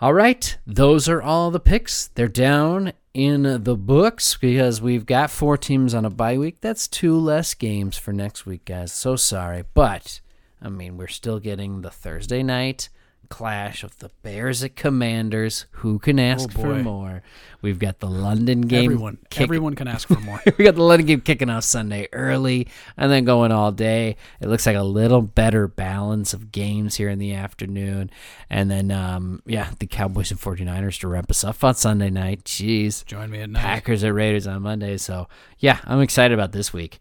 [0.00, 2.06] All right, those are all the picks.
[2.06, 6.60] They're down in the books because we've got four teams on a bye week.
[6.60, 8.92] That's two less games for next week, guys.
[8.92, 10.20] So sorry, but
[10.60, 12.88] I mean, we're still getting the Thursday night
[13.32, 15.64] clash of the Bears at Commanders.
[15.76, 17.22] Who can ask for more?
[17.62, 18.84] We've got the London game.
[18.84, 20.38] Everyone, kick- everyone can ask for more.
[20.58, 22.68] we got the London game kicking off Sunday early
[22.98, 24.16] and then going all day.
[24.38, 28.10] It looks like a little better balance of games here in the afternoon.
[28.50, 32.44] And then, um, yeah, the Cowboys and 49ers to wrap us up on Sunday night.
[32.44, 33.02] Jeez.
[33.06, 33.62] Join me at night.
[33.62, 34.98] Packers at Raiders on Monday.
[34.98, 35.26] So,
[35.58, 36.98] yeah, I'm excited about this week.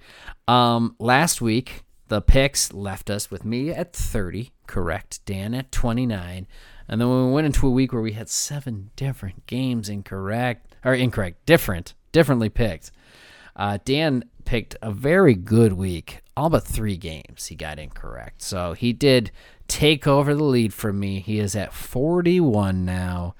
[0.47, 6.45] Um, last week, the picks left us with me at 30, correct, Dan at 29.
[6.89, 10.75] And then when we went into a week where we had seven different games incorrect,
[10.83, 12.91] or incorrect, different, differently picked,
[13.55, 16.19] uh, Dan picked a very good week.
[16.35, 18.41] All but three games he got incorrect.
[18.41, 19.31] So he did
[19.69, 21.21] take over the lead from me.
[21.21, 23.35] He is at 41 now,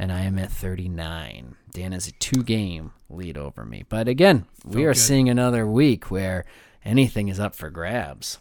[0.00, 1.54] and I am at 39.
[1.70, 3.84] Dan has a two game lead over me.
[3.88, 4.98] But again, we are good.
[4.98, 6.44] seeing another week where
[6.86, 8.38] anything is up for grabs.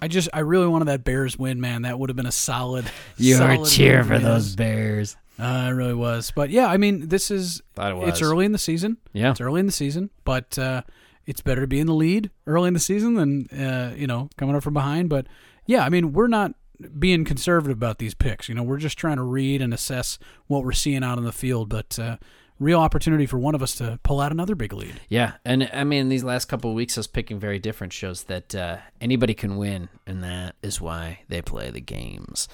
[0.00, 1.82] I just, I really wanted that Bears win, man.
[1.82, 2.84] That would have been a solid.
[3.16, 5.16] You solid cheer win for those Bears.
[5.38, 6.32] Uh, it really was.
[6.34, 8.08] But yeah, I mean, this is Thought it was.
[8.08, 8.96] it's early in the season.
[9.12, 9.30] Yeah.
[9.30, 10.82] It's early in the season, but uh,
[11.26, 14.28] it's better to be in the lead early in the season than uh, you know
[14.36, 15.08] coming up from behind.
[15.08, 15.26] But
[15.66, 16.52] yeah, I mean, we're not
[16.98, 18.48] being conservative about these picks.
[18.48, 20.18] You know, we're just trying to read and assess
[20.48, 21.68] what we're seeing out on the field.
[21.68, 22.16] But uh,
[22.62, 25.00] real opportunity for one of us to pull out another big lead.
[25.08, 28.54] Yeah, and I mean these last couple of weeks, us picking very different shows that
[28.54, 32.48] uh, anybody can win, and that is why they play the games.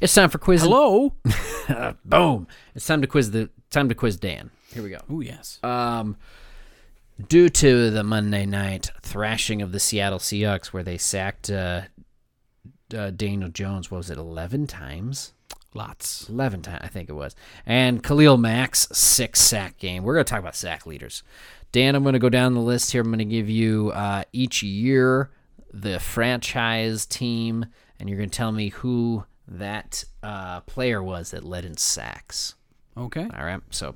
[0.00, 0.62] It's time for quiz.
[0.62, 1.14] Hello.
[2.04, 2.46] Boom!
[2.74, 4.50] It's time to quiz the time to quiz Dan.
[4.72, 5.00] Here we go.
[5.10, 5.58] oh yes.
[5.62, 6.16] Um,
[7.28, 11.82] due to the Monday night thrashing of the Seattle Seahawks, where they sacked uh,
[12.96, 15.32] uh, Daniel Jones, what was it, eleven times?
[15.74, 16.28] Lots.
[16.28, 17.36] 11 times, I think it was.
[17.64, 20.02] And Khalil Mack's six sack game.
[20.02, 21.22] We're going to talk about sack leaders.
[21.72, 23.00] Dan, I'm going to go down the list here.
[23.02, 25.30] I'm going to give you uh, each year
[25.72, 27.66] the franchise team,
[28.00, 32.56] and you're going to tell me who that uh, player was that led in sacks.
[32.96, 33.28] Okay.
[33.36, 33.60] All right.
[33.70, 33.94] So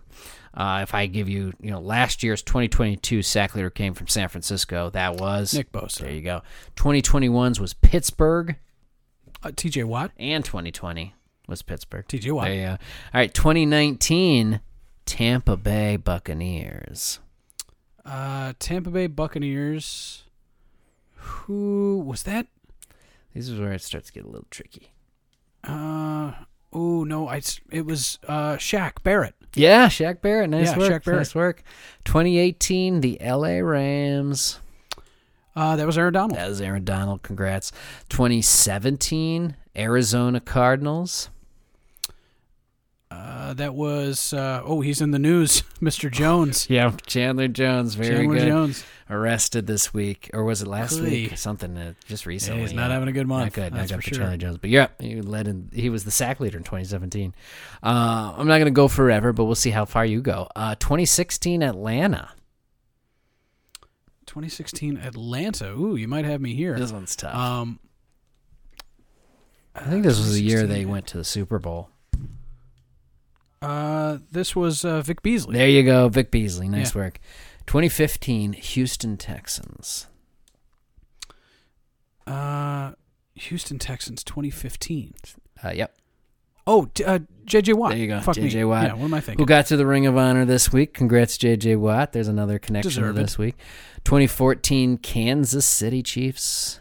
[0.54, 4.28] uh, if I give you, you know, last year's 2022 sack leader came from San
[4.28, 4.90] Francisco.
[4.90, 5.98] That was Nick Bosa.
[6.02, 6.42] There you go.
[6.76, 8.54] 2021's was Pittsburgh,
[9.42, 9.82] Uh, T.J.
[9.82, 10.12] Watt.
[10.16, 11.12] and 2020
[11.48, 12.04] was Pittsburgh.
[12.26, 12.44] Watt.
[12.46, 12.70] There you go.
[12.70, 12.76] All
[13.14, 14.60] right, 2019,
[15.06, 17.20] Tampa Bay Buccaneers.
[18.04, 20.24] Uh, Tampa Bay Buccaneers.
[21.16, 22.46] Who was that?
[23.34, 24.92] This is where it starts to get a little tricky.
[25.64, 26.32] Uh,
[26.72, 27.40] oh no, I
[27.70, 29.34] it was uh Shaq Barrett.
[29.54, 30.50] Yeah, Shaq Barrett.
[30.50, 30.90] Nice Yeah, work.
[30.92, 31.20] Shaq Barrett.
[31.20, 31.62] Nice work.
[32.04, 34.60] 2018, the LA Rams.
[35.56, 36.38] Uh, that was Aaron Donald.
[36.38, 37.22] That was Aaron Donald.
[37.22, 37.70] Congrats.
[38.08, 41.30] 2017, Arizona Cardinals.
[43.10, 46.10] Uh, that was uh, oh he's in the news, Mr.
[46.10, 46.66] Jones.
[46.70, 47.94] Yeah, Chandler Jones.
[47.94, 48.46] Very Chandler good.
[48.48, 48.84] Jones.
[49.08, 51.10] Arrested this week, or was it last Golly.
[51.10, 51.38] week?
[51.38, 52.62] Something uh, just Yeah, recently.
[52.62, 53.44] he's not having a good month.
[53.44, 53.72] Not good.
[53.74, 54.24] That's not good for for sure.
[54.24, 54.58] Charlie Jones.
[54.58, 55.68] But yeah, he led in.
[55.72, 57.34] He was the sack leader in 2017.
[57.82, 60.48] Uh, I'm not going to go forever, but we'll see how far you go.
[60.56, 62.30] Uh, 2016 Atlanta.
[64.26, 65.70] 2016 Atlanta.
[65.72, 66.76] Ooh, you might have me here.
[66.78, 67.34] This one's tough.
[67.36, 67.78] Um,
[69.74, 71.90] I think this was the year they went to the Super Bowl.
[73.62, 75.56] uh, this was uh, Vic Beasley.
[75.56, 76.68] There you go, Vic Beasley.
[76.68, 77.02] Nice Yeah.
[77.02, 77.20] work.
[77.66, 80.06] 2015 Houston Texans.
[82.26, 82.92] Uh,
[83.34, 85.14] Houston Texans 2015.
[85.62, 85.96] Uh, yep.
[86.66, 87.90] Oh, t- uh, JJ Watt.
[87.90, 88.44] There you go, Fuck me.
[88.44, 88.64] J.J.
[88.64, 88.84] Watt.
[88.84, 89.42] Yeah, what am I thinking?
[89.42, 90.94] Who got to the Ring of Honor this week?
[90.94, 91.76] Congrats, J.J.
[91.76, 92.12] Watt.
[92.12, 93.18] There's another connection to Deserved.
[93.18, 93.56] this week.
[94.04, 96.80] 2014 Kansas City Chiefs.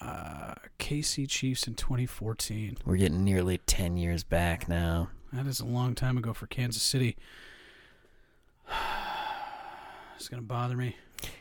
[0.00, 0.47] uh,
[0.78, 2.78] KC Chiefs in 2014.
[2.84, 5.10] We're getting nearly 10 years back now.
[5.32, 7.16] That is a long time ago for Kansas City.
[10.16, 10.96] It's gonna bother me.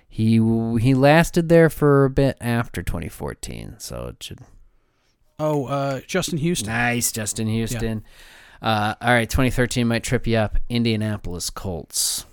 [0.07, 4.39] He he lasted there for a bit after 2014, so it should.
[5.39, 6.67] Oh, uh, Justin Houston.
[6.67, 8.03] Nice, Justin Houston.
[8.61, 10.57] Uh, all right, 2013 might trip you up.
[10.69, 12.25] Indianapolis Colts.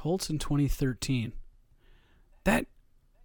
[0.00, 1.34] Colts in 2013.
[2.44, 2.64] That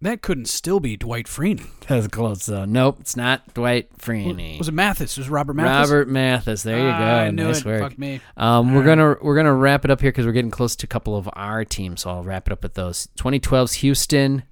[0.02, 1.68] that couldn't still be Dwight Freeney.
[1.88, 2.66] That's close though.
[2.66, 4.58] Nope, it's not Dwight Freeney.
[4.58, 5.16] Was it Mathis?
[5.16, 5.90] It was Robert Mathis?
[5.90, 6.62] Robert Mathis.
[6.64, 6.90] There you go.
[6.90, 7.64] I knew nice it.
[7.64, 7.80] work.
[7.80, 8.20] Fuck me.
[8.36, 10.84] Um, we're All gonna we're gonna wrap it up here because we're getting close to
[10.84, 12.02] a couple of our teams.
[12.02, 13.08] So I'll wrap it up with those.
[13.16, 14.42] 2012's Houston.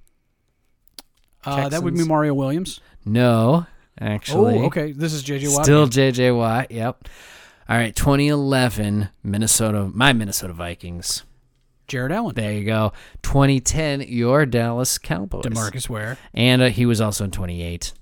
[1.43, 2.79] Uh, that would be Mario Williams.
[3.05, 3.67] No,
[4.01, 4.57] actually.
[4.57, 4.93] Oh, okay.
[4.93, 5.63] This is JJ Watt.
[5.63, 6.71] Still JJ Watt.
[6.71, 7.07] Yep.
[7.69, 7.95] All right.
[7.95, 9.91] 2011 Minnesota.
[9.93, 11.21] My Minnesota Vikings.
[11.87, 12.35] Jared Allen.
[12.35, 12.93] There you go.
[13.23, 15.43] 2010 your Dallas Cowboys.
[15.45, 16.17] Demarcus Ware.
[16.33, 17.93] And uh, he was also in 28.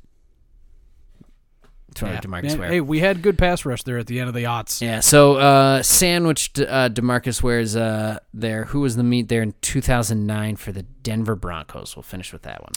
[1.96, 2.20] Sorry, Yeah.
[2.22, 2.70] Demarcus Man, Ware.
[2.70, 4.82] Hey, we had good pass rush there at the end of the odds.
[4.82, 8.66] Yeah, so uh, sandwiched uh, Demarcus Ware's uh, there.
[8.66, 11.96] Who was the meat there in 2009 for the Denver Broncos?
[11.96, 12.72] We'll finish with that one.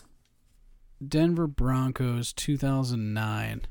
[1.06, 3.62] Denver Broncos 2009.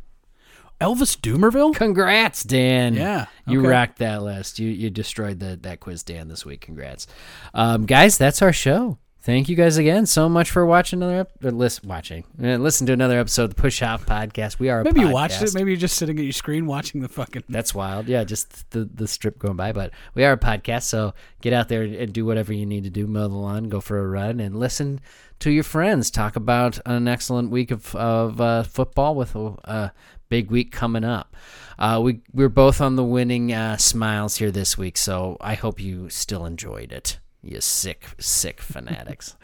[0.81, 1.73] Elvis Dumervil?
[1.75, 2.93] Congrats, Dan.
[2.95, 3.69] Yeah, you okay.
[3.69, 4.59] rocked that list.
[4.59, 6.61] You you destroyed the that quiz, Dan, this week.
[6.61, 7.07] Congrats,
[7.53, 8.17] um, guys.
[8.17, 8.97] That's our show.
[9.25, 12.85] Thank you guys again so much for watching another ep- or listen, watching, uh, listen
[12.85, 14.59] to another episode of the Push Out Podcast.
[14.59, 15.55] We are a Maybe you watched it.
[15.55, 17.43] Maybe you're just sitting at your screen watching the fucking.
[17.49, 18.07] That's wild.
[18.07, 19.71] Yeah, just the the strip going by.
[19.71, 22.91] But we are a podcast, so get out there and do whatever you need to
[22.91, 23.07] do.
[23.07, 25.01] Mow the lawn, go for a run, and listen
[25.39, 29.91] to your friends talk about an excellent week of of uh, football with a, a
[30.29, 31.35] big week coming up.
[31.77, 35.79] Uh, we we're both on the winning uh, smiles here this week, so I hope
[35.79, 37.19] you still enjoyed it.
[37.41, 39.35] You sick, sick fanatics.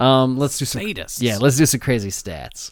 [0.00, 0.82] um, let's do some.
[0.82, 1.22] Sadists.
[1.22, 2.70] Yeah, let's do some crazy stats.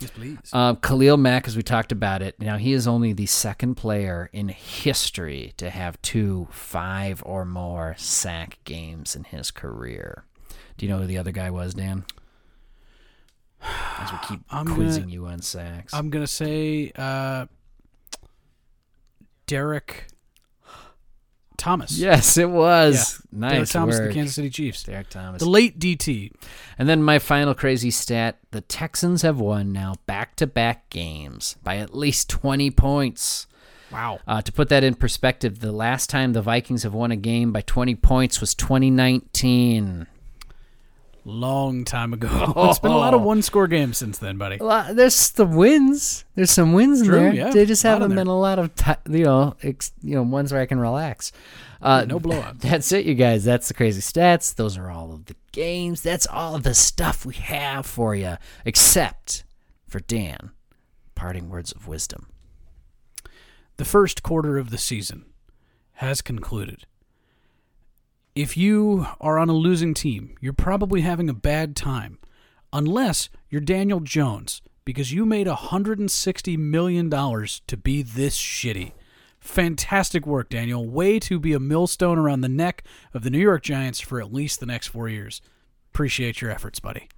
[0.00, 0.38] Yes, please.
[0.52, 4.30] Uh, Khalil Mack, as we talked about it, now he is only the second player
[4.32, 10.24] in history to have two five or more sack games in his career.
[10.76, 12.04] Do you know who the other guy was, Dan?
[13.62, 15.92] As we keep I'm gonna- quizzing you on sacks.
[15.94, 17.46] I'm gonna say uh,
[19.46, 20.06] Derrick
[21.56, 21.98] Thomas.
[21.98, 23.20] yes, it was.
[23.36, 24.08] Derrick Nice Thomas, work.
[24.08, 24.82] the Kansas City Chiefs.
[24.84, 25.40] Derrick Thomas.
[25.42, 26.30] The late DT.
[26.78, 31.56] And then my final crazy stat the Texans have won now back to back games
[31.64, 33.46] by at least 20 points.
[33.90, 34.20] Wow.
[34.26, 37.52] Uh, to put that in perspective, the last time the Vikings have won a game
[37.52, 40.06] by 20 points was 2019.
[41.28, 42.54] Long time ago.
[42.70, 44.56] it's been a lot of one score games since then, buddy.
[44.56, 46.24] Lot, there's the wins.
[46.34, 47.34] There's some wins in True, there.
[47.34, 47.50] yeah.
[47.50, 48.70] They just A lot in haven't been a lot of,
[49.10, 51.30] you know, ex, you know, ones where I can relax.
[51.82, 52.60] Uh, no blowouts.
[52.60, 53.44] That's it, you guys.
[53.44, 54.54] That's the crazy stats.
[54.54, 56.00] Those are all of the games.
[56.02, 59.44] That's all of the stuff we have for you, except
[59.86, 60.52] for Dan.
[61.14, 62.28] Parting words of wisdom.
[63.76, 65.26] The first quarter of the season
[65.96, 66.86] has concluded.
[68.38, 72.20] If you are on a losing team, you're probably having a bad time.
[72.72, 78.92] Unless you're Daniel Jones, because you made $160 million to be this shitty.
[79.40, 80.88] Fantastic work, Daniel.
[80.88, 84.32] Way to be a millstone around the neck of the New York Giants for at
[84.32, 85.42] least the next four years.
[85.92, 87.08] Appreciate your efforts, buddy.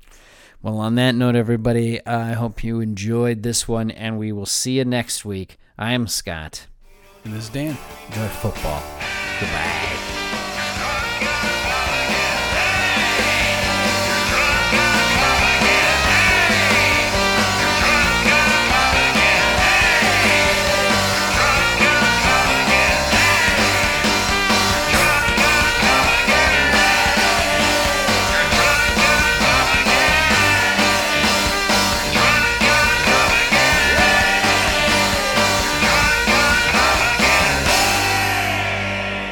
[0.62, 4.78] Well, on that note, everybody, I hope you enjoyed this one, and we will see
[4.78, 5.58] you next week.
[5.76, 6.66] I am Scott.
[7.26, 7.76] And this is Dan.
[8.08, 8.82] Enjoy football.
[9.38, 9.99] Goodbye.